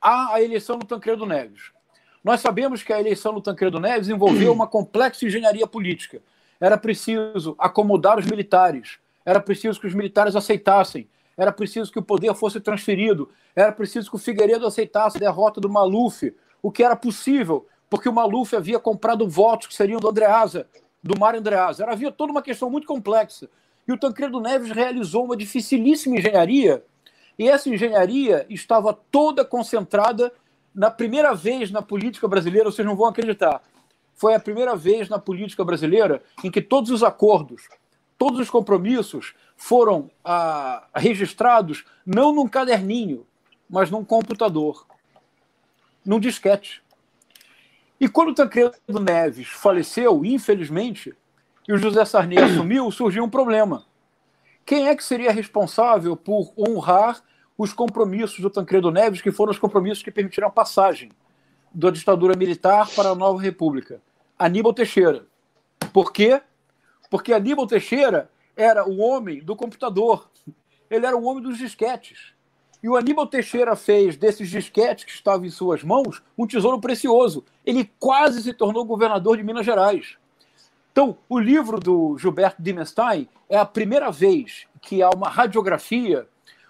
[0.00, 1.72] Há a eleição do Tancredo Neves.
[2.22, 6.22] Nós sabemos que a eleição do Tancredo Neves envolveu uma complexa engenharia política.
[6.60, 11.08] Era preciso acomodar os militares, era preciso que os militares aceitassem,
[11.40, 15.58] era preciso que o poder fosse transferido, era preciso que o Figueiredo aceitasse a derrota
[15.58, 20.10] do Maluf, o que era possível, porque o Maluf havia comprado votos que seriam do
[20.10, 20.66] Andreasa,
[21.02, 21.82] do Mário Andreasa.
[21.82, 23.48] Era, havia toda uma questão muito complexa.
[23.88, 26.84] E o Tancredo Neves realizou uma dificilíssima engenharia,
[27.38, 30.30] e essa engenharia estava toda concentrada
[30.74, 33.62] na primeira vez na política brasileira, vocês não vão acreditar.
[34.14, 37.62] Foi a primeira vez na política brasileira em que todos os acordos,
[38.18, 43.26] todos os compromissos foram ah, registrados não num caderninho,
[43.68, 44.86] mas num computador,
[46.02, 46.82] num disquete.
[48.00, 51.14] E quando o Tancredo Neves faleceu, infelizmente,
[51.68, 53.84] e o José Sarney assumiu, surgiu um problema.
[54.64, 57.22] Quem é que seria responsável por honrar
[57.58, 61.12] os compromissos do Tancredo Neves, que foram os compromissos que permitiram a passagem
[61.70, 64.00] da ditadura militar para a nova república?
[64.38, 65.26] Aníbal Teixeira.
[65.92, 66.40] Por quê?
[67.10, 70.30] Porque Aníbal Teixeira era o homem do computador.
[70.90, 72.32] Ele era o homem dos disquetes.
[72.82, 77.44] E o Aníbal Teixeira fez desses disquetes que estavam em suas mãos um tesouro precioso.
[77.64, 80.16] Ele quase se tornou governador de Minas Gerais.
[80.90, 86.26] Então, o livro do Gilberto Dimenstein é a primeira vez que há uma radiografia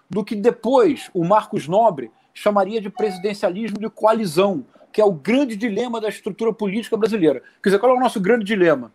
[0.09, 5.55] do que depois o Marcos Nobre chamaria de presidencialismo de coalizão, que é o grande
[5.55, 7.41] dilema da estrutura política brasileira.
[7.63, 8.93] Quer dizer, qual é o nosso grande dilema?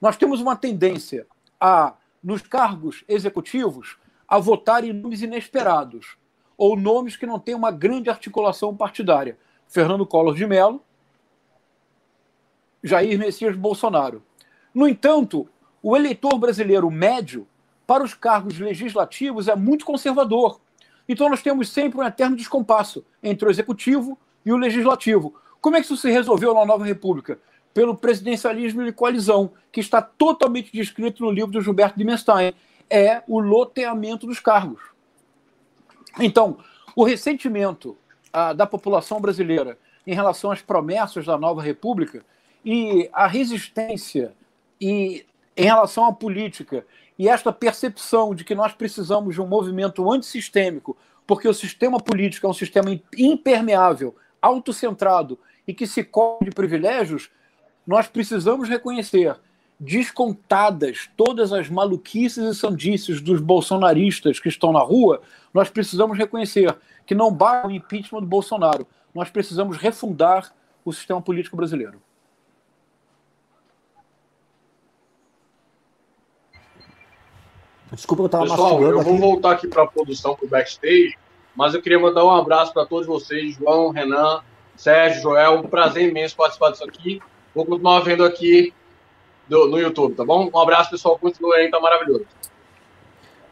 [0.00, 1.26] Nós temos uma tendência
[1.60, 1.94] a,
[2.24, 6.16] nos cargos executivos, a votar em nomes inesperados
[6.56, 9.38] ou nomes que não têm uma grande articulação partidária.
[9.68, 10.82] Fernando Collor de Mello,
[12.82, 14.22] Jair Messias Bolsonaro.
[14.74, 15.48] No entanto,
[15.82, 17.46] o eleitor brasileiro médio,
[17.86, 20.60] para os cargos legislativos, é muito conservador.
[21.08, 25.34] Então nós temos sempre um eterno descompasso entre o executivo e o legislativo.
[25.60, 27.38] Como é que isso se resolveu na nova república?
[27.74, 32.54] Pelo presidencialismo de coalizão, que está totalmente descrito no livro do Gilberto Dimenstein.
[32.88, 34.80] É o loteamento dos cargos.
[36.18, 36.58] Então,
[36.94, 37.96] o ressentimento
[38.32, 39.76] ah, da população brasileira
[40.06, 42.24] em relação às promessas da nova república
[42.64, 44.32] e a resistência
[44.80, 45.26] e
[45.56, 46.86] em relação à política
[47.18, 50.96] e esta percepção de que nós precisamos de um movimento antissistêmico,
[51.26, 57.30] porque o sistema político é um sistema impermeável, autocentrado e que se cobre de privilégios,
[57.86, 59.36] nós precisamos reconhecer
[59.78, 65.20] descontadas todas as maluquices e sandices dos bolsonaristas que estão na rua,
[65.52, 70.52] nós precisamos reconhecer que não basta o impeachment do Bolsonaro, nós precisamos refundar
[70.84, 72.00] o sistema político brasileiro.
[77.92, 81.16] Desculpa, eu estava Pessoal, eu vou voltar aqui para a produção, para o backstage,
[81.54, 84.42] mas eu queria mandar um abraço para todos vocês, João, Renan,
[84.74, 87.20] Sérgio, Joel, um prazer imenso participar disso aqui.
[87.54, 88.74] Vou continuar vendo aqui
[89.48, 90.50] do, no YouTube, tá bom?
[90.52, 91.18] Um abraço, pessoal.
[91.18, 92.24] Continue aí, tá maravilhoso.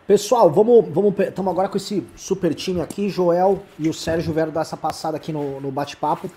[0.06, 3.08] Pessoal, vamos, vamos, estamos agora com esse super time aqui.
[3.08, 6.28] Joel e o Sérgio vieram dar essa passada aqui no, no bate-papo.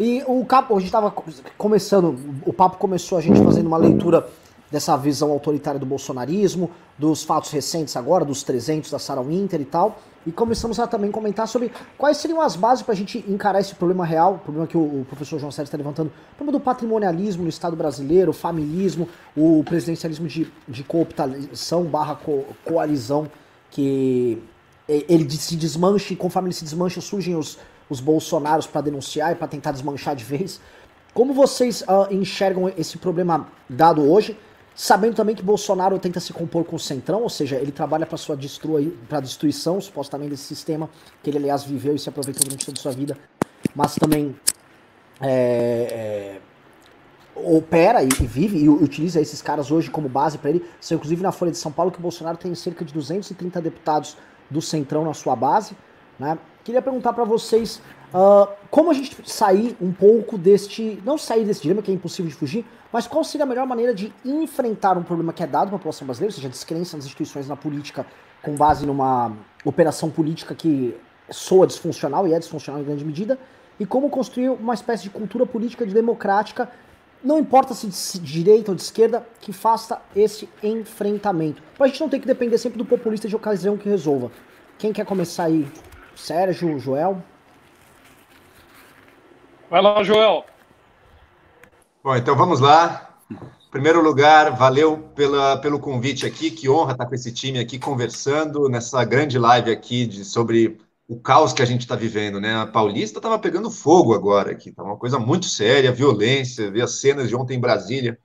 [0.00, 1.10] E o capo, a gente estava
[1.56, 4.28] começando, o papo começou a gente fazendo uma leitura
[4.70, 9.64] dessa visão autoritária do bolsonarismo, dos fatos recentes agora, dos 300 da Sarah Winter e
[9.64, 9.98] tal.
[10.26, 13.74] E começamos a também comentar sobre quais seriam as bases para a gente encarar esse
[13.74, 17.44] problema real, o problema que o, professor João Sérgio está levantando, o problema do patrimonialismo
[17.44, 23.30] no Estado brasileiro, o familismo, o presidencialismo de, de cooptação barra co, coalizão,
[23.70, 24.42] que
[24.86, 27.58] ele se desmancha e conforme ele se desmancha surgem os,
[27.88, 30.60] os bolsonaros para denunciar e para tentar desmanchar de vez.
[31.14, 34.36] Como vocês uh, enxergam esse problema dado hoje?
[34.80, 38.16] Sabendo também que Bolsonaro tenta se compor com o Centrão, ou seja, ele trabalha para
[38.16, 40.88] sua destrui, pra destruição, supostamente, desse sistema,
[41.20, 43.18] que ele, aliás, viveu e se aproveitou durante toda a sua vida,
[43.74, 44.36] mas também
[45.20, 46.40] é, é,
[47.34, 50.64] opera e, e, vive e utiliza esses caras hoje como base para ele.
[50.80, 54.16] São inclusive na Folha de São Paulo que o Bolsonaro tem cerca de 230 deputados
[54.48, 55.76] do Centrão na sua base.
[56.20, 56.38] Né?
[56.62, 57.82] Queria perguntar para vocês
[58.14, 61.00] uh, como a gente sair um pouco deste.
[61.04, 63.94] Não sair desse dilema, que é impossível de fugir, mas qual seria a melhor maneira
[63.94, 66.96] de enfrentar um problema que é dado para a população brasileira, ou seja, a descrença
[66.96, 68.06] nas instituições na política
[68.42, 69.32] com base numa
[69.64, 70.96] operação política que
[71.30, 73.38] soa disfuncional e é disfuncional em grande medida,
[73.78, 76.70] e como construir uma espécie de cultura política de democrática,
[77.22, 81.62] não importa se de direita ou de esquerda, que faça esse enfrentamento.
[81.76, 84.30] Para a gente não ter que depender sempre do populista de ocasião que resolva.
[84.78, 85.66] Quem quer começar aí?
[86.14, 87.22] Sérgio, Joel?
[89.70, 90.44] Vai lá, Joel.
[92.02, 93.18] Bom, então vamos lá.
[93.30, 96.50] Em primeiro lugar, valeu pela, pelo convite aqui.
[96.50, 101.20] Que honra estar com esse time aqui conversando nessa grande live aqui de, sobre o
[101.20, 102.56] caos que a gente está vivendo, né?
[102.56, 107.00] A Paulista estava pegando fogo agora aqui, tá uma coisa muito séria, violência, ver as
[107.00, 108.18] cenas de ontem em Brasília,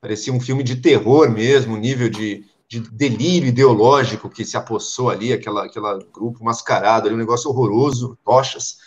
[0.00, 5.32] parecia um filme de terror mesmo, nível de, de delírio ideológico que se apossou ali,
[5.32, 8.78] aquela, aquela grupo mascarado ali, um negócio horroroso, tochas.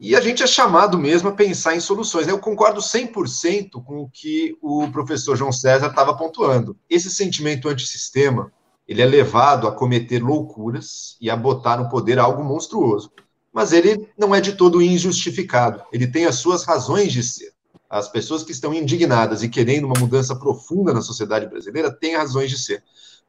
[0.00, 2.26] E a gente é chamado mesmo a pensar em soluções.
[2.26, 2.32] Né?
[2.32, 6.76] Eu concordo 100% com o que o professor João César estava pontuando.
[6.88, 8.52] Esse sentimento antissistema,
[8.86, 13.10] ele é levado a cometer loucuras e a botar no poder algo monstruoso.
[13.52, 15.82] Mas ele não é de todo injustificado.
[15.92, 17.52] Ele tem as suas razões de ser.
[17.90, 22.50] As pessoas que estão indignadas e querendo uma mudança profunda na sociedade brasileira têm razões
[22.50, 22.84] de ser.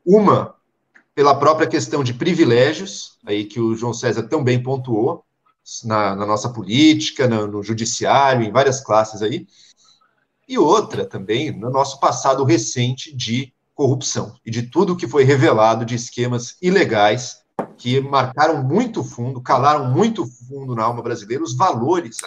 [0.06, 0.54] Uma
[1.16, 5.26] pela própria questão de privilégios, aí que o João César também pontuou,
[5.84, 9.48] na, na nossa política, no, no judiciário, em várias classes aí,
[10.48, 15.86] e outra também no nosso passado recente de corrupção e de tudo que foi revelado
[15.86, 17.40] de esquemas ilegais
[17.78, 22.18] que marcaram muito fundo, calaram muito fundo na alma brasileira os valores,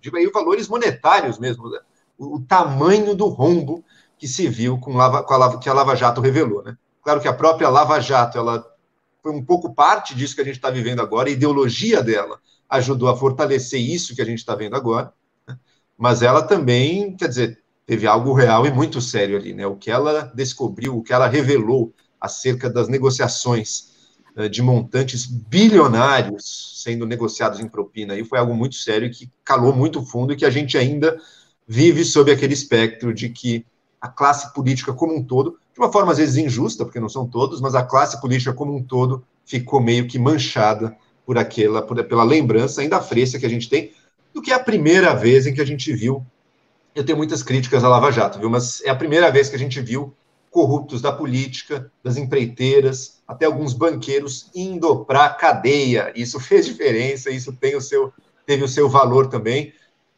[0.00, 1.78] digo aí, valores monetários mesmo, né?
[2.16, 3.84] o, o, tamanho do rombo
[4.16, 6.76] que se viu com, lava, com a Lava, que a Lava Jato revelou, né?
[7.02, 8.64] Claro que a própria Lava Jato, ela
[9.20, 12.38] foi um pouco parte disso que a gente está vivendo agora, a ideologia dela
[12.72, 15.12] ajudou a fortalecer isso que a gente está vendo agora,
[15.46, 15.58] né?
[15.96, 19.66] mas ela também, quer dizer, teve algo real e muito sério ali, né?
[19.66, 23.90] O que ela descobriu, o que ela revelou acerca das negociações
[24.36, 29.74] uh, de montantes bilionários sendo negociados em propina, aí foi algo muito sério que calou
[29.74, 31.20] muito fundo e que a gente ainda
[31.68, 33.66] vive sob aquele espectro de que
[34.00, 37.28] a classe política como um todo, de uma forma às vezes injusta, porque não são
[37.28, 42.02] todos, mas a classe política como um todo ficou meio que manchada por aquela, por,
[42.04, 43.92] pela lembrança ainda fresca que a gente tem
[44.32, 46.24] do que é a primeira vez em que a gente viu.
[46.94, 48.50] Eu tenho muitas críticas à Lava Jato, viu?
[48.50, 50.14] Mas é a primeira vez que a gente viu
[50.50, 56.12] corruptos da política, das empreiteiras, até alguns banqueiros indo para a cadeia.
[56.14, 58.12] Isso fez diferença, isso tem o seu,
[58.44, 59.72] teve o seu valor também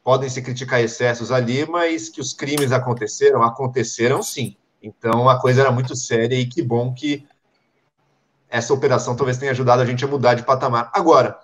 [0.05, 4.55] podem se criticar excessos ali, mas que os crimes aconteceram, aconteceram sim.
[4.83, 7.27] Então a coisa era muito séria e que bom que
[8.55, 10.89] essa operação talvez tenha ajudado a gente a mudar de patamar.
[10.95, 11.37] Agora,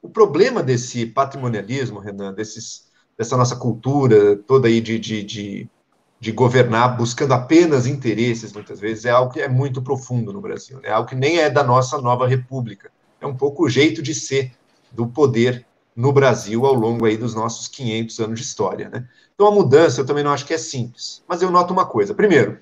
[0.00, 2.84] o problema desse patrimonialismo, Renan, desses,
[3.18, 5.68] dessa nossa cultura toda aí de, de, de,
[6.20, 10.76] de governar buscando apenas interesses, muitas vezes, é algo que é muito profundo no Brasil.
[10.76, 10.90] Né?
[10.90, 12.88] É algo que nem é da nossa nova república.
[13.20, 14.52] É um pouco o jeito de ser
[14.92, 15.66] do poder
[15.96, 18.88] no Brasil ao longo aí dos nossos 500 anos de história.
[18.90, 19.08] Né?
[19.34, 22.14] Então a mudança eu também não acho que é simples, mas eu noto uma coisa.
[22.14, 22.60] Primeiro,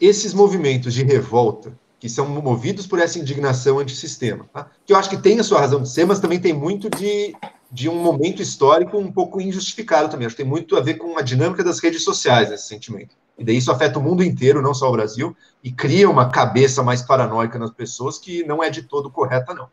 [0.00, 4.70] esses movimentos de revolta que são movidos por essa indignação antissistema, tá?
[4.86, 7.34] que eu acho que tem a sua razão de ser, mas também tem muito de,
[7.70, 10.26] de um momento histórico um pouco injustificado também.
[10.26, 13.16] Acho que tem muito a ver com a dinâmica das redes sociais esse sentimento.
[13.36, 16.82] E daí isso afeta o mundo inteiro, não só o Brasil, e cria uma cabeça
[16.82, 19.68] mais paranoica nas pessoas que não é de todo correta, não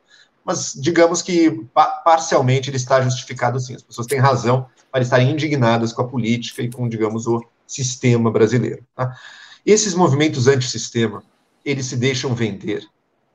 [0.45, 1.65] mas digamos que
[2.05, 3.73] parcialmente ele está justificado sim.
[3.73, 8.29] As pessoas têm razão para estarem indignadas com a política e com, digamos, o sistema
[8.29, 8.85] brasileiro.
[8.95, 9.17] Tá?
[9.65, 11.23] Esses movimentos antissistema,
[11.65, 12.87] eles se deixam vender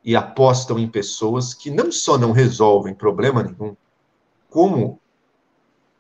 [0.04, 3.76] e apostam em pessoas que não só não resolvem problema nenhum,
[4.48, 5.00] como,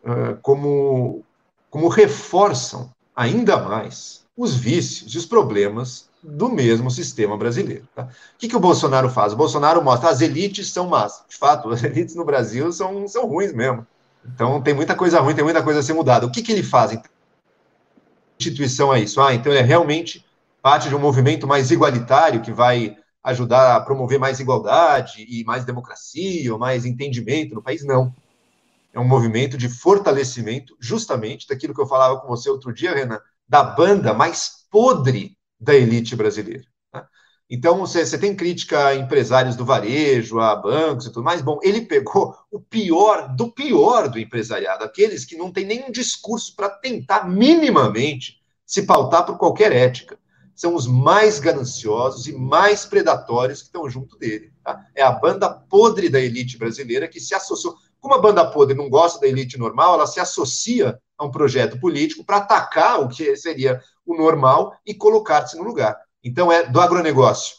[0.04, 1.22] uh, como,
[1.68, 7.86] como reforçam ainda mais os vícios e os problemas do mesmo sistema brasileiro.
[7.94, 8.04] Tá?
[8.04, 9.32] O que, que o Bolsonaro faz?
[9.32, 11.24] O Bolsonaro mostra as elites são más.
[11.28, 13.86] De fato, as elites no Brasil são, são ruins mesmo.
[14.24, 16.26] Então tem muita coisa ruim, tem muita coisa a ser mudada.
[16.26, 16.92] O que, que ele faz?
[16.92, 17.10] Então,
[18.38, 19.20] instituição é isso?
[19.20, 20.24] Ah, então ele é realmente
[20.62, 25.64] parte de um movimento mais igualitário que vai ajudar a promover mais igualdade e mais
[25.64, 27.84] democracia ou mais entendimento no país?
[27.84, 28.14] Não.
[28.92, 33.20] É um movimento de fortalecimento, justamente daquilo que eu falava com você outro dia, Renan,
[33.48, 36.64] da banda mais podre da elite brasileira.
[36.90, 37.06] Tá?
[37.48, 41.40] Então, você, você tem crítica a empresários do varejo, a bancos e tudo mais.
[41.40, 46.54] Bom, ele pegou o pior do pior do empresariado, aqueles que não têm nenhum discurso
[46.56, 50.18] para tentar minimamente se pautar por qualquer ética.
[50.60, 54.52] São os mais gananciosos e mais predatórios que estão junto dele.
[54.62, 54.84] Tá?
[54.94, 57.76] É a banda podre da elite brasileira que se associou.
[57.98, 61.80] Como a banda podre não gosta da elite normal, ela se associa a um projeto
[61.80, 65.98] político para atacar o que seria o normal e colocar-se no lugar.
[66.22, 67.56] Então, é do agronegócio.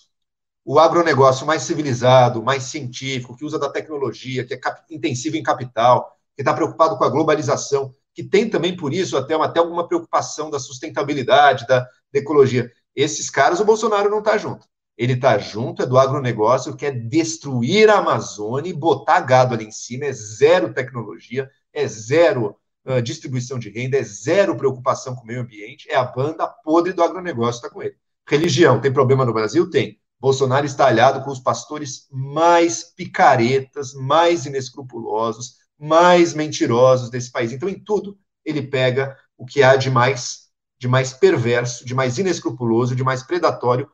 [0.63, 4.59] O agronegócio mais civilizado, mais científico, que usa da tecnologia, que é
[4.91, 9.35] intensivo em capital, que está preocupado com a globalização, que tem também, por isso, até,
[9.35, 12.71] uma, até alguma preocupação da sustentabilidade, da, da ecologia.
[12.95, 14.67] Esses caras, o Bolsonaro não está junto.
[14.97, 19.71] Ele está junto, é do agronegócio, quer destruir a Amazônia e botar gado ali em
[19.71, 22.55] cima, é zero tecnologia, é zero
[22.85, 26.93] uh, distribuição de renda, é zero preocupação com o meio ambiente, é a banda podre
[26.93, 27.95] do agronegócio está com ele.
[28.27, 29.69] Religião, tem problema no Brasil?
[29.69, 29.99] Tem.
[30.19, 37.51] Bolsonaro está aliado com os pastores mais picaretas, mais inescrupulosos, mais mentirosos desse país.
[37.51, 38.15] Então, em tudo,
[38.45, 40.40] ele pega o que há de mais,
[40.81, 43.87] de mais perverso, de mais inescrupuloso, de mais predatório,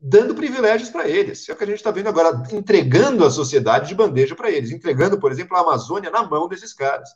[0.00, 1.46] dando privilégios para eles.
[1.46, 4.70] É o que a gente está vendo agora, entregando a sociedade de bandeja para eles,
[4.70, 7.10] entregando, por exemplo, a Amazônia na mão desses caras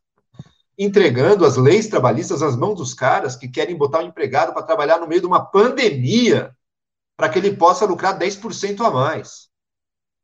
[0.79, 4.63] entregando as leis trabalhistas nas mãos dos caras que querem botar o um empregado para
[4.63, 6.57] trabalhar no meio de uma pandemia
[7.19, 9.51] para que ele possa lucrar 10% a mais,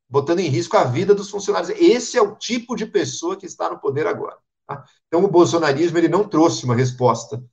[0.09, 1.69] botando em risco a vida dos funcionários.
[1.79, 4.39] Esse é o tipo de pessoa que está no poder agora.
[4.67, 4.83] Tá?
[5.07, 7.45] Então, o bolsonarismo ele não trouxe uma resposta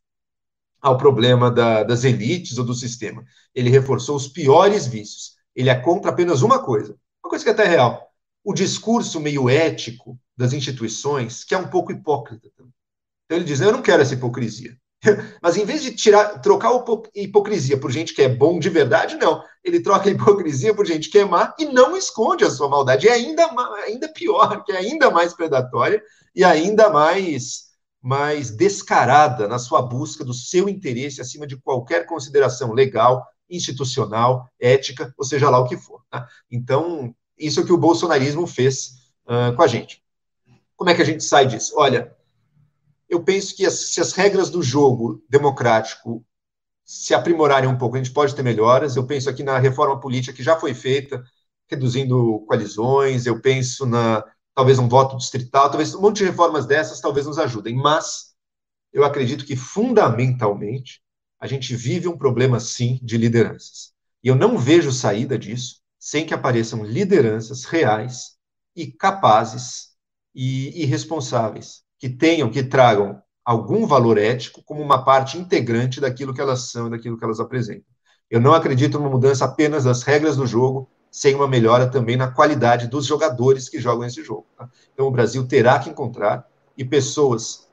[0.83, 3.23] ao problema da, das elites ou do sistema.
[3.55, 5.31] Ele reforçou os piores vícios.
[5.55, 8.11] Ele é contra apenas uma coisa, uma coisa que é até real:
[8.43, 12.49] o discurso meio ético das instituições, que é um pouco hipócrita.
[12.55, 14.75] Então ele diz: Eu não quero essa hipocrisia.
[15.41, 16.71] Mas em vez de tirar, trocar
[17.15, 19.43] hipocrisia por gente que é bom de verdade, não.
[19.63, 23.07] Ele troca hipocrisia por gente que é má e não esconde a sua maldade.
[23.07, 23.49] É ainda,
[23.85, 26.01] ainda pior, que é ainda mais predatória
[26.35, 27.72] e ainda mais,
[28.03, 35.13] mais descarada na sua busca do seu interesse acima de qualquer consideração legal, institucional, ética,
[35.17, 36.03] ou seja lá o que for.
[36.09, 36.27] Tá?
[36.51, 40.03] Então, isso é o que o bolsonarismo fez uh, com a gente.
[40.75, 41.75] Como é que a gente sai disso?
[41.77, 42.13] Olha,
[43.07, 46.25] eu penso que as, se as regras do jogo democrático
[46.83, 48.97] se aprimorarem um pouco, a gente pode ter melhoras.
[48.97, 51.23] Eu penso aqui na reforma política que já foi feita,
[51.69, 54.25] reduzindo coalizões, eu penso na
[54.55, 58.33] talvez um voto distrital, talvez um monte de reformas dessas talvez nos ajudem, mas
[58.91, 61.01] eu acredito que fundamentalmente
[61.39, 63.93] a gente vive um problema sim de lideranças.
[64.23, 68.37] E eu não vejo saída disso sem que apareçam lideranças reais
[68.75, 69.89] e capazes
[70.35, 76.33] e, e responsáveis que tenham, que tragam algum valor ético como uma parte integrante daquilo
[76.33, 77.85] que elas são e daquilo que elas apresentam.
[78.29, 82.27] Eu não acredito numa mudança apenas das regras do jogo, sem uma melhora também na
[82.27, 84.47] qualidade dos jogadores que jogam esse jogo.
[84.57, 84.67] Tá?
[84.91, 87.67] Então, o Brasil terá que encontrar, e pessoas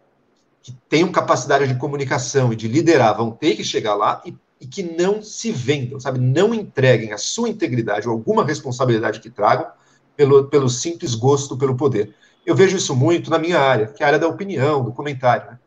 [0.63, 4.67] que tenham capacidade de comunicação e de liderar vão ter que chegar lá e, e
[4.67, 6.19] que não se vendam, sabe?
[6.19, 9.69] Não entreguem a sua integridade ou alguma responsabilidade que tragam
[10.15, 12.15] pelo, pelo simples gosto pelo poder.
[12.45, 15.53] Eu vejo isso muito na minha área, que é a área da opinião, do comentário.
[15.53, 15.59] Né?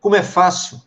[0.00, 0.80] Como é fácil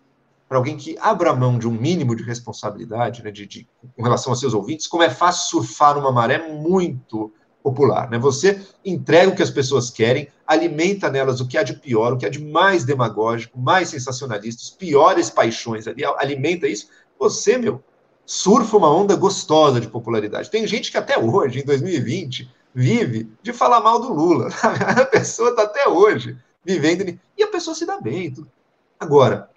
[0.51, 3.65] para alguém que abra mão de um mínimo de responsabilidade, né, de, de,
[3.95, 7.31] com relação aos seus ouvintes, como é fácil surfar numa maré muito
[7.63, 8.09] popular.
[8.09, 8.17] Né?
[8.17, 12.17] Você entrega o que as pessoas querem, alimenta nelas o que há de pior, o
[12.17, 16.89] que há de mais demagógico, mais sensacionalista, os piores paixões ali, alimenta isso.
[17.17, 17.81] Você, meu,
[18.25, 20.51] surfa uma onda gostosa de popularidade.
[20.51, 24.49] Tem gente que até hoje, em 2020, vive de falar mal do Lula.
[25.01, 27.17] A pessoa está até hoje vivendo.
[27.37, 28.33] E a pessoa se dá bem.
[28.33, 28.51] Tudo.
[28.99, 29.49] Agora,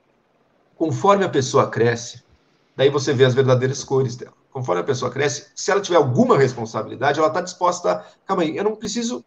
[0.76, 2.22] conforme a pessoa cresce,
[2.76, 4.34] daí você vê as verdadeiras cores dela.
[4.51, 8.05] Conforme a pessoa cresce, se ela tiver alguma responsabilidade, ela está disposta a.
[8.26, 9.24] Calma aí, eu não preciso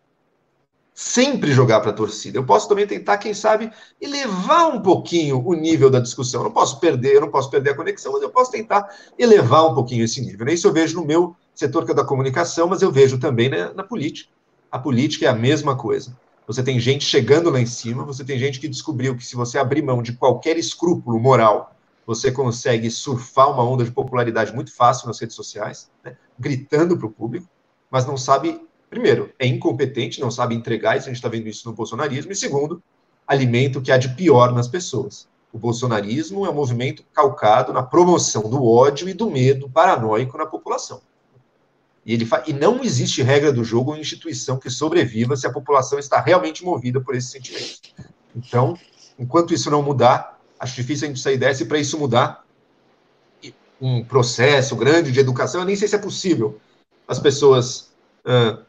[0.94, 2.40] sempre jogar para a torcida.
[2.40, 3.72] Eu posso também tentar, quem sabe,
[4.02, 6.42] elevar um pouquinho o nível da discussão.
[6.42, 9.70] Eu não posso perder, eu não posso perder a conexão, mas eu posso tentar elevar
[9.70, 10.48] um pouquinho esse nível.
[10.48, 13.74] Isso eu vejo no meu setor que é da comunicação, mas eu vejo também na,
[13.74, 14.32] na política.
[14.72, 16.18] A política é a mesma coisa.
[16.48, 19.60] Você tem gente chegando lá em cima, você tem gente que descobriu que se você
[19.60, 21.76] abrir mão de qualquer escrúpulo moral,
[22.06, 26.16] você consegue surfar uma onda de popularidade muito fácil nas redes sociais, né?
[26.40, 27.50] gritando para o público,
[27.92, 31.68] mas não sabe, primeiro, é incompetente, não sabe entregar, isso a gente está vendo isso
[31.68, 32.82] no bolsonarismo, e segundo,
[33.28, 35.28] alimenta o que há de pior nas pessoas.
[35.52, 40.46] O bolsonarismo é um movimento calcado na promoção do ódio e do medo paranoico na
[40.46, 41.02] população.
[42.08, 46.00] E, ele e não existe regra do jogo ou instituição que sobreviva se a população
[46.00, 47.82] está realmente movida por esses sentimentos.
[48.34, 48.80] Então,
[49.20, 52.46] enquanto isso não mudar, acho difícil a gente sair dessa, e para isso mudar,
[53.82, 56.60] um processo grande de educação, eu nem sei se é possível
[57.06, 57.92] as pessoas
[58.26, 58.64] uh,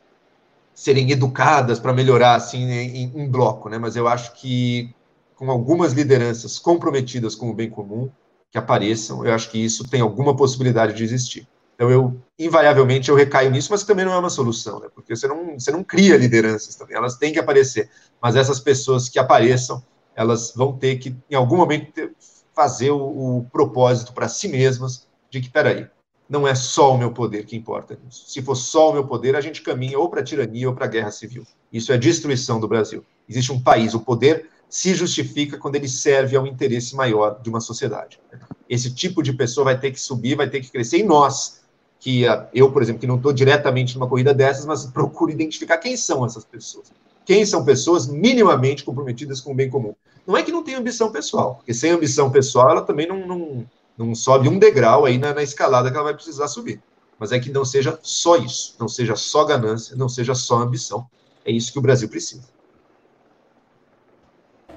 [0.75, 3.79] serem educadas para melhorar assim em, em, bloco, né?
[3.79, 4.93] Mas eu acho que
[5.37, 8.11] com algumas lideranças comprometidas com o bem comum
[8.51, 11.49] que apareçam, eu acho que isso tem alguma possibilidade de existir.
[11.79, 14.89] Então, eu, invariavelmente, eu recaio nisso, mas também não é uma solução, né?
[14.93, 17.89] Porque você não, você não cria lideranças também, elas têm que aparecer.
[18.21, 19.81] Mas essas pessoas que apareçam,
[20.17, 22.13] elas vão ter que, em algum momento, ter,
[22.53, 25.87] fazer o, o propósito para si mesmas de que, peraí,
[26.29, 28.25] não é só o meu poder que importa nisso.
[28.27, 30.87] Se for só o meu poder, a gente caminha ou para a tirania ou para
[30.87, 31.47] a guerra civil.
[31.73, 33.05] Isso é destruição do Brasil.
[33.29, 37.61] Existe um país, o poder se justifica quando ele serve ao interesse maior de uma
[37.61, 38.21] sociedade.
[38.69, 41.63] Esse tipo de pessoa vai ter que subir, vai ter que crescer, e nós,
[42.01, 45.97] que eu, por exemplo, que não estou diretamente numa corrida dessas, mas procuro identificar quem
[45.97, 46.93] são essas pessoas.
[47.25, 49.95] Quem são pessoas minimamente comprometidas com o bem comum.
[50.27, 53.67] Não é que não tenha ambição pessoal, porque sem ambição pessoal ela também não, não,
[53.97, 56.81] não sobe um degrau aí na, na escalada que ela vai precisar subir.
[57.19, 61.07] Mas é que não seja só isso, não seja só ganância, não seja só ambição.
[61.45, 62.49] É isso que o Brasil precisa.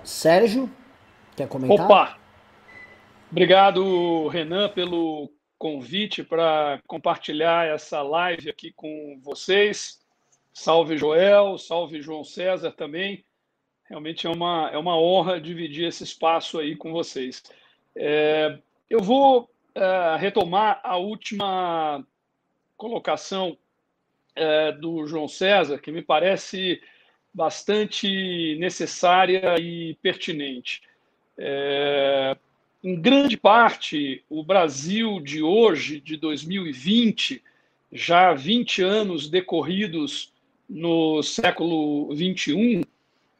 [0.03, 0.69] Sérgio,
[1.35, 1.85] quer comentar?
[1.85, 2.18] Opa!
[3.30, 5.30] Obrigado, Renan, pelo
[5.62, 10.04] convite para compartilhar essa live aqui com vocês.
[10.52, 13.24] Salve Joel, salve João César também.
[13.88, 17.44] Realmente é uma, é uma honra dividir esse espaço aí com vocês.
[17.96, 18.58] É,
[18.90, 22.04] eu vou é, retomar a última
[22.76, 23.56] colocação
[24.36, 26.82] é, do João César, que me parece
[27.32, 30.82] bastante necessária e pertinente.
[31.38, 32.36] É,
[32.84, 37.44] em grande parte, o Brasil de hoje, de 2020,
[37.91, 40.34] já 20 anos decorridos
[40.68, 42.82] no século 21,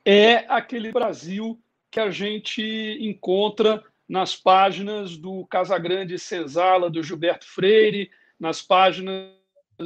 [0.06, 1.60] é aquele Brasil
[1.90, 9.32] que a gente encontra nas páginas do Casagrande Senzala, do Gilberto Freire, nas páginas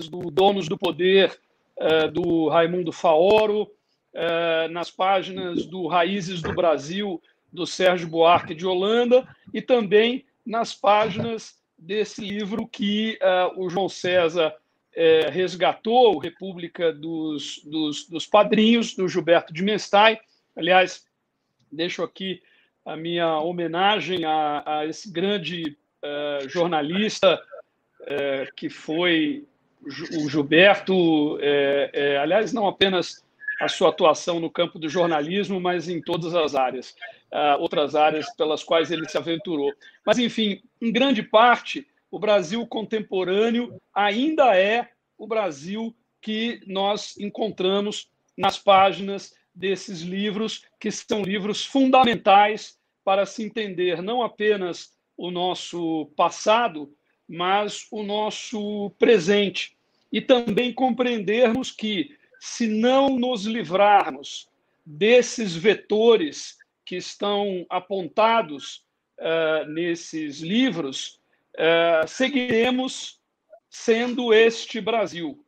[0.09, 1.37] do Donos do Poder,
[1.77, 7.21] uh, do Raimundo Faoro, uh, nas páginas do Raízes do Brasil,
[7.55, 13.89] do Sérgio Buarque de Holanda, e também nas páginas desse livro que uh, o João
[13.89, 14.53] César
[15.29, 20.17] resgatou, República dos, dos, dos Padrinhos, do Gilberto de Mestai.
[20.55, 21.05] Aliás,
[21.69, 22.41] deixo aqui
[22.85, 27.43] a minha homenagem a, a esse grande uh, jornalista
[27.99, 29.45] uh, que foi
[30.17, 31.37] o Gilberto,
[32.19, 33.24] aliás, não apenas
[33.59, 36.95] a sua atuação no campo do jornalismo, mas em todas as áreas,
[37.59, 39.73] outras áreas pelas quais ele se aventurou.
[40.05, 48.09] Mas, enfim, em grande parte, o Brasil contemporâneo ainda é o Brasil que nós encontramos
[48.37, 56.07] nas páginas desses livros, que são livros fundamentais para se entender não apenas o nosso
[56.17, 56.93] passado,
[57.27, 59.77] mas o nosso presente.
[60.11, 62.15] E também compreendermos que,
[62.45, 64.47] se não nos livrarmos
[64.85, 66.55] desses vetores
[66.85, 68.85] que estão apontados
[69.19, 71.19] uh, nesses livros,
[71.55, 73.19] uh, seguiremos
[73.67, 75.43] sendo este Brasil.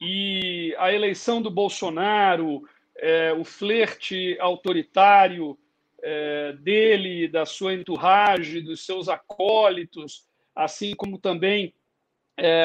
[0.00, 5.56] E a eleição do Bolsonaro, é, o flerte autoritário
[6.60, 11.72] dele, da sua entourage, dos seus acólitos, assim como também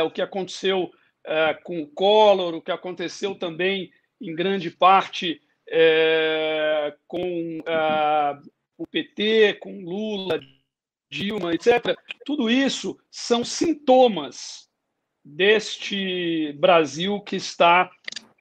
[0.06, 0.92] o que aconteceu
[1.26, 8.40] é, com o Collor, o que aconteceu também, em grande parte, é, com é,
[8.78, 10.40] o PT, com Lula,
[11.10, 11.96] Dilma, etc.
[12.26, 14.70] Tudo isso são sintomas
[15.24, 17.92] deste Brasil que está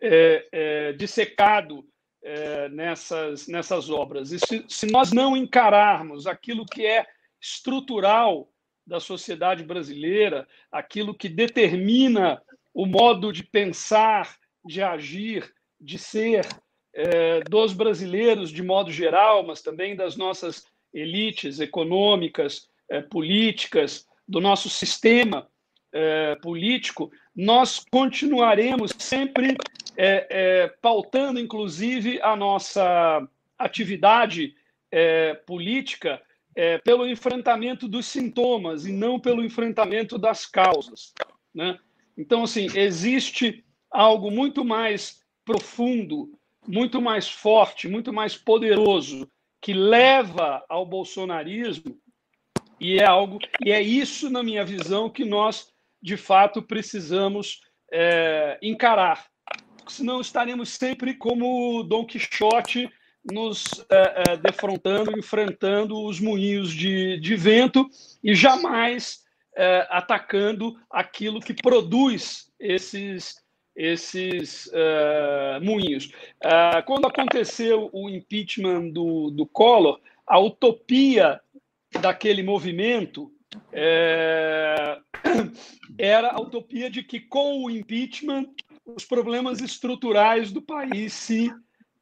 [0.01, 1.87] é, é, dissecado
[2.23, 4.33] é, nessas, nessas obras.
[4.33, 7.07] E se, se nós não encararmos aquilo que é
[7.41, 8.51] estrutural
[8.87, 12.43] da sociedade brasileira, aquilo que determina
[12.75, 16.47] o modo de pensar, de agir, de ser
[16.95, 24.41] é, dos brasileiros de modo geral, mas também das nossas elites econômicas, é, políticas, do
[24.41, 25.49] nosso sistema
[25.93, 29.57] é, político, nós continuaremos sempre
[30.81, 33.29] pautando, inclusive, a nossa
[33.59, 34.55] atividade
[35.47, 36.23] política
[36.85, 41.13] pelo enfrentamento dos sintomas e não pelo enfrentamento das causas.
[41.55, 41.79] Né?
[42.21, 46.39] Então, assim, existe algo muito mais profundo,
[46.69, 49.27] muito mais forte, muito mais poderoso
[49.59, 51.99] que leva ao bolsonarismo
[52.79, 55.69] e é algo e é isso na minha visão que nós
[56.03, 59.27] de fato precisamos é, encarar.
[59.89, 62.91] Senão estaremos sempre como Dom Quixote
[63.33, 67.89] nos é, é, defrontando, enfrentando os moinhos de, de vento
[68.23, 69.25] e jamais
[69.61, 73.35] é, atacando aquilo que produz esses,
[73.77, 76.11] esses é, moinhos.
[76.43, 81.39] É, quando aconteceu o impeachment do, do Collor, a utopia
[82.01, 83.31] daquele movimento
[83.71, 84.99] é,
[85.99, 88.47] era a utopia de que com o impeachment
[88.87, 91.53] os problemas estruturais do país se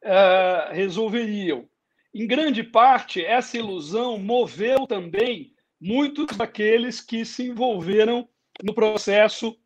[0.04, 1.68] é, resolveriam.
[2.14, 8.28] Em grande parte, essa ilusão moveu também muitos daqueles que se envolveram
[8.62, 9.56] no processo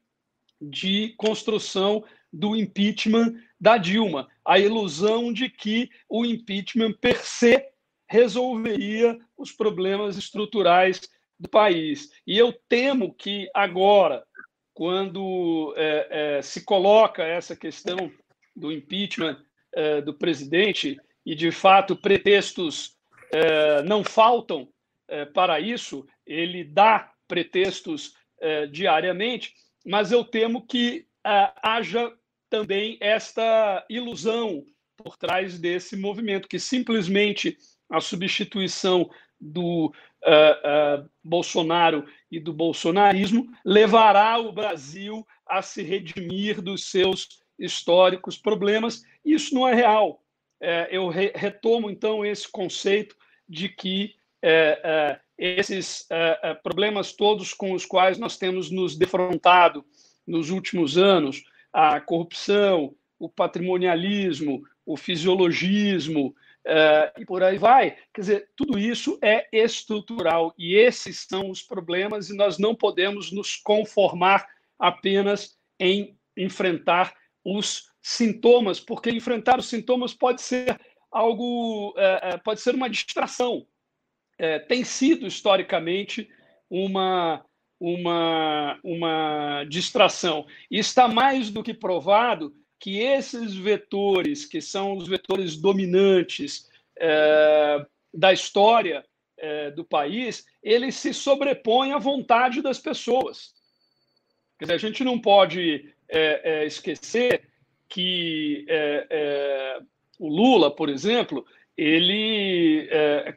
[0.60, 4.28] de construção do impeachment da Dilma.
[4.44, 7.64] A ilusão de que o impeachment per se
[8.06, 11.00] resolveria os problemas estruturais
[11.38, 12.10] do país.
[12.26, 14.24] E eu temo que agora,
[14.74, 18.12] quando é, é, se coloca essa questão
[18.54, 19.42] do impeachment
[19.74, 22.96] é, do presidente, e de fato pretextos
[23.32, 24.68] é, não faltam
[25.26, 32.12] para isso, ele dá pretextos é, diariamente, mas eu temo que haja
[32.50, 34.64] também esta ilusão
[34.96, 37.56] por trás desse movimento, que simplesmente
[37.90, 39.10] a substituição
[39.40, 47.42] do uh, uh, Bolsonaro e do bolsonarismo levará o Brasil a se redimir dos seus
[47.58, 49.02] históricos problemas.
[49.24, 50.22] Isso não é real.
[50.60, 53.16] É, eu re retomo, então, esse conceito
[53.48, 56.06] de que é, é, esses
[56.62, 59.84] problemas todos com os quais nós temos nos defrontado
[60.26, 61.42] nos últimos anos
[61.72, 66.34] a corrupção, o patrimonialismo, o fisiologismo,
[67.18, 67.96] e por aí vai.
[68.14, 73.32] Quer dizer, tudo isso é estrutural e esses são os problemas, e nós não podemos
[73.32, 74.46] nos conformar
[74.78, 77.14] apenas em enfrentar
[77.44, 80.78] os sintomas, porque enfrentar os sintomas pode ser
[81.10, 81.94] algo,
[82.44, 83.66] pode ser uma distração.
[84.60, 86.28] Tem sido historicamente
[86.68, 87.44] uma
[87.82, 90.46] uma, uma distração.
[90.70, 97.84] E está mais do que provado que esses vetores, que são os vetores dominantes é,
[98.14, 99.04] da história
[99.36, 103.52] é, do país, eles se sobrepõem à vontade das pessoas.
[104.56, 107.42] Quer dizer, a gente não pode é, é esquecer
[107.88, 109.80] que é, é,
[110.20, 111.44] o Lula, por exemplo,
[111.76, 112.88] ele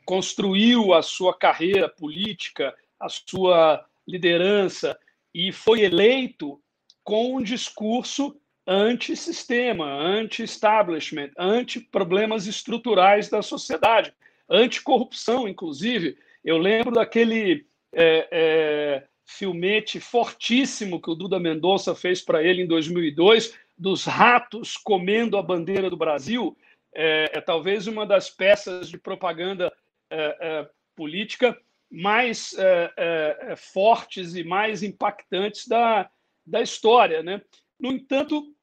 [0.05, 4.97] construiu a sua carreira política, a sua liderança
[5.33, 6.59] e foi eleito
[7.03, 8.35] com um discurso
[8.67, 14.13] anti-sistema, anti-establishment, anti-problemas estruturais da sociedade,
[14.49, 16.17] anti-corrupção, inclusive.
[16.43, 22.67] Eu lembro daquele é, é, filmete fortíssimo que o Duda Mendonça fez para ele em
[22.67, 26.57] 2002, dos ratos comendo a bandeira do Brasil.
[26.97, 29.71] É, é talvez uma das peças de propaganda
[30.09, 31.57] é, é, política
[31.91, 36.09] mais é, é, fortes e mais impactantes da,
[36.45, 37.21] da história.
[37.21, 37.41] Né?
[37.77, 38.53] No entanto,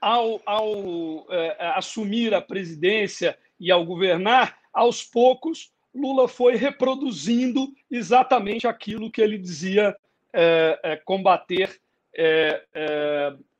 [0.00, 1.26] ao, ao
[1.74, 9.38] assumir a presidência e ao governar, aos poucos, Lula foi reproduzindo exatamente aquilo que ele
[9.38, 9.96] dizia
[11.04, 11.80] combater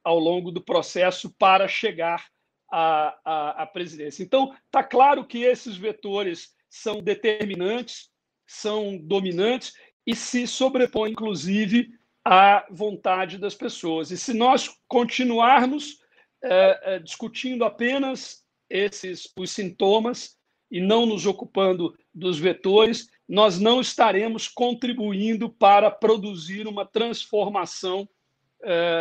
[0.05, 2.27] ao longo do processo para chegar
[2.70, 4.23] à, à, à presidência.
[4.23, 8.11] Então, está claro que esses vetores são determinantes,
[8.47, 9.73] são dominantes
[10.07, 11.91] e se sobrepõem, inclusive,
[12.24, 14.11] à vontade das pessoas.
[14.11, 15.99] E se nós continuarmos
[16.43, 20.37] é, é, discutindo apenas esses os sintomas
[20.70, 28.09] e não nos ocupando dos vetores, nós não estaremos contribuindo para produzir uma transformação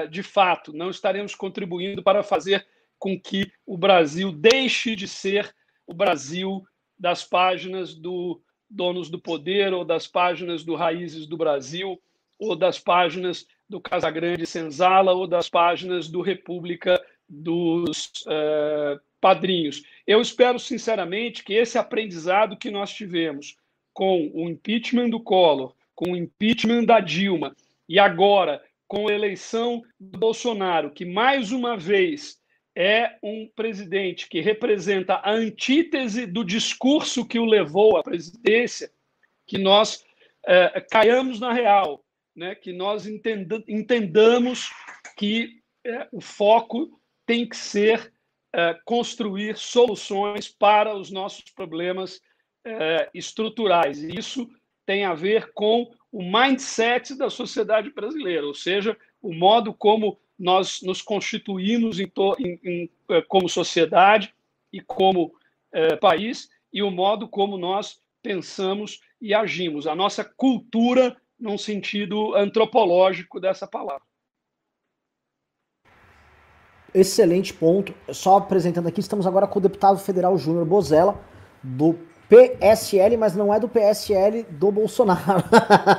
[0.09, 2.65] de fato, não estaremos contribuindo para fazer
[2.97, 5.53] com que o Brasil deixe de ser
[5.87, 6.63] o Brasil
[6.97, 12.01] das páginas do Donos do Poder, ou das páginas do Raízes do Brasil,
[12.39, 19.83] ou das páginas do Casagrande Senzala, ou das páginas do República dos uh, Padrinhos.
[20.05, 23.57] Eu espero, sinceramente, que esse aprendizado que nós tivemos
[23.93, 27.55] com o impeachment do Collor, com o impeachment da Dilma,
[27.89, 32.37] e agora com a eleição do Bolsonaro, que mais uma vez
[32.75, 38.91] é um presidente que representa a antítese do discurso que o levou à presidência,
[39.47, 40.03] que nós
[40.45, 42.03] é, caiamos na real,
[42.35, 42.53] né?
[42.53, 44.69] que nós entenda, entendamos
[45.17, 48.11] que é, o foco tem que ser
[48.53, 52.19] é, construir soluções para os nossos problemas
[52.67, 54.03] é, estruturais.
[54.03, 54.49] E isso
[54.85, 60.81] tem a ver com o mindset da sociedade brasileira, ou seja, o modo como nós
[60.81, 64.33] nos constituímos em em, em, eh, como sociedade
[64.73, 65.33] e como
[65.71, 72.35] eh, país e o modo como nós pensamos e agimos, a nossa cultura num sentido
[72.35, 74.03] antropológico dessa palavra.
[76.93, 77.93] Excelente ponto.
[78.11, 81.19] Só apresentando aqui, estamos agora com o deputado federal Júnior Bozella,
[81.63, 81.97] do
[82.31, 85.43] PSL, mas não é do PSL do Bolsonaro.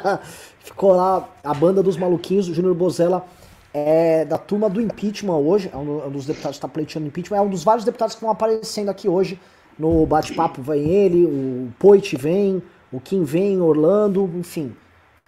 [0.60, 3.26] Ficou lá a banda dos maluquinhos, o Júnior Bozella
[3.74, 7.40] é da turma do impeachment hoje, é um dos deputados que está pleiteando impeachment, é
[7.42, 9.38] um dos vários deputados que estão aparecendo aqui hoje
[9.78, 10.62] no bate-papo.
[10.62, 14.74] Vem ele, o Poit vem, o Kim vem, Orlando, enfim.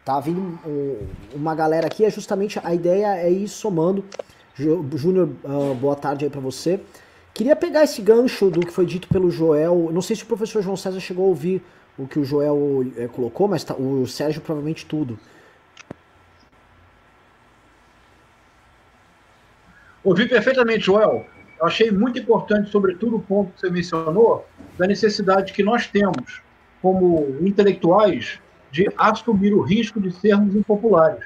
[0.07, 0.59] Tá vindo
[1.35, 4.03] uma galera aqui, é justamente a ideia é ir somando.
[4.57, 6.81] Júnior, uh, boa tarde aí para você.
[7.35, 9.91] Queria pegar esse gancho do que foi dito pelo Joel.
[9.93, 11.61] Não sei se o professor João César chegou a ouvir
[11.99, 15.19] o que o Joel é, colocou, mas tá, o Sérgio provavelmente tudo.
[20.05, 21.27] Ouvi perfeitamente, Joel.
[21.59, 24.47] Eu achei muito importante, sobretudo, o ponto que você mencionou,
[24.79, 26.41] da necessidade que nós temos,
[26.81, 28.39] como intelectuais,
[28.71, 31.25] de assumir o risco de sermos impopulares.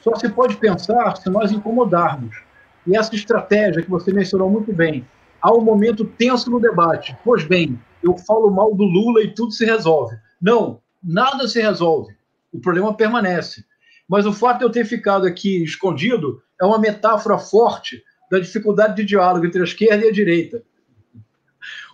[0.00, 2.42] Só se pode pensar se nós incomodarmos.
[2.86, 5.04] E essa estratégia que você mencionou muito bem,
[5.42, 7.16] há um momento tenso no debate.
[7.24, 10.16] Pois bem, eu falo mal do Lula e tudo se resolve.
[10.40, 12.14] Não, nada se resolve.
[12.52, 13.64] O problema permanece.
[14.08, 18.96] Mas o fato de eu ter ficado aqui escondido é uma metáfora forte da dificuldade
[18.96, 20.62] de diálogo entre a esquerda e a direita.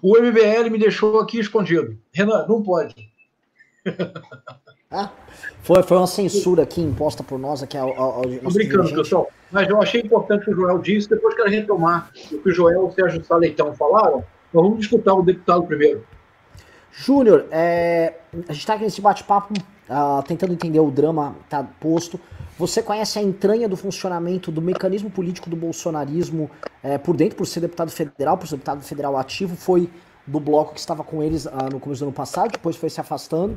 [0.03, 1.99] O MBL me deixou aqui escondido.
[2.13, 2.95] Renan, não pode.
[4.91, 5.11] Ah,
[5.61, 9.29] foi, foi uma censura aqui imposta por nós, aqui ao, ao, ao Tô brincando, pessoal.
[9.53, 12.55] Mas eu achei importante o que o Joel disse, depois quero retomar o que o
[12.55, 14.25] Joel e o Sérgio Saleitão falaram.
[14.51, 16.07] Mas vamos escutar o deputado primeiro.
[16.91, 18.15] Júnior, é,
[18.49, 22.19] a gente está aqui nesse bate-papo uh, tentando entender o drama tá posto.
[22.59, 26.51] Você conhece a entranha do funcionamento do mecanismo político do bolsonarismo
[26.83, 29.91] é, por dentro, por ser deputado federal, por ser deputado federal ativo, foi
[30.29, 33.01] do bloco que estava com eles uh, no começo do ano passado, depois foi se
[33.01, 33.57] afastando.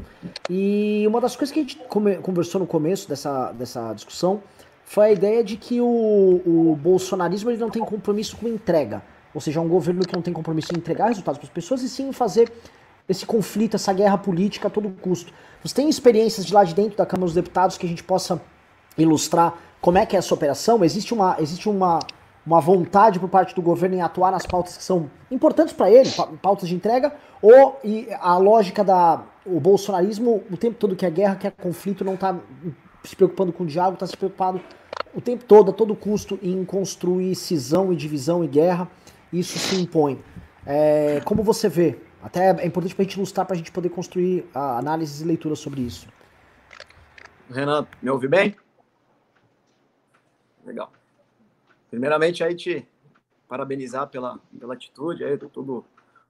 [0.50, 1.78] E uma das coisas que a gente
[2.22, 4.42] conversou no começo dessa, dessa discussão
[4.86, 9.04] foi a ideia de que o, o bolsonarismo ele não tem compromisso com entrega.
[9.34, 11.82] Ou seja, é um governo que não tem compromisso em entregar resultados para as pessoas
[11.84, 12.52] e sim em fazer
[13.08, 15.34] esse conflito, essa guerra política a todo custo.
[15.64, 18.42] Você tem experiências de lá de dentro da Câmara dos Deputados que a gente possa
[18.98, 20.84] ilustrar como é que é essa operação?
[20.86, 22.00] Existe uma, existe uma,
[22.46, 26.10] uma vontade por parte do governo em atuar nas pautas que são importantes para ele,
[26.42, 27.80] pautas de entrega, ou
[28.20, 32.14] a lógica da o bolsonarismo o tempo todo que é guerra, que é conflito, não
[32.14, 32.38] está
[33.04, 34.62] se preocupando com o diálogo, está se preocupado
[35.14, 38.88] o tempo todo, a todo custo, em construir cisão e divisão e guerra.
[39.32, 40.24] Isso se impõe.
[40.66, 42.00] É, como você vê?
[42.22, 45.60] Até é importante para a gente ilustrar, para a gente poder construir análises e leituras
[45.60, 46.08] sobre isso.
[47.50, 48.56] Renan, me ouve bem?
[50.66, 50.92] Legal.
[51.92, 52.88] Primeiramente, aí te
[53.50, 55.86] parabenizar pela, pela atitude aí, todo o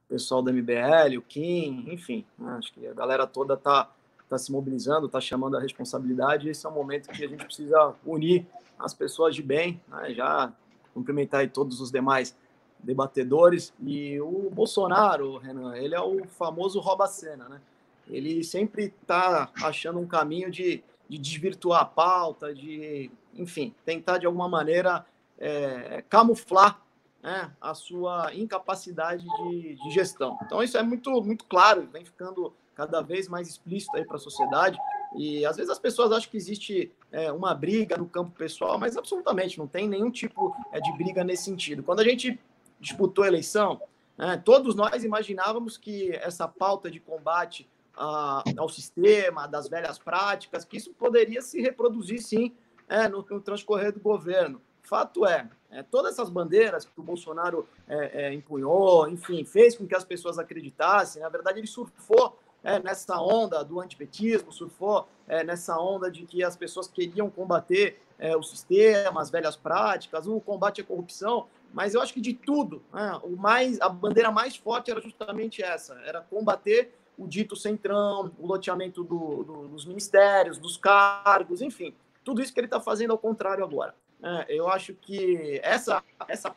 [0.08, 3.88] pessoal da MBL, o Kim, enfim, né, acho que a galera toda tá,
[4.28, 6.48] tá se mobilizando, tá chamando a responsabilidade.
[6.48, 8.44] Esse é um momento que a gente precisa unir
[8.76, 10.52] as pessoas de bem, né, já
[10.92, 12.36] cumprimentar aí todos os demais
[12.82, 13.72] debatedores.
[13.80, 17.60] E o Bolsonaro, Renan, ele é o famoso rouba-cena, né?
[18.08, 24.26] Ele sempre está achando um caminho de, de desvirtuar a pauta, de, enfim, tentar de
[24.26, 25.06] alguma maneira
[25.42, 26.80] é, camuflar
[27.20, 30.38] né, a sua incapacidade de, de, gestão.
[30.44, 34.20] Então isso é muito, muito claro, vem ficando cada vez mais explícito aí para a
[34.20, 34.78] sociedade.
[35.16, 38.96] E às vezes as pessoas acham que existe é, uma briga no campo pessoal, mas
[38.96, 41.82] absolutamente não tem nenhum tipo é, de briga nesse sentido.
[41.82, 42.40] Quando a gente
[42.80, 43.80] disputou a eleição,
[44.16, 50.64] é, todos nós imaginávamos que essa pauta de combate a, ao sistema, das velhas práticas,
[50.64, 52.54] que isso poderia se reproduzir sim
[52.88, 54.60] é, no, no transcorrer do governo.
[54.82, 59.86] Fato é, é, todas essas bandeiras que o Bolsonaro é, é, empunhou, enfim, fez com
[59.86, 65.42] que as pessoas acreditassem, na verdade ele surfou é, nessa onda do antipetismo, surfou é,
[65.42, 70.40] nessa onda de que as pessoas queriam combater é, o sistema, as velhas práticas, o
[70.40, 74.56] combate à corrupção, mas eu acho que de tudo, né, o mais, a bandeira mais
[74.56, 80.58] forte era justamente essa, era combater o dito centrão, o loteamento do, do, dos ministérios,
[80.58, 81.94] dos cargos, enfim,
[82.24, 83.94] tudo isso que ele está fazendo ao contrário agora.
[84.22, 86.54] É, eu acho que essa, essa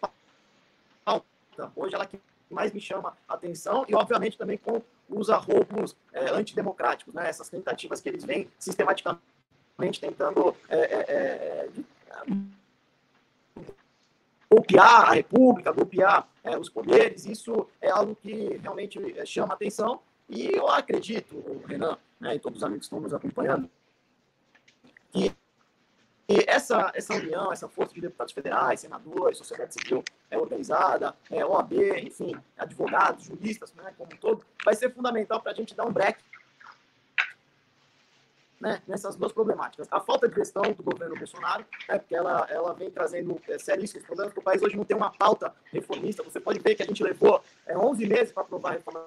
[1.04, 2.20] pauta, hoje, ela que
[2.50, 7.50] mais me chama a atenção, e obviamente também com os arroubos é, antidemocráticos, né, essas
[7.50, 11.70] tentativas que eles vêm sistematicamente tentando é, é, é
[14.50, 20.00] golpear a República, golpear é, os poderes, isso é algo que realmente é, chama atenção.
[20.30, 23.70] E eu acredito, Renan, né, e todos os amigos que estão nos acompanhando,
[25.12, 25.36] que
[26.28, 31.46] e essa, essa união, essa força de deputados federais, senadores, sociedade civil é, organizada, é,
[31.46, 35.86] OAB, enfim, advogados, juristas, né, como um todo, vai ser fundamental para a gente dar
[35.86, 36.20] um break
[38.60, 39.88] né, nessas duas problemáticas.
[39.92, 44.04] A falta de gestão do governo Bolsonaro, né, porque ela, ela vem trazendo é, seríssimos
[44.08, 46.24] problemas, porque o país hoje não tem uma pauta reformista.
[46.24, 49.06] Você pode ver que a gente levou é, 11 meses para aprovar a reforma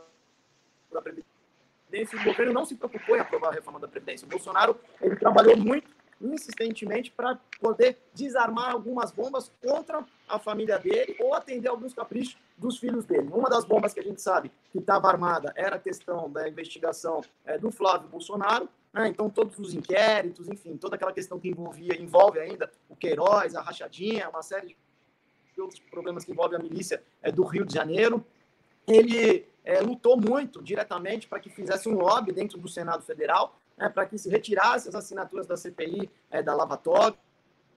[0.92, 4.24] da Previdência e o governo não se preocupou em aprovar a reforma da Previdência.
[4.24, 11.16] O Bolsonaro ele trabalhou muito insistentemente para poder desarmar algumas bombas contra a família dele
[11.20, 13.28] ou atender alguns caprichos dos filhos dele.
[13.32, 17.22] Uma das bombas que a gente sabe que estava armada era a questão da investigação
[17.44, 19.08] é, do Flávio Bolsonaro, né?
[19.08, 23.60] Então, todos os inquéritos, enfim, toda aquela questão que envolvia, envolve ainda o Queiroz, a
[23.60, 24.76] rachadinha, uma série
[25.54, 28.24] de outros problemas que envolvem a milícia é, do Rio de Janeiro.
[28.86, 33.88] Ele é, lutou muito diretamente para que fizesse um lobby dentro do Senado Federal, né,
[33.88, 37.16] para que se retirasse as assinaturas da CPI é, da Lava Toga.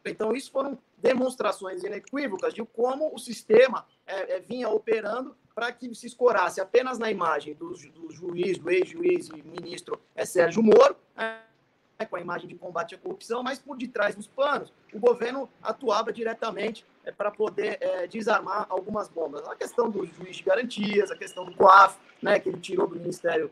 [0.04, 5.94] Então, isso foram demonstrações inequívocas de como o sistema é, é, vinha operando para que
[5.94, 10.96] se escorasse apenas na imagem do, do juiz, do ex-juiz e ministro é, Sérgio Moro,
[11.16, 15.48] é, com a imagem de combate à corrupção, mas por detrás dos panos, o governo
[15.62, 19.48] atuava diretamente é, para poder é, desarmar algumas bombas.
[19.48, 22.96] A questão do juiz de garantias, a questão do COAF, né, que ele tirou do
[22.96, 23.52] Ministério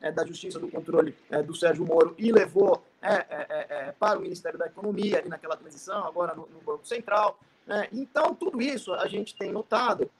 [0.00, 4.58] é, da Justiça do controle é, do Sérgio Moro e levou é, para o Ministério
[4.58, 7.38] da Economia, ali naquela transição, agora no, no Banco Central.
[7.66, 7.88] Né?
[7.92, 10.10] Então, tudo isso a gente tem notado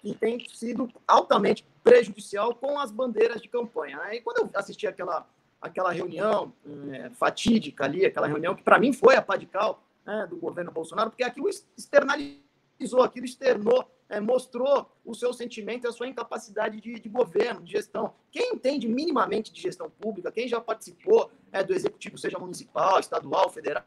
[0.00, 3.96] que tem sido altamente prejudicial com as bandeiras de campanha.
[3.98, 4.16] Né?
[4.16, 5.26] E quando eu assisti aquela,
[5.60, 6.52] aquela reunião
[6.92, 11.10] é, fatídica ali, aquela reunião que para mim foi a padical né, do governo Bolsonaro,
[11.10, 16.94] porque aquilo externalizou, aquilo externou, é, mostrou o seu sentimento e a sua incapacidade de,
[16.94, 18.14] de, governo, de gestão.
[18.30, 23.50] Quem entende minimamente de gestão pública, quem já participou é, do executivo, seja municipal, estadual,
[23.50, 23.84] federal,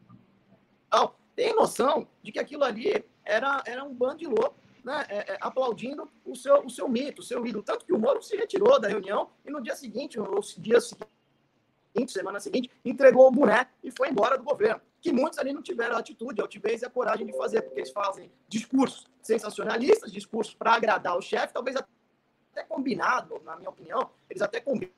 [1.36, 5.38] tem noção de que aquilo ali era, era um bando de louco né, é, é,
[5.42, 7.64] aplaudindo o seu, o seu mito, o seu ídolo.
[7.64, 12.12] Tanto que o Moro se retirou da reunião e no dia seguinte, ou dia seguinte,
[12.12, 14.82] semana seguinte, entregou o boneco e foi embora do governo.
[15.02, 17.80] Que muitos ali não tiveram a atitude, a altivez e a coragem de fazer, porque
[17.80, 24.10] eles fazem discursos sensacionalistas, discursos para agradar o chefe, talvez até combinado, na minha opinião,
[24.30, 24.92] eles até combinam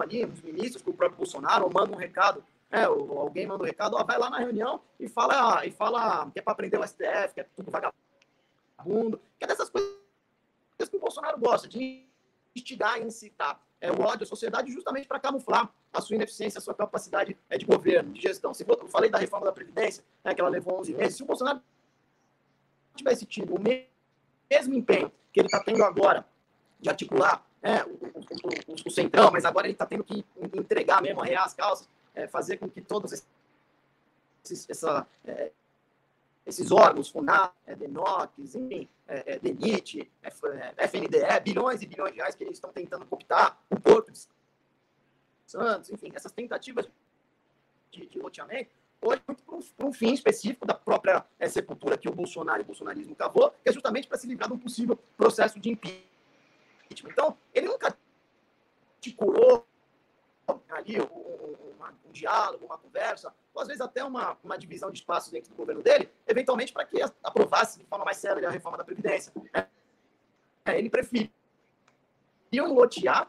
[0.00, 2.44] ali, os ministros, com o próprio Bolsonaro, ou mandam um recado
[2.74, 6.28] é, ou alguém manda um recado, ó, vai lá na reunião e fala, e fala
[6.32, 9.94] que é para prender o STF, que é tudo vagabundo, que é dessas coisas
[10.90, 12.04] que o Bolsonaro gosta, de
[12.54, 16.60] instigar e incitar é, o ódio à sociedade justamente para camuflar a sua ineficiência, a
[16.60, 18.54] sua capacidade é, de governo, de gestão.
[18.54, 21.26] Se eu falei da reforma da Previdência, né, que ela levou 11 meses, se o
[21.26, 21.60] Bolsonaro
[22.94, 26.26] tivesse tido o mesmo empenho que ele está tendo agora
[26.80, 30.24] de articular é, o, o, o, o, centrão, mas agora ele está tendo que
[30.54, 33.12] entregar mesmo, arrear as calças, é, fazer com que todos
[34.44, 35.50] esses, essa, é,
[36.46, 42.18] esses órgãos, FUNAP, é, DENOX, enfim, é, é, DENIT, FNDE, é, bilhões e bilhões de
[42.18, 44.26] reais que eles estão tentando cooptar, o Porto de
[45.46, 46.88] Santos, enfim, essas tentativas
[47.90, 52.14] de, de loteamento, hoje para um, um, fim específico da própria é, sepultura que o
[52.14, 55.58] Bolsonaro e o bolsonarismo cavou, que é justamente para se livrar de um possível processo
[55.58, 56.04] de impeachment.
[57.10, 57.96] Então, ele nunca
[59.00, 59.66] te curou
[60.70, 64.98] ali um, um, um, diálogo, uma conversa, ou às vezes até uma, uma divisão de
[64.98, 68.78] espaços dentro do governo dele, eventualmente para que aprovasse de forma mais séria a reforma
[68.78, 69.32] da Previdência.
[70.64, 71.30] É, ele preferiu
[72.52, 73.28] lotear,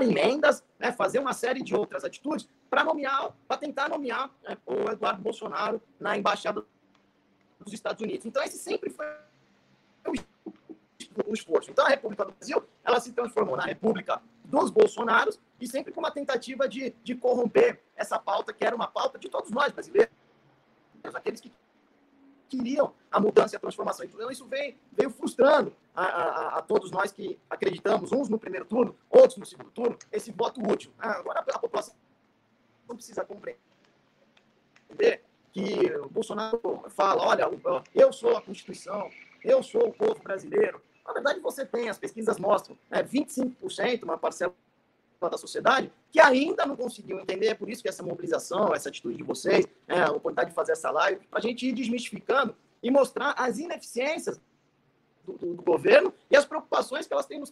[0.00, 4.90] emendas, né, fazer uma série de outras atitudes para nomear, para tentar nomear né, o
[4.90, 5.22] Eduardo
[5.98, 6.64] na embaixada
[7.58, 8.24] dos Estados Unidos.
[8.24, 9.06] Então esse sempre foi
[11.26, 11.70] o esforço.
[11.70, 16.00] Então a República do Brasil, ela se transformou na República dos Bolsonaros e sempre com
[16.00, 20.12] uma tentativa de, de corromper essa pauta, que era uma pauta de todos nós brasileiros,
[21.14, 21.52] aqueles que
[22.48, 24.06] queriam a mudança e a transformação.
[24.06, 28.64] Então, isso veio, veio frustrando a, a, a, todos nós que acreditamos, uns no primeiro
[28.64, 30.90] turno, outros no segundo turno, esse voto útil.
[30.98, 31.94] Ah, agora a população
[32.88, 33.58] não precisa compreender
[35.52, 37.48] que o Bolsonaro fala, olha,
[37.94, 39.10] eu sou a Constituição,
[39.44, 40.82] eu sou o povo brasileiro.
[41.08, 44.54] Na verdade, você tem, as pesquisas mostram, né, 25%, uma parcela
[45.18, 49.16] da sociedade que ainda não conseguiu entender, é por isso que essa mobilização, essa atitude
[49.16, 52.90] de vocês, né, a oportunidade de fazer essa live, para a gente ir desmistificando e
[52.90, 54.38] mostrar as ineficiências
[55.24, 57.50] do, do, do, governo e as preocupações que elas têm nos,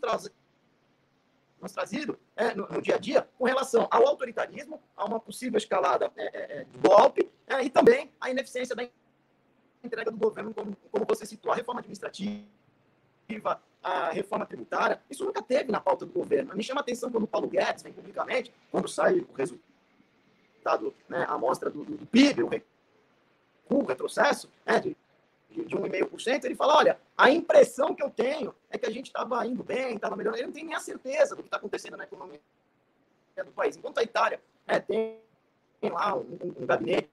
[1.59, 5.57] nos trazido é, no, no, dia a dia com relação ao autoritarismo, a uma possível
[5.57, 8.87] escalada é, é, é de golpe é, e também a ineficiência da
[9.83, 12.45] entrega do governo, como, como você citou, a reforma administrativa,
[13.82, 16.55] a reforma tributária, isso nunca teve na pauta do governo.
[16.57, 21.24] Me chama a atenção quando o Paulo Guedes vem publicamente, quando sai o resultado, né,
[21.28, 24.97] a amostra do, do, PIB, o recuo, retrocesso, né, de,
[25.51, 29.47] de 1,5%, ele fala, olha, a impressão que eu tenho é que a gente estava
[29.47, 30.40] indo bem, estava melhorando.
[30.40, 32.40] Ele não tem nem a certeza do que está acontecendo na economia
[33.36, 33.77] do país.
[33.77, 35.20] Enquanto a Itália é, tem
[35.82, 37.09] lá um, um gabinete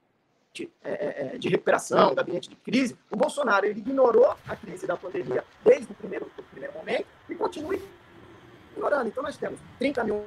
[0.84, 4.96] é, é, é, de recuperação, gabinete de crise, o Bolsonaro ele ignorou a crise da
[4.96, 7.76] pandemia desde o primeiro, o primeiro momento e continua
[8.72, 9.08] ignorando.
[9.08, 10.24] Então, nós temos 30 mil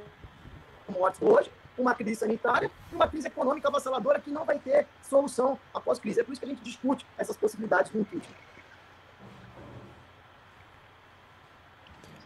[0.89, 5.57] mortes hoje, uma crise sanitária e uma crise econômica avassaladora que não vai ter solução
[5.73, 6.19] após crise.
[6.19, 8.35] É por isso que a gente discute essas possibilidades do impeachment.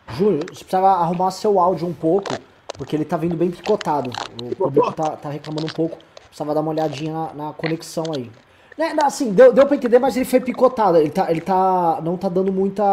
[0.10, 2.34] Júlio, você precisava arrumar seu áudio um pouco,
[2.78, 4.10] porque ele tá vindo bem picotado.
[4.42, 5.98] O público tá, tá reclamando um pouco.
[6.32, 8.32] Precisava dar uma olhadinha na, na conexão aí.
[8.78, 10.98] Né, assim, deu, deu pra entender, mas ele foi picotado.
[10.98, 12.00] Ele tá, ele tá.
[12.02, 12.84] Não tá dando muita.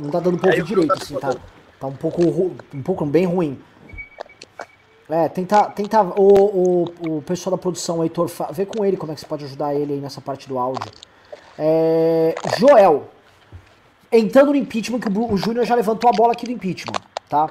[0.00, 1.36] Não tá dando pouco direito, assim, tá,
[1.78, 2.22] tá um pouco.
[2.74, 3.60] Um pouco bem ruim.
[5.10, 9.14] É, tenta, tenta o, o, o pessoal da produção, Heitor, vê com ele como é
[9.14, 10.90] que você pode ajudar ele aí nessa parte do áudio.
[11.58, 13.08] É, Joel,
[14.10, 16.98] entrando no impeachment, que o, o Júnior já levantou a bola aqui do impeachment,
[17.28, 17.50] tá?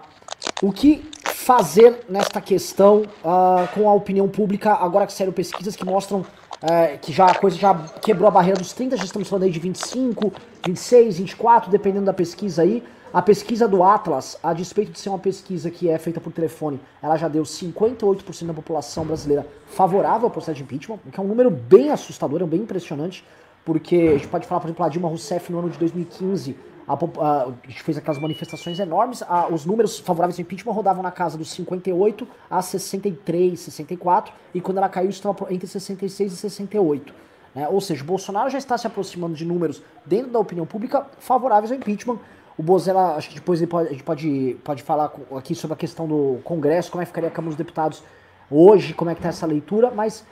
[0.64, 1.08] O que
[1.42, 7.00] fazer nesta questão uh, com a opinião pública, agora que saíram pesquisas que mostram uh,
[7.02, 9.60] que já a coisa já quebrou a barreira dos 30, já estamos falando aí de
[9.60, 10.32] 25,
[10.64, 12.84] 26, 24, dependendo da pesquisa aí.
[13.12, 16.80] A pesquisa do Atlas, a despeito de ser uma pesquisa que é feita por telefone,
[17.02, 21.24] ela já deu 58% da população brasileira favorável ao processo de impeachment, o que é
[21.24, 23.26] um número bem assustador, é bem impressionante,
[23.66, 26.56] porque a gente pode falar, por exemplo, a Dilma Rousseff no ano de 2015
[26.92, 31.02] a, a, a gente fez aquelas manifestações enormes, a, os números favoráveis ao impeachment rodavam
[31.02, 36.36] na casa dos 58 a 63, 64, e quando ela caiu estava entre 66 e
[36.36, 37.14] 68.
[37.56, 37.68] Né?
[37.68, 41.72] Ou seja, o Bolsonaro já está se aproximando de números dentro da opinião pública favoráveis
[41.72, 42.20] ao impeachment.
[42.58, 46.08] O Bozella, acho que depois pode, a gente pode, pode falar aqui sobre a questão
[46.08, 48.04] do Congresso, como é que ficaria a Câmara dos Deputados
[48.50, 50.26] hoje, como é que está essa leitura, mas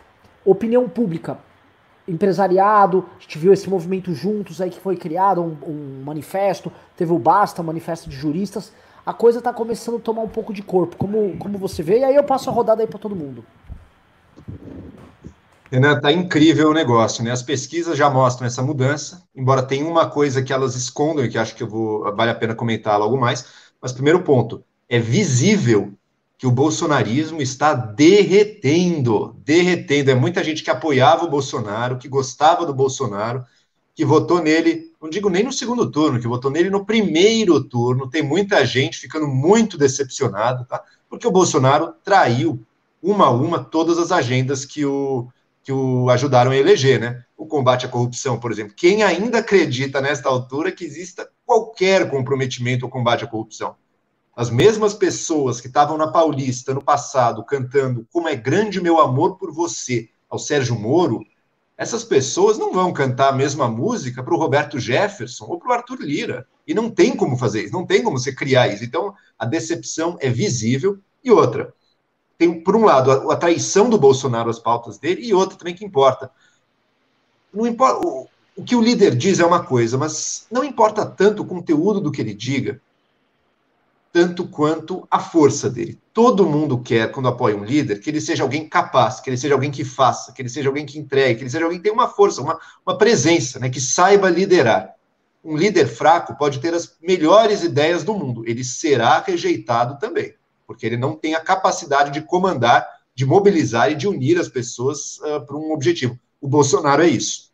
[0.44, 1.40] opinião pública,
[2.10, 7.14] empresariado, a gente viu esse movimento juntos aí que foi criado, um, um manifesto, teve
[7.14, 8.74] o Basta, manifesto de juristas,
[9.06, 12.04] a coisa está começando a tomar um pouco de corpo, como, como você vê, e
[12.04, 13.44] aí eu passo a rodada aí para todo mundo.
[15.72, 17.32] Renan, tá incrível o negócio, né?
[17.32, 21.38] As pesquisas já mostram essa mudança, embora tenha uma coisa que elas escondam e que
[21.38, 23.46] acho que eu vou vale a pena comentar logo mais.
[23.80, 25.94] Mas primeiro ponto, é visível
[26.40, 30.10] que o bolsonarismo está derretendo, derretendo.
[30.10, 33.44] É muita gente que apoiava o Bolsonaro, que gostava do Bolsonaro,
[33.94, 38.10] que votou nele, não digo nem no segundo turno, que votou nele no primeiro turno.
[38.10, 40.82] Tem muita gente ficando muito decepcionada, tá?
[41.10, 42.66] Porque o Bolsonaro traiu
[43.04, 45.28] uma a uma todas as agendas que o
[45.62, 47.22] que o ajudaram a eleger, né?
[47.38, 48.74] O combate à corrupção, por exemplo.
[48.76, 53.76] Quem ainda acredita nesta altura que exista qualquer comprometimento ao combate à corrupção?
[54.40, 59.36] As mesmas pessoas que estavam na Paulista no passado cantando Como é grande meu amor
[59.36, 61.26] por você ao Sérgio Moro,
[61.78, 65.74] essas pessoas não vão cantar a mesma música para o Roberto Jefferson ou para o
[65.74, 66.48] Arthur Lira.
[66.66, 68.82] E não tem como fazer isso, não tem como você criar isso.
[68.82, 71.00] Então, a decepção é visível.
[71.22, 71.74] E outra,
[72.38, 75.76] tem, por um lado, a, a, traição do Bolsonaro às pautas dele, e outra também
[75.76, 76.32] que importa.
[77.54, 78.26] Não importa o,
[78.56, 82.10] o que o líder diz é uma coisa, mas não importa tanto o conteúdo do
[82.10, 82.80] que ele diga,
[84.12, 86.00] tanto quanto a força dele.
[86.14, 89.54] Todo mundo quer, quando apoia um líder, que ele seja alguém capaz, que ele seja
[89.54, 91.94] alguém que faça, que ele seja alguém que entregue, que ele seja alguém que tenha
[91.94, 94.94] uma força, uma, uma presença, né, que saiba liderar.
[95.44, 100.34] Um líder fraco pode ter as melhores ideias do mundo, ele será rejeitado também
[100.70, 105.18] porque ele não tem a capacidade de comandar, de mobilizar e de unir as pessoas
[105.18, 106.16] uh, para um objetivo.
[106.40, 107.52] O Bolsonaro é isso.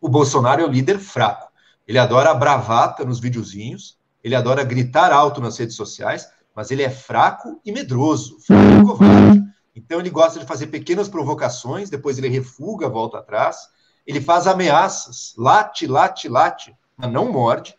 [0.00, 1.52] O Bolsonaro é o líder fraco.
[1.86, 3.95] Ele adora a bravata nos videozinhos,
[4.26, 8.84] ele adora gritar alto nas redes sociais, mas ele é fraco e medroso, fraco e
[8.84, 9.42] covarde.
[9.72, 13.68] Então ele gosta de fazer pequenas provocações, depois ele refuga, volta atrás.
[14.04, 17.76] Ele faz ameaças, late, late, late, mas não morde.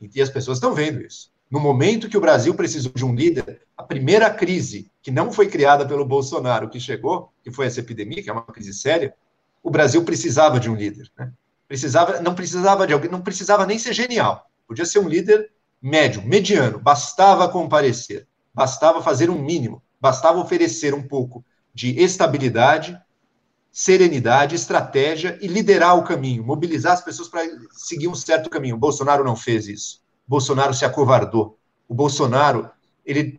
[0.00, 1.30] E as pessoas estão vendo isso.
[1.48, 5.46] No momento que o Brasil precisou de um líder, a primeira crise que não foi
[5.46, 9.14] criada pelo Bolsonaro, que chegou, que foi essa epidemia, que é uma crise séria,
[9.62, 11.08] o Brasil precisava de um líder.
[11.16, 11.32] Né?
[11.68, 14.50] Precisava, não precisava de alguém, não precisava nem ser genial.
[14.72, 15.50] Podia ser um líder
[15.82, 21.44] médio, mediano, bastava comparecer, bastava fazer um mínimo, bastava oferecer um pouco
[21.74, 22.98] de estabilidade,
[23.70, 28.76] serenidade, estratégia e liderar o caminho, mobilizar as pessoas para seguir um certo caminho.
[28.76, 30.00] O Bolsonaro não fez isso.
[30.26, 31.58] Bolsonaro se acovardou.
[31.86, 32.70] O Bolsonaro,
[33.04, 33.38] ele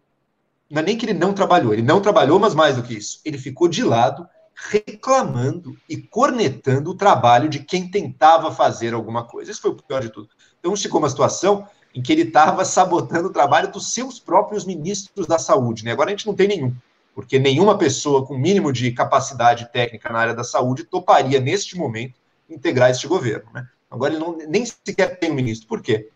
[0.69, 3.21] não é nem que ele não trabalhou, ele não trabalhou, mas mais do que isso,
[3.25, 9.49] ele ficou de lado reclamando e cornetando o trabalho de quem tentava fazer alguma coisa.
[9.49, 10.29] Isso foi o pior de tudo.
[10.63, 15.27] Então ficou uma situação em que ele estava sabotando o trabalho dos seus próprios ministros
[15.27, 15.83] da saúde.
[15.83, 15.91] Né?
[15.91, 16.73] Agora a gente não tem nenhum,
[17.13, 22.15] porque nenhuma pessoa com mínimo de capacidade técnica na área da saúde toparia, neste momento,
[22.49, 23.45] integrar este governo.
[23.53, 23.67] Né?
[23.91, 25.67] Agora ele não, nem sequer tem um ministro.
[25.67, 26.09] Por quê?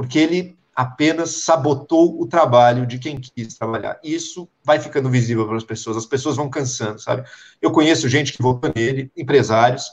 [0.00, 4.00] porque ele apenas sabotou o trabalho de quem quis trabalhar.
[4.02, 7.28] Isso vai ficando visível para as pessoas, as pessoas vão cansando, sabe?
[7.60, 9.92] Eu conheço gente que votou nele, empresários,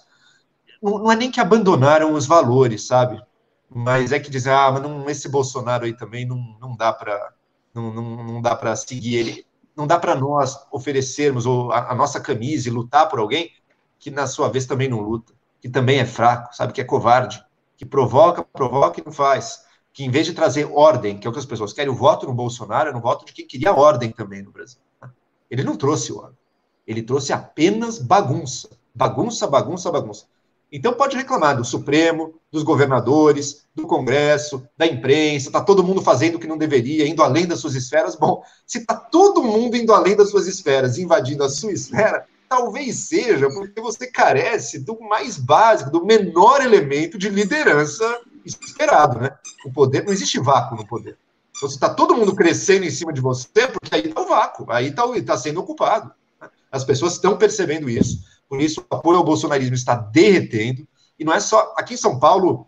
[0.81, 3.21] não, não é nem que abandonaram os valores, sabe?
[3.69, 7.33] Mas é que dizem, ah, mas não, esse Bolsonaro aí também não, não dá para
[7.73, 9.45] não, não, não dá para seguir ele,
[9.75, 13.51] não dá para nós oferecermos a, a nossa camisa e lutar por alguém
[13.99, 17.43] que na sua vez também não luta, que também é fraco, sabe, que é covarde,
[17.75, 19.67] que provoca, provoca e não faz
[19.97, 22.27] que em vez de trazer ordem, que é o que as pessoas querem, o voto
[22.27, 24.79] no Bolsonaro era um voto de quem queria ordem também no Brasil.
[25.01, 25.09] Né?
[25.49, 26.37] Ele não trouxe ordem.
[26.85, 28.69] Ele trouxe apenas bagunça.
[28.93, 30.27] Bagunça, bagunça, bagunça.
[30.71, 36.35] Então pode reclamar do Supremo, dos governadores, do Congresso, da imprensa, está todo mundo fazendo
[36.35, 38.15] o que não deveria, indo além das suas esferas.
[38.15, 42.95] Bom, se está todo mundo indo além das suas esferas, invadindo a sua esfera, talvez
[42.95, 49.31] seja porque você carece do mais básico, do menor elemento de liderança esperado, né?
[49.65, 51.17] O poder, não existe vácuo no poder.
[51.55, 54.65] Então, se está todo mundo crescendo em cima de você, porque aí está o vácuo,
[54.69, 56.11] aí está tá sendo ocupado.
[56.39, 56.49] Né?
[56.71, 60.87] As pessoas estão percebendo isso, por isso o apoio ao bolsonarismo está derretendo,
[61.19, 61.73] e não é só.
[61.77, 62.67] Aqui em São Paulo,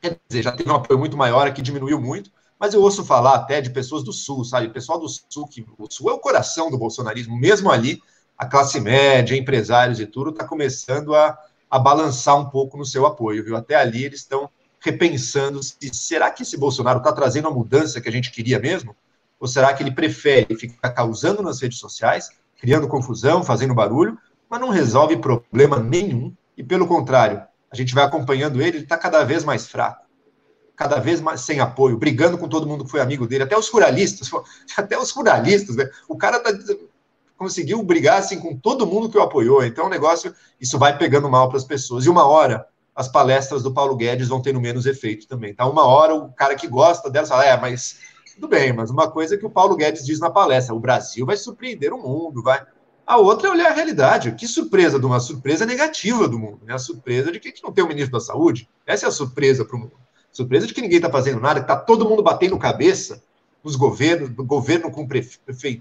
[0.00, 3.34] quer dizer, já teve um apoio muito maior, aqui diminuiu muito, mas eu ouço falar
[3.34, 4.68] até de pessoas do Sul, sabe?
[4.70, 8.00] Pessoal do Sul, que o Sul é o coração do bolsonarismo, mesmo ali,
[8.36, 11.38] a classe média, empresários e tudo, está começando a,
[11.70, 13.56] a balançar um pouco no seu apoio, viu?
[13.56, 18.08] Até ali eles estão repensando se será que esse Bolsonaro está trazendo a mudança que
[18.08, 18.94] a gente queria mesmo?
[19.38, 24.60] Ou será que ele prefere ficar causando nas redes sociais, criando confusão, fazendo barulho, mas
[24.60, 26.34] não resolve problema nenhum?
[26.56, 30.06] E pelo contrário, a gente vai acompanhando ele, ele está cada vez mais fraco,
[30.74, 33.68] cada vez mais sem apoio, brigando com todo mundo que foi amigo dele, até os
[33.68, 34.30] ruralistas,
[34.76, 35.88] até os ruralistas, né?
[36.08, 36.50] O cara tá,
[37.36, 39.64] conseguiu brigar assim com todo mundo que o apoiou.
[39.64, 42.04] Então, o negócio, isso vai pegando mal para as pessoas.
[42.06, 42.66] E uma hora
[42.96, 45.54] as palestras do Paulo Guedes vão tendo menos efeito também.
[45.54, 45.66] Tá?
[45.66, 47.98] Uma hora o cara que gosta dela fala, é, mas
[48.34, 51.36] tudo bem, mas uma coisa que o Paulo Guedes diz na palestra: o Brasil vai
[51.36, 52.64] surpreender o mundo, vai.
[53.06, 54.32] A outra é olhar a realidade.
[54.32, 56.74] Que surpresa de uma surpresa negativa do mundo, né?
[56.74, 58.68] A surpresa de que a gente não tem o um ministro da saúde.
[58.84, 59.92] Essa é a surpresa para o mundo.
[60.32, 63.22] Surpresa de que ninguém está fazendo nada, que está todo mundo batendo cabeça,
[63.62, 65.38] os governos, governo com prefe,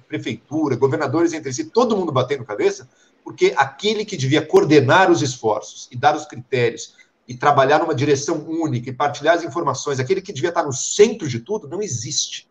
[0.07, 2.87] prefeitura, governadores entre si, todo mundo batendo cabeça,
[3.23, 6.95] porque aquele que devia coordenar os esforços e dar os critérios
[7.27, 11.27] e trabalhar numa direção única e partilhar as informações, aquele que devia estar no centro
[11.27, 12.47] de tudo, não existe.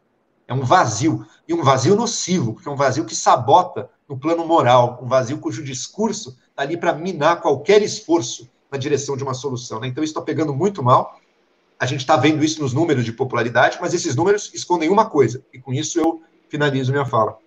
[0.47, 1.27] É um vazio.
[1.49, 5.39] E um vazio nocivo, porque é um vazio que sabota no plano moral, um vazio
[5.39, 9.81] cujo discurso está ali para minar qualquer esforço na direção de uma solução.
[9.81, 9.89] Né?
[9.89, 11.19] Então, isso está pegando muito mal.
[11.79, 15.45] A gente está vendo isso nos números de popularidade, mas esses números escondem uma coisa,
[15.53, 17.39] e com isso eu finalizo minha fala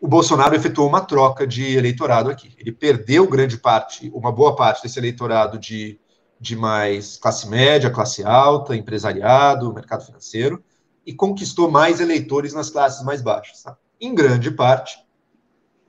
[0.00, 2.54] o Bolsonaro efetuou uma troca de eleitorado aqui.
[2.58, 5.98] Ele perdeu grande parte, uma boa parte desse eleitorado de,
[6.40, 10.62] de mais classe média, classe alta, empresariado, mercado financeiro,
[11.08, 13.62] e conquistou mais eleitores nas classes mais baixas.
[13.62, 13.74] Tá?
[13.98, 15.02] Em grande parte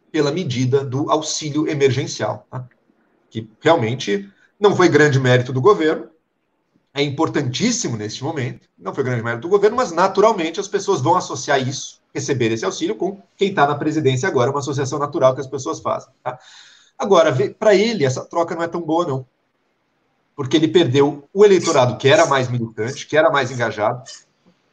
[0.10, 2.66] pela medida do auxílio emergencial, tá?
[3.30, 6.08] que realmente não foi grande mérito do governo,
[6.94, 11.18] é importantíssimo neste momento, não foi grande mérito do governo, mas naturalmente as pessoas vão
[11.18, 15.42] associar isso receber esse auxílio com quem está na presidência agora, uma associação natural que
[15.42, 16.10] as pessoas fazem.
[16.24, 16.40] Tá?
[16.98, 19.26] Agora, para ele, essa troca não é tão boa, não.
[20.34, 24.02] Porque ele perdeu o eleitorado que era mais militante, que era mais engajado,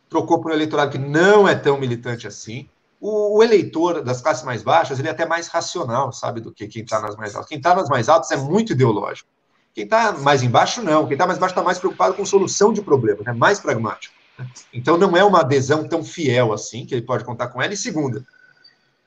[0.09, 2.69] trocou por um eleitorado que não é tão militante assim.
[3.01, 6.67] O, o eleitor das classes mais baixas, ele é até mais racional, sabe, do que
[6.67, 7.49] quem está nas mais altas.
[7.49, 9.29] Quem está nas mais altas é muito ideológico.
[9.75, 11.05] Quem está mais embaixo, não.
[11.05, 14.15] Quem está mais baixo está mais preocupado com solução de problemas, é mais pragmático.
[14.73, 17.73] Então não é uma adesão tão fiel assim, que ele pode contar com ela.
[17.73, 18.25] E segunda,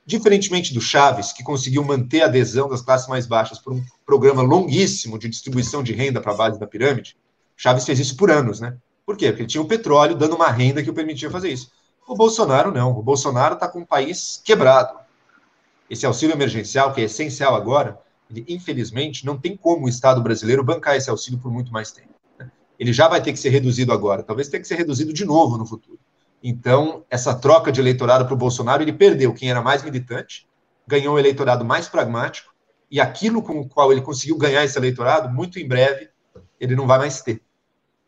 [0.04, 4.42] diferentemente do Chaves, que conseguiu manter a adesão das classes mais baixas por um programa
[4.42, 7.16] longuíssimo de distribuição de renda para a base da pirâmide,
[7.56, 8.76] Chaves fez isso por anos, né?
[9.10, 9.30] Por quê?
[9.30, 11.72] Porque ele tinha o petróleo dando uma renda que o permitia fazer isso.
[12.06, 12.96] O Bolsonaro não.
[12.96, 14.96] O Bolsonaro está com o país quebrado.
[15.88, 17.98] Esse auxílio emergencial, que é essencial agora,
[18.30, 22.20] ele, infelizmente, não tem como o Estado brasileiro bancar esse auxílio por muito mais tempo
[22.80, 25.58] ele já vai ter que ser reduzido agora, talvez tenha que ser reduzido de novo
[25.58, 25.98] no futuro.
[26.42, 30.48] Então, essa troca de eleitorado para o Bolsonaro, ele perdeu quem era mais militante,
[30.86, 32.54] ganhou um eleitorado mais pragmático,
[32.90, 36.08] e aquilo com o qual ele conseguiu ganhar esse eleitorado, muito em breve,
[36.58, 37.42] ele não vai mais ter.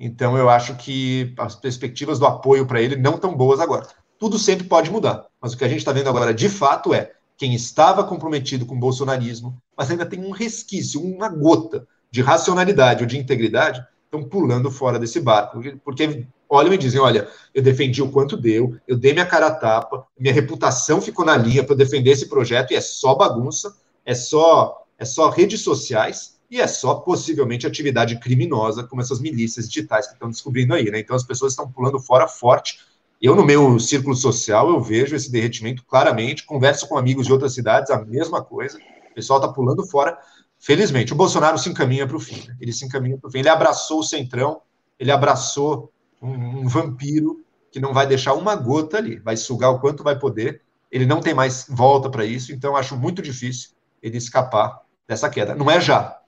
[0.04, 3.86] Então, eu acho que as perspectivas do apoio para ele não tão boas agora.
[4.18, 7.12] Tudo sempre pode mudar, mas o que a gente está vendo agora, de fato, é
[7.36, 13.04] quem estava comprometido com o bolsonarismo, mas ainda tem um resquício, uma gota de racionalidade
[13.04, 18.02] ou de integridade, estão pulando fora desse barco, porque olham e dizem: olha, eu defendi
[18.02, 21.76] o quanto deu, eu dei minha cara a tapa, minha reputação ficou na linha para
[21.76, 23.72] defender esse projeto e é só bagunça,
[24.04, 29.66] é só, é só redes sociais e é só possivelmente atividade criminosa, como essas milícias
[29.66, 31.00] digitais que estão descobrindo aí, né?
[31.00, 32.78] Então as pessoas estão pulando fora forte.
[33.22, 37.54] Eu, no meu círculo social, eu vejo esse derretimento claramente, converso com amigos de outras
[37.54, 38.76] cidades, a mesma coisa.
[39.10, 40.18] O pessoal está pulando fora
[40.58, 42.46] felizmente, o Bolsonaro se encaminha para o fim.
[42.46, 42.54] Né?
[42.60, 43.38] Ele se encaminha para o fim.
[43.38, 44.60] Ele abraçou o centrão,
[45.00, 49.80] ele abraçou um, um, vampiro que não vai deixar uma gota ali, vai sugar o
[49.80, 50.60] quanto vai poder.
[50.90, 53.70] Ele não tem mais volta para isso, então acho muito difícil
[54.02, 55.54] ele escapar dessa queda.
[55.54, 56.21] Não é já,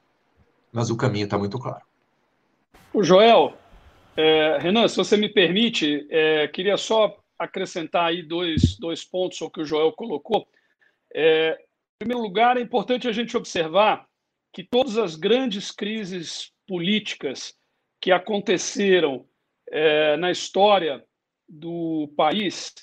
[0.74, 1.82] mas o caminho está muito claro.
[2.92, 3.56] O Joel,
[4.16, 9.50] é, Renan, se você me permite, é, queria só acrescentar aí dois, dois pontos ao
[9.50, 10.48] que o Joel colocou.
[11.14, 14.04] É, em primeiro lugar, é importante a gente observar
[14.52, 17.54] que todas as grandes crises políticas
[18.00, 19.24] que aconteceram
[19.70, 21.04] é, na história
[21.48, 22.74] do país,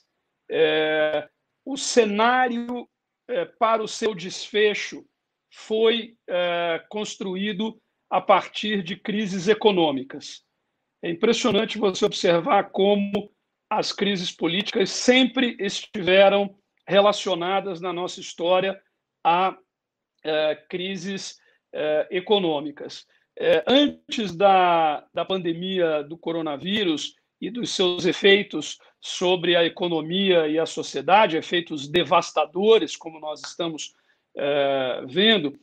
[0.49, 1.27] é,
[1.65, 2.87] o cenário
[3.27, 5.05] é, para o seu desfecho
[5.51, 7.79] foi é, construído
[8.09, 10.43] a partir de crises econômicas.
[11.03, 13.31] É impressionante você observar como
[13.69, 16.55] as crises políticas sempre estiveram
[16.87, 18.81] relacionadas na nossa história
[19.23, 19.57] a
[20.23, 21.39] é, crises
[21.73, 23.07] eh, econômicas.
[23.39, 30.59] Eh, antes da, da pandemia do coronavírus e dos seus efeitos sobre a economia e
[30.59, 33.95] a sociedade, efeitos devastadores, como nós estamos
[34.37, 35.59] eh, vendo,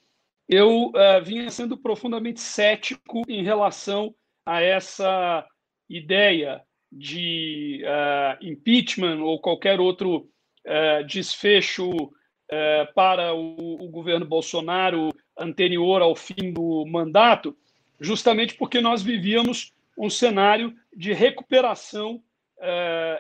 [0.48, 0.92] eu
[1.24, 4.14] vinha sendo profundamente cético em relação
[4.46, 5.46] a essa
[5.90, 10.28] ideia de uh, impeachment ou qualquer outro
[10.66, 17.56] uh, desfecho uh, para o, o, governo Bolsonaro anterior ao fim do mandato,
[18.00, 22.22] justamente porque nós vivíamos um cenário de recuperação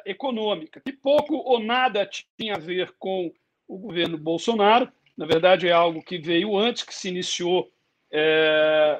[0.04, 3.32] econômica, que pouco ou nada tinha a ver com
[3.68, 4.90] o governo Bolsonaro.
[5.18, 7.68] Na verdade, é algo que veio antes, que se iniciou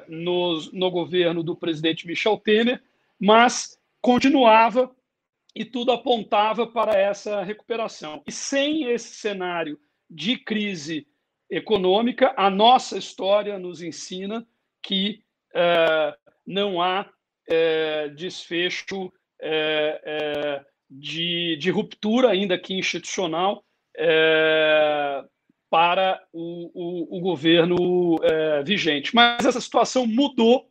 [0.07, 2.79] no, no governo do presidente Michel Temer,
[3.19, 4.93] mas continuava
[5.55, 8.21] e tudo apontava para essa recuperação.
[8.27, 9.79] E sem esse cenário
[10.09, 11.07] de crise
[11.49, 14.45] econômica, a nossa história nos ensina
[14.83, 15.23] que
[15.53, 16.15] é,
[16.45, 17.09] não há
[17.47, 23.63] é, desfecho é, é de, de, ruptura, ainda que institucional,
[23.95, 25.23] é,
[25.69, 29.13] para o, o, o governo é, vigente.
[29.13, 30.69] Mas essa situação mudou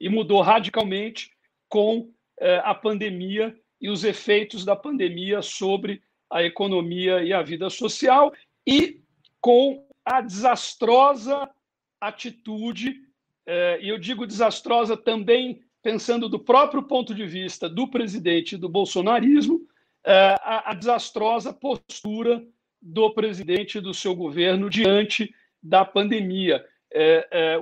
[0.00, 1.30] e mudou radicalmente
[1.68, 7.68] com é, a pandemia e os efeitos da pandemia sobre a economia e a vida
[7.68, 8.32] social
[8.66, 9.00] e
[9.40, 11.50] com a desastrosa
[12.00, 13.00] atitude,
[13.46, 18.68] é, e eu digo desastrosa também pensando do próprio ponto de vista do presidente do
[18.68, 19.60] bolsonarismo,
[20.04, 22.44] é, a, desastrosa postura
[22.82, 25.32] do presidente do seu governo diante
[25.62, 26.64] da pandemia.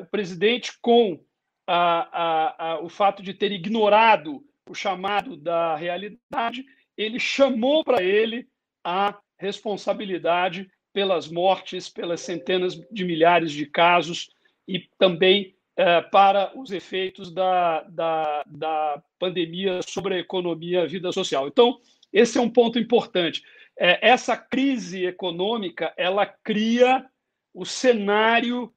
[0.00, 1.20] o presidente, com
[1.66, 6.64] a, a, o fato de ter ignorado o chamado da realidade,
[6.96, 8.48] ele chamou para ele
[8.84, 14.30] a responsabilidade pelas mortes, pelas centenas de milhares de casos
[14.66, 20.86] e também é, para os efeitos da, da, da pandemia sobre a economia e a
[20.86, 21.48] vida social.
[21.48, 21.78] Então,
[22.12, 23.42] esse é um ponto importante.
[23.82, 27.06] É, essa crise econômica ela cria
[27.54, 28.70] o cenário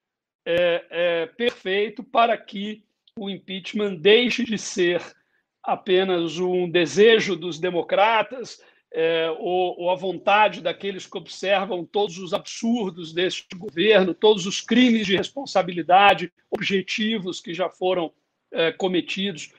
[0.46, 2.86] é, é perfeito para que
[3.20, 5.02] o impeachment deixe de ser
[5.62, 8.62] apenas um desejo dos democratas
[8.94, 14.62] é, ou, ou, a vontade daqueles que observam todos os absurdos deste governo, todos os
[14.62, 18.14] crimes de responsabilidade objetivos que já foram
[18.52, 19.52] é, cometidos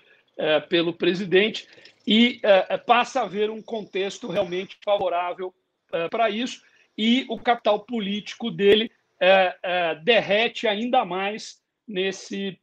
[0.68, 1.68] pelo presidente,
[2.06, 5.54] e é, passa a haver um contexto realmente favorável
[5.92, 6.62] é, para isso,
[6.96, 12.58] e o capital político dele é, derrete ainda mais nesse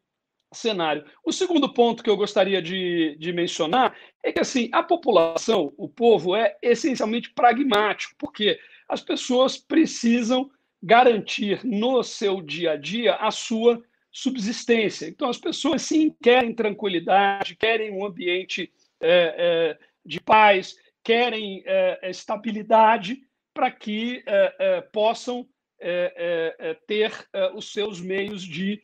[0.53, 1.05] cenário.
[1.23, 5.87] O segundo ponto que eu gostaria de, de mencionar é que assim a população, o
[5.87, 10.51] povo, é essencialmente pragmático, porque as pessoas precisam
[10.83, 15.07] garantir no seu dia a dia a sua subsistência.
[15.07, 18.71] Então, as pessoas sim querem tranquilidade, querem um ambiente
[19.01, 23.21] é, é, de paz, querem é, estabilidade
[23.53, 25.47] para que é, é, possam
[25.79, 27.11] é, ter
[27.55, 28.81] os seus meios de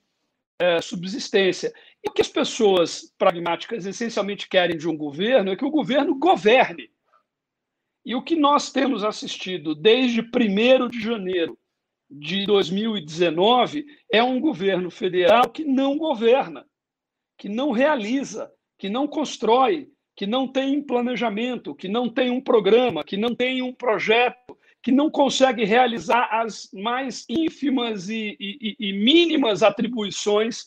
[0.59, 1.71] é, subsistência.
[2.03, 6.17] E o que as pessoas pragmáticas essencialmente querem de um governo é que o governo
[6.17, 6.89] governe.
[8.03, 11.59] E o que nós temos assistido desde 1 de janeiro
[12.09, 16.65] de 2019 é um governo federal que não governa,
[17.37, 23.03] que não realiza, que não constrói, que não tem planejamento, que não tem um programa,
[23.03, 28.93] que não tem um projeto, que não consegue realizar as mais ínfimas e, e, e
[28.93, 30.63] mínimas atribuições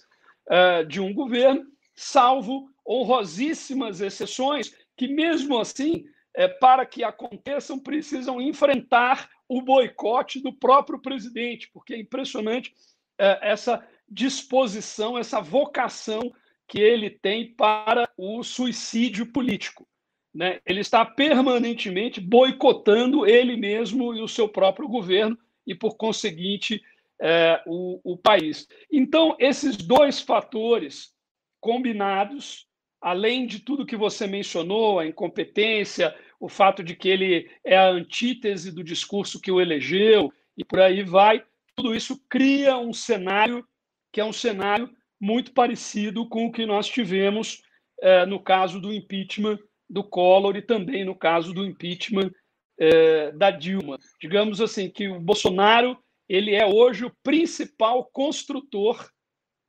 [0.47, 8.41] uh, de um governo, salvo honrosíssimas exceções que, mesmo assim, é, para que aconteçam, precisam
[8.41, 12.73] enfrentar o boicote do próprio presidente, porque é impressionante
[13.19, 16.33] é, essa disposição, essa vocação
[16.71, 19.89] que ele tem para o suicídio político.
[20.33, 20.61] Né?
[20.65, 26.81] Ele está permanentemente boicotando ele mesmo e o seu próprio governo e, por conseguinte,
[27.21, 28.69] é, o, o país.
[28.91, 31.13] Então, esses dois fatores
[31.61, 32.69] combinados,
[33.01, 37.91] além de tudo que você mencionou, a incompetência, o fato de que ele é a
[37.91, 43.67] antítese do discurso que o elegeu e por aí vai, tudo isso cria um cenário
[44.13, 44.89] que é um cenário
[45.21, 47.63] muito parecido com o que nós tivemos
[48.01, 49.59] é, no caso do impeachment
[49.89, 52.31] do Collor e também no caso do impeachment
[52.79, 53.99] é, da Dilma.
[54.21, 59.11] Digamos assim que o Bolsonaro ele é hoje o principal construtor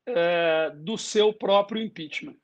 [0.08, 2.36] é, do seu próprio impeachment.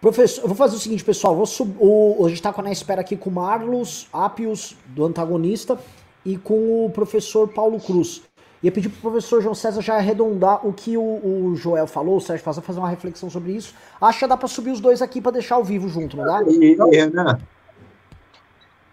[0.00, 1.40] Professor, eu vou fazer o seguinte, pessoal.
[1.78, 5.78] O, a gente está na espera aqui com o Marlos Apios, do antagonista,
[6.24, 8.20] e com o professor Paulo Cruz.
[8.62, 12.16] Ia pedir para o professor João César já arredondar o que o, o Joel falou,
[12.16, 13.74] o Sérgio Fazer fazer uma reflexão sobre isso.
[14.00, 16.42] Acha que dá para subir os dois aqui para deixar ao vivo junto, não dá?
[16.46, 17.40] E, e, Renan,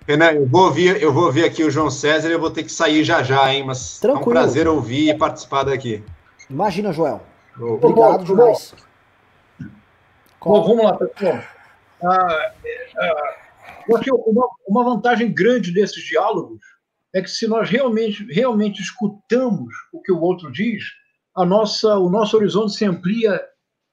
[0.07, 2.63] Renan, eu vou ouvir, eu vou ouvir aqui o João César e eu vou ter
[2.63, 3.63] que sair já já, hein?
[3.63, 4.25] Mas Tranquilo.
[4.25, 6.03] é um prazer ouvir e participar daqui.
[6.49, 7.21] Imagina, Joel.
[7.55, 8.73] Obrigado Bom, demais.
[10.43, 11.39] Bom, vamos lá, pessoal.
[12.01, 12.51] Ah,
[12.97, 13.35] ah,
[13.87, 16.59] eu acho que uma, uma vantagem grande desses diálogos
[17.13, 20.83] é que se nós realmente, realmente escutamos o que o outro diz,
[21.35, 23.41] a nossa, o nosso horizonte se amplia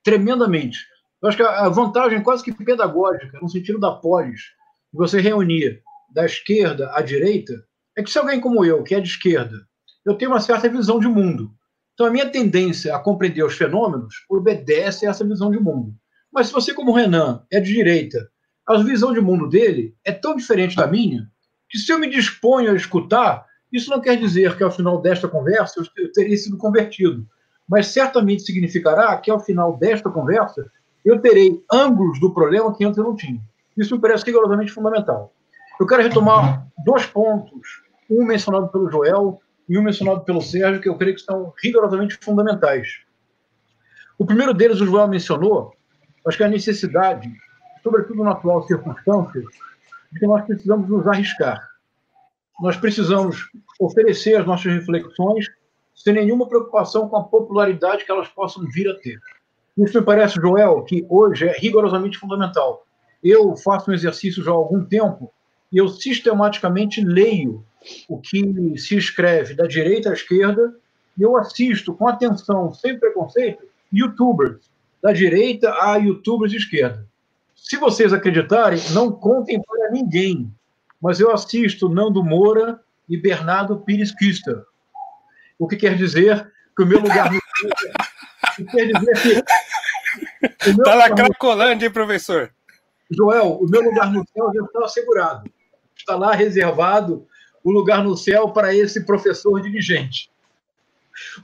[0.04, 0.78] tremendamente.
[1.22, 4.40] Eu acho que a vantagem quase que pedagógica, no sentido da polis,
[4.92, 7.54] de você reunir da esquerda à direita,
[7.96, 9.66] é que se alguém como eu, que é de esquerda,
[10.04, 11.50] eu tenho uma certa visão de mundo.
[11.94, 15.94] Então a minha tendência a compreender os fenômenos obedece a essa visão de mundo.
[16.32, 18.28] Mas se você, como Renan, é de direita,
[18.66, 21.30] a visão de mundo dele é tão diferente da minha,
[21.68, 25.28] que se eu me disponho a escutar, isso não quer dizer que ao final desta
[25.28, 27.26] conversa eu teria sido convertido,
[27.68, 30.70] mas certamente significará que ao final desta conversa
[31.04, 33.40] eu terei ângulos do problema que antes eu não tinha.
[33.76, 35.32] Isso me parece rigorosamente fundamental.
[35.78, 40.88] Eu quero retomar dois pontos, um mencionado pelo Joel e um mencionado pelo Sérgio, que
[40.88, 43.00] eu creio que são rigorosamente fundamentais.
[44.18, 45.74] O primeiro deles, o Joel mencionou,
[46.26, 47.30] acho que a necessidade,
[47.82, 49.42] sobretudo na atual circunstância,
[50.18, 51.68] que nós precisamos nos arriscar.
[52.60, 55.46] Nós precisamos oferecer as nossas reflexões
[55.94, 59.18] sem nenhuma preocupação com a popularidade que elas possam vir a ter.
[59.76, 62.86] Isso me parece, Joel, que hoje é rigorosamente fundamental.
[63.22, 65.32] Eu faço um exercício já há algum tempo
[65.72, 67.64] e eu sistematicamente leio
[68.08, 70.74] o que se escreve da direita à esquerda
[71.18, 74.70] e eu assisto com atenção, sem preconceito, youtubers
[75.02, 77.06] da direita a youtubers de esquerda.
[77.68, 80.54] Se vocês acreditarem, não contem para ninguém,
[81.02, 84.62] mas eu assisto Nando Moura e Bernardo Pires Kister.
[85.58, 87.40] O que quer dizer que o meu lugar no
[88.70, 89.44] quer dizer
[90.60, 92.54] que Está na Cracolândia, professor.
[93.10, 95.50] Joel, o meu lugar no céu já está assegurado.
[95.96, 97.26] Está lá reservado
[97.64, 100.30] o lugar no céu para esse professor dirigente.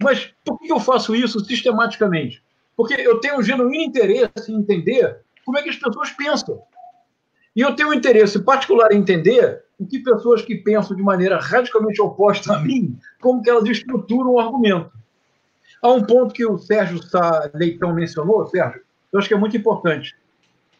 [0.00, 2.40] Mas por que eu faço isso sistematicamente?
[2.76, 6.62] Porque eu tenho um genuíno interesse em entender como é que as pessoas pensam.
[7.54, 11.38] E eu tenho um interesse particular em entender o que pessoas que pensam de maneira
[11.38, 14.90] radicalmente oposta a mim, como que elas estruturam o argumento.
[15.82, 18.80] Há um ponto que o Sérgio Sá Leitão mencionou, Sérgio,
[19.12, 20.14] eu acho que é muito importante.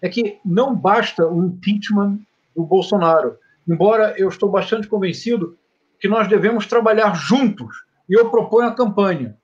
[0.00, 2.20] É que não basta o impeachment
[2.57, 3.36] do Bolsonaro.
[3.68, 5.57] Embora eu estou bastante convencido
[6.00, 7.84] que nós devemos trabalhar juntos.
[8.08, 9.36] E eu proponho a campanha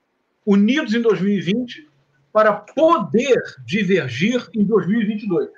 [0.46, 1.87] Unidos em 2020
[2.32, 5.48] para poder divergir em 2022.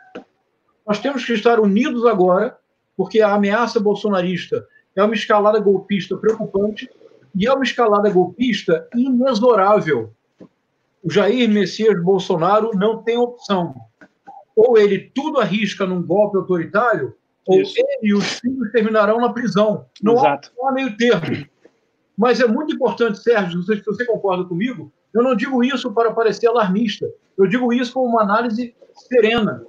[0.86, 2.56] Nós temos que estar unidos agora,
[2.96, 6.90] porque a ameaça bolsonarista é uma escalada golpista preocupante
[7.34, 10.12] e é uma escalada golpista inexorável.
[11.02, 13.74] O Jair Messias Bolsonaro não tem opção.
[14.54, 17.14] Ou ele tudo arrisca num golpe autoritário,
[17.46, 17.74] ou Isso.
[17.76, 19.86] ele e os filhos terminarão na prisão.
[20.02, 20.52] Não Exato.
[20.62, 21.46] há meio termo.
[22.16, 25.92] Mas é muito importante, Sérgio, não sei se você concorda comigo, eu não digo isso
[25.92, 27.06] para parecer alarmista,
[27.36, 29.64] eu digo isso como uma análise serena.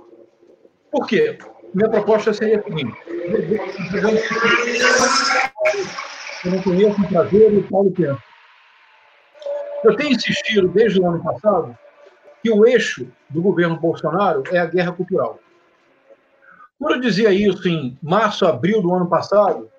[0.91, 1.37] Por quê?
[1.73, 2.97] Minha proposta seria a seguinte:
[6.45, 8.21] eu não conheço o prazer e o Paulo pensa.
[9.83, 11.75] Eu tenho insistido desde o ano passado
[12.43, 15.39] que o eixo do governo Bolsonaro é a guerra cultural.
[16.77, 19.69] Quando eu dizia isso em março, abril do ano passado,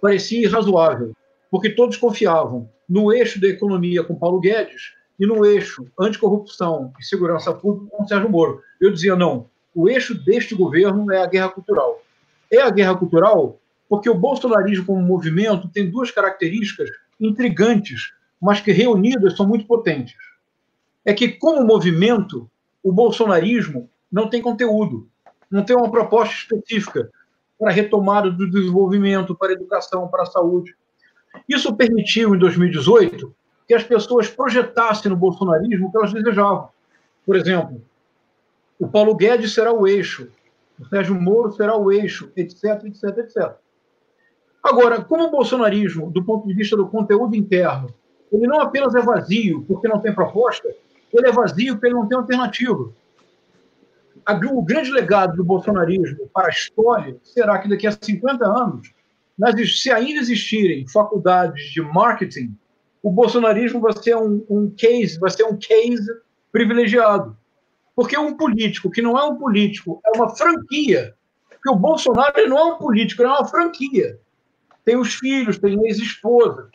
[0.00, 1.12] parecia irrazoável,
[1.50, 7.04] porque todos confiavam no eixo da economia com Paulo Guedes e no eixo anticorrupção e
[7.04, 8.60] segurança pública com Sérgio Moro.
[8.80, 12.02] Eu dizia, não, o eixo deste governo é a guerra cultural.
[12.50, 18.72] É a guerra cultural porque o bolsonarismo como movimento tem duas características intrigantes, mas que
[18.72, 20.16] reunidas são muito potentes.
[21.04, 22.50] É que, como movimento,
[22.82, 25.08] o bolsonarismo não tem conteúdo,
[25.50, 27.10] não tem uma proposta específica
[27.58, 30.74] para a retomada do desenvolvimento, para a educação, para a saúde.
[31.48, 33.34] Isso permitiu, em 2018,
[33.66, 36.68] que as pessoas projetassem no bolsonarismo o que elas desejavam.
[37.24, 37.80] Por exemplo,
[38.78, 40.28] o Paulo Guedes será o eixo,
[40.78, 43.52] o Sérgio Moro será o eixo, etc, etc, etc.
[44.62, 47.88] Agora, como o bolsonarismo, do ponto de vista do conteúdo interno,
[48.32, 50.68] ele não apenas é vazio porque não tem proposta,
[51.12, 52.90] ele é vazio porque ele não tem alternativa.
[54.52, 58.92] O grande legado do bolsonarismo para a história será que daqui a 50 anos,
[59.76, 62.56] se ainda existirem faculdades de marketing,
[63.04, 66.10] o bolsonarismo vai ser um, um case, vai ser um case
[66.50, 67.36] privilegiado.
[67.94, 71.14] Porque um político que não é um político, é uma franquia.
[71.50, 74.18] Porque o Bolsonaro não é um político, ele é uma franquia.
[74.86, 76.70] Tem os filhos, tem ex-esposa.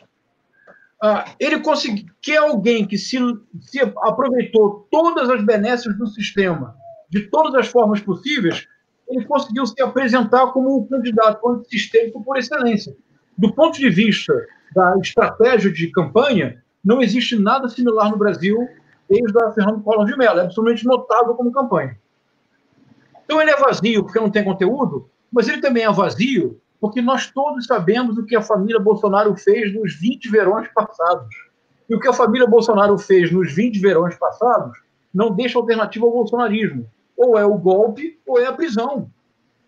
[1.02, 3.18] Ah, ele conseguiu, que é alguém que se,
[3.60, 6.76] se aproveitou todas as benesses do sistema,
[7.08, 8.68] de todas as formas possíveis,
[9.08, 12.96] ele conseguiu se apresentar como um candidato antissistêmico por excelência.
[13.36, 14.32] Do ponto de vista
[14.74, 18.68] da estratégia de campanha, não existe nada similar no Brasil
[19.08, 20.40] desde a Fernando Collor de Mello.
[20.40, 21.98] É absolutamente notável como campanha.
[23.24, 27.30] Então ele é vazio porque não tem conteúdo, mas ele também é vazio porque nós
[27.30, 31.28] todos sabemos o que a família Bolsonaro fez nos 20 verões passados.
[31.88, 34.78] E o que a família Bolsonaro fez nos 20 verões passados
[35.12, 36.88] não deixa alternativa ao bolsonarismo.
[37.16, 39.10] Ou é o golpe ou é a prisão.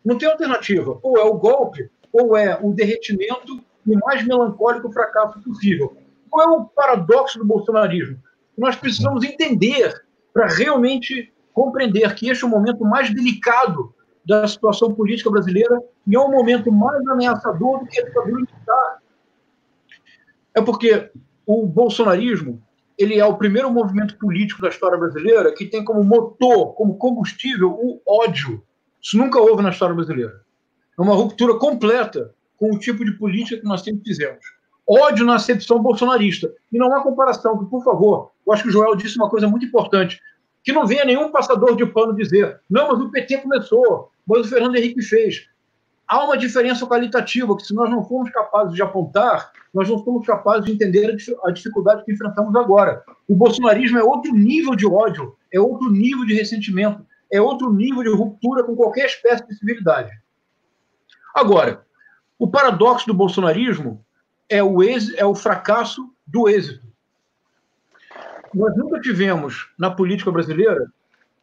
[0.05, 0.99] Não tem alternativa.
[1.03, 5.97] Ou é o golpe ou é o derretimento e mais melancólico fracasso possível.
[6.31, 8.19] Qual é o paradoxo do bolsonarismo?
[8.57, 13.95] Nós precisamos entender para realmente compreender que este é o momento mais delicado
[14.25, 18.99] da situação política brasileira e é um momento mais ameaçador do que a ditadura militar.
[20.55, 21.11] É porque
[21.47, 22.63] o bolsonarismo
[22.97, 27.71] ele é o primeiro movimento político da história brasileira que tem como motor, como combustível,
[27.71, 28.63] o ódio.
[29.01, 30.41] Isso nunca houve na história brasileira.
[30.97, 34.39] É uma ruptura completa com o tipo de política que nós sempre fizemos.
[34.89, 36.49] Ódio na acepção bolsonarista.
[36.71, 39.49] E não há comparação, que, por favor, eu acho que o Joel disse uma coisa
[39.49, 40.21] muito importante.
[40.63, 44.49] Que não venha nenhum passador de pano dizer, não, mas o PT começou, mas o
[44.49, 45.49] Fernando Henrique fez.
[46.07, 50.25] Há uma diferença qualitativa que, se nós não formos capazes de apontar, nós não somos
[50.25, 53.03] capazes de entender a dificuldade que enfrentamos agora.
[53.27, 58.05] O bolsonarismo é outro nível de ódio, é outro nível de ressentimento, é outro nível
[58.05, 60.13] de ruptura com qualquer espécie de civilidade.
[61.35, 61.85] Agora,
[62.43, 64.05] o paradoxo do bolsonarismo
[64.49, 66.85] é o, é o fracasso do êxito.
[68.53, 70.91] Nós nunca tivemos na política brasileira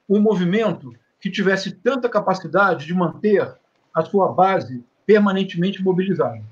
[0.10, 3.50] um movimento que tivesse tanta capacidade de manter
[3.96, 6.44] a sua base permanentemente mobilizada.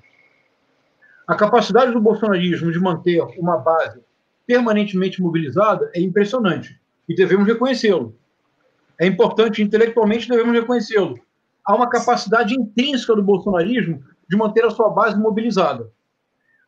[1.28, 4.00] A capacidade do bolsonarismo de manter uma base
[4.46, 8.16] permanentemente mobilizada é impressionante e devemos reconhecê-lo.
[8.98, 11.20] É importante, intelectualmente devemos reconhecê-lo.
[11.66, 15.92] Há uma capacidade intrínseca do bolsonarismo de manter a sua base mobilizada.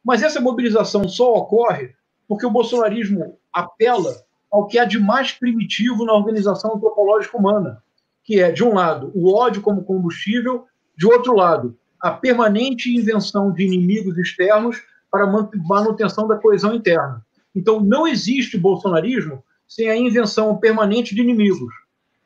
[0.03, 1.93] Mas essa mobilização só ocorre
[2.27, 4.15] porque o bolsonarismo apela
[4.51, 7.83] ao que há de mais primitivo na organização antropológica humana,
[8.23, 10.65] que é, de um lado, o ódio como combustível,
[10.97, 14.81] de outro lado, a permanente invenção de inimigos externos
[15.11, 17.25] para manutenção da coesão interna.
[17.55, 21.73] Então, não existe bolsonarismo sem a invenção permanente de inimigos.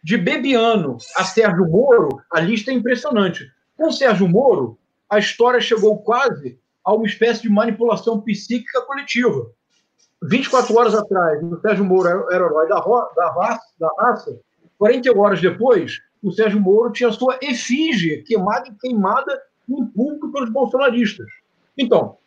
[0.03, 3.49] De Bebiano a Sérgio Moro, a lista é impressionante.
[3.77, 4.77] Com Sérgio Moro,
[5.13, 9.45] a história chegou quase a uma espécie de manipulação psíquica coletiva.
[10.23, 14.39] 24 horas atrás, o Sérgio Moro era o herói da, da, raça, da raça,
[14.79, 20.49] 40 horas depois, o Sérgio Moro tinha sua efígie queimada e queimada em público pelos
[20.49, 21.27] bolsonaristas.
[21.77, 22.17] Então,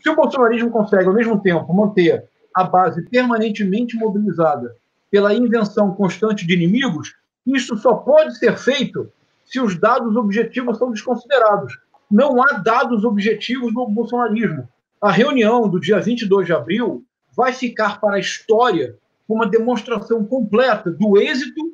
[0.00, 4.76] se o bolsonarismo consegue, ao mesmo tempo, manter a base permanentemente mobilizada
[5.10, 9.10] pela invenção constante de inimigos, isso só pode ser feito
[9.44, 11.76] se os dados objetivos são desconsiderados
[12.12, 14.68] não há dados objetivos no bolsonarismo.
[15.00, 17.02] A reunião do dia 22 de abril
[17.34, 18.94] vai ficar para a história
[19.26, 21.72] uma demonstração completa do êxito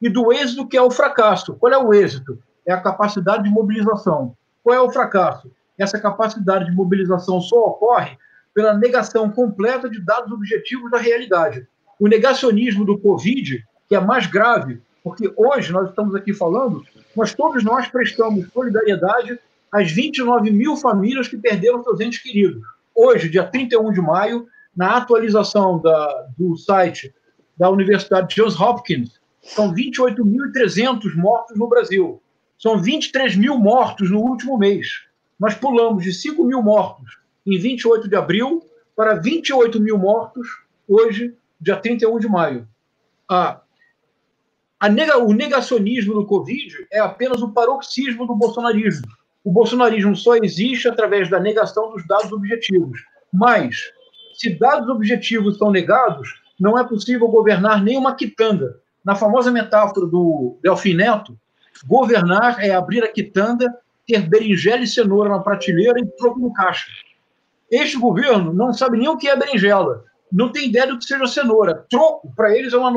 [0.00, 1.54] e do êxito que é o fracasso.
[1.54, 2.38] Qual é o êxito?
[2.64, 4.36] É a capacidade de mobilização.
[4.62, 5.50] Qual é o fracasso?
[5.76, 8.16] Essa capacidade de mobilização só ocorre
[8.54, 11.66] pela negação completa de dados objetivos da realidade.
[11.98, 16.84] O negacionismo do Covid, que é mais grave, porque hoje nós estamos aqui falando,
[17.16, 19.38] mas todos nós prestamos solidariedade
[19.72, 22.62] as 29 mil famílias que perderam seus entes queridos.
[22.94, 27.14] Hoje, dia 31 de maio, na atualização da, do site
[27.56, 32.20] da Universidade Johns Hopkins, são 28.300 mortos no Brasil.
[32.58, 34.88] São 23 mil mortos no último mês.
[35.38, 38.62] Nós pulamos de 5 mil mortos em 28 de abril
[38.94, 40.46] para 28 mil mortos
[40.86, 42.68] hoje, dia 31 de maio.
[44.92, 49.06] Nega, o negacionismo do Covid é apenas o paroxismo do bolsonarismo
[49.44, 53.00] o bolsonarismo só existe através da negação dos dados objetivos.
[53.32, 53.76] Mas,
[54.34, 58.80] se dados objetivos são negados, não é possível governar nem uma quitanda.
[59.04, 61.38] Na famosa metáfora do Delfim Neto,
[61.86, 63.74] governar é abrir a quitanda,
[64.06, 66.86] ter berinjela e cenoura na prateleira e troco no caixa.
[67.70, 71.26] Este governo não sabe nem o que é berinjela, não tem ideia do que seja
[71.26, 71.86] cenoura.
[71.88, 72.92] Troco, para eles, é uma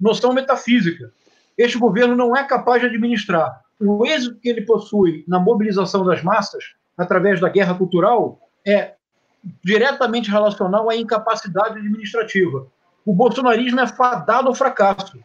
[0.00, 1.12] noção metafísica.
[1.56, 6.22] Este governo não é capaz de administrar o êxito que ele possui na mobilização das
[6.22, 6.64] massas,
[6.96, 8.94] através da guerra cultural, é
[9.62, 12.66] diretamente relacional à incapacidade administrativa.
[13.04, 15.18] O bolsonarismo é fadado ao fracasso,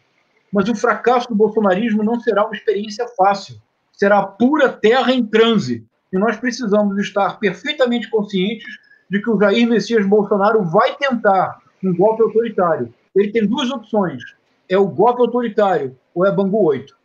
[0.52, 3.60] mas o fracasso do bolsonarismo não será uma experiência fácil,
[3.92, 5.84] será pura terra em transe.
[6.12, 8.78] E nós precisamos estar perfeitamente conscientes
[9.10, 12.94] de que o Jair Messias Bolsonaro vai tentar um golpe autoritário.
[13.16, 14.22] Ele tem duas opções:
[14.68, 17.01] é o golpe autoritário ou é Bangu 8.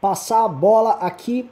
[0.00, 1.48] Passar a bola aqui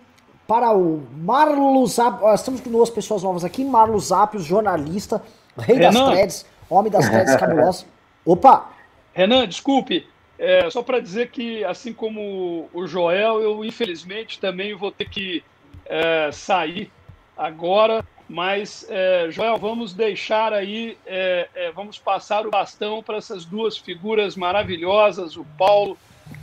[0.47, 1.97] para o Marlos.
[1.99, 3.65] Nós estamos com duas pessoas novas aqui.
[3.65, 5.23] Marlos Zapios, jornalista,
[5.59, 6.11] rei das Renan.
[6.11, 7.87] threads, homem das threads cabulosas.
[8.25, 8.71] Opa!
[9.15, 10.07] Renan, desculpe,
[10.39, 15.43] é, só para dizer que, assim como o Joel, eu infelizmente também vou ter que
[15.87, 16.91] é, sair
[17.37, 23.45] agora, mas, é, Joel, vamos deixar aí, é, é, vamos passar o bastão para essas
[23.45, 25.97] duas figuras maravilhosas, o Paulo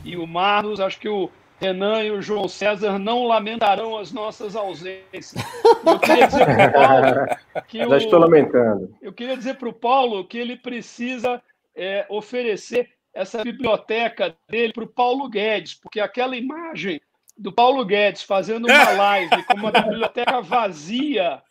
[0.03, 0.79] e o Marlos.
[0.79, 1.29] Acho que o
[1.63, 5.33] Renan e o João César não lamentarão as nossas ausências.
[5.85, 8.95] Eu queria dizer para o Paulo que Já o- estou lamentando.
[9.01, 11.41] eu queria dizer para o Paulo que ele precisa
[11.75, 16.99] é, oferecer essa biblioteca dele para o Paulo Guedes, porque aquela imagem
[17.37, 21.41] do Paulo Guedes fazendo uma live com uma biblioteca vazia,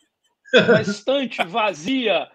[0.53, 2.27] uma estante vazia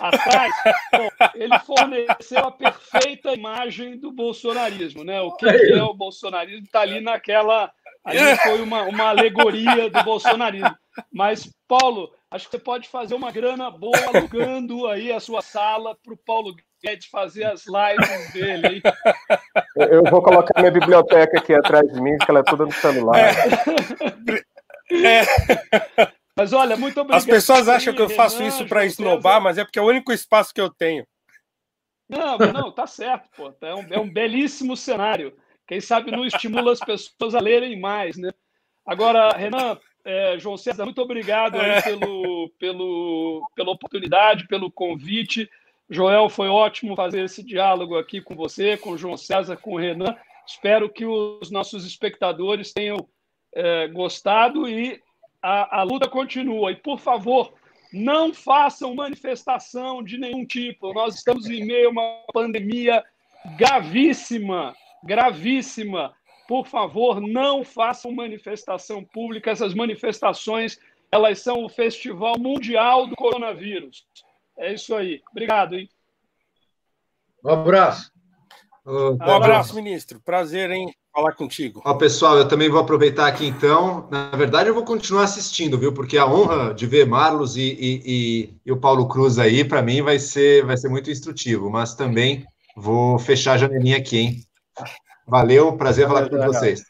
[0.00, 0.52] atrás,
[0.92, 5.20] bom, ele forneceu a perfeita imagem do bolsonarismo, né?
[5.20, 7.70] O que é o bolsonarismo está ali naquela,
[8.04, 10.74] ali foi uma, uma alegoria do bolsonarismo.
[11.12, 15.96] Mas Paulo, acho que você pode fazer uma grana boa alugando aí a sua sala
[16.02, 18.76] para o Paulo Guedes fazer as lives dele.
[18.76, 18.82] hein?
[19.76, 22.72] Eu eu vou colocar minha biblioteca aqui atrás de mim, que ela é toda no
[22.72, 23.34] celular.
[26.36, 27.20] Mas olha, muito obrigado.
[27.20, 29.86] As pessoas acham que eu Renan, faço isso para esnobar, mas é porque é o
[29.86, 31.06] único espaço que eu tenho.
[32.08, 33.54] Não, não, tá certo, pô.
[33.60, 35.36] É um, é um belíssimo cenário.
[35.66, 38.30] Quem sabe não estimula as pessoas a lerem mais, né?
[38.84, 45.48] Agora, Renan, é, João César, muito obrigado pelo, pelo, pela oportunidade, pelo convite.
[45.88, 49.78] Joel, foi ótimo fazer esse diálogo aqui com você, com o João César, com o
[49.78, 50.14] Renan.
[50.46, 53.08] Espero que os nossos espectadores tenham
[53.54, 55.00] é, gostado e
[55.44, 56.72] a, a luta continua.
[56.72, 57.52] E, por favor,
[57.92, 60.94] não façam manifestação de nenhum tipo.
[60.94, 63.04] Nós estamos em meio a uma pandemia
[63.58, 64.74] gravíssima,
[65.04, 66.14] gravíssima.
[66.48, 69.50] Por favor, não façam manifestação pública.
[69.50, 70.78] Essas manifestações,
[71.12, 74.06] elas são o Festival Mundial do Coronavírus.
[74.56, 75.22] É isso aí.
[75.30, 75.90] Obrigado, hein?
[77.44, 78.10] Um abraço.
[78.82, 80.20] Ô, Um abraço, ministro.
[80.20, 81.80] Prazer em falar contigo.
[81.84, 84.08] Ó, pessoal, eu também vou aproveitar aqui então.
[84.10, 85.92] Na verdade, eu vou continuar assistindo, viu?
[85.92, 89.80] Porque a honra de ver Marlos e, e, e- e o Paulo Cruz aí, para
[89.80, 91.70] mim, vai ser, vai ser muito instrutivo.
[91.70, 92.44] Mas também
[92.76, 94.44] vou fechar a janelinha aqui, hein?
[95.26, 96.82] Valeu, prazer falar com vocês.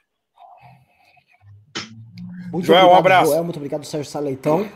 [2.50, 3.30] Muito Joel, um obrigado, abraço.
[3.32, 3.44] Joel.
[3.44, 4.68] Muito obrigado, Sérgio Saleitão.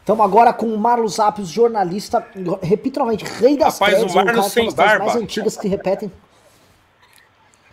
[0.00, 2.26] Estamos agora com o Marlos Appius, jornalista.
[2.60, 5.04] Repito novamente, rei das Rapaz, threads, o Marlos que tem sem barba.
[5.06, 6.10] mais antigas que repetem.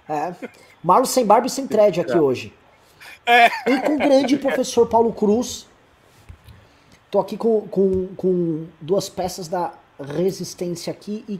[0.09, 0.33] É.
[0.83, 2.53] Marlos sem barba e sem thread aqui hoje.
[3.25, 3.47] É.
[3.69, 5.67] E com o grande professor Paulo Cruz.
[7.11, 11.38] Tô aqui com, com, com duas peças da resistência aqui e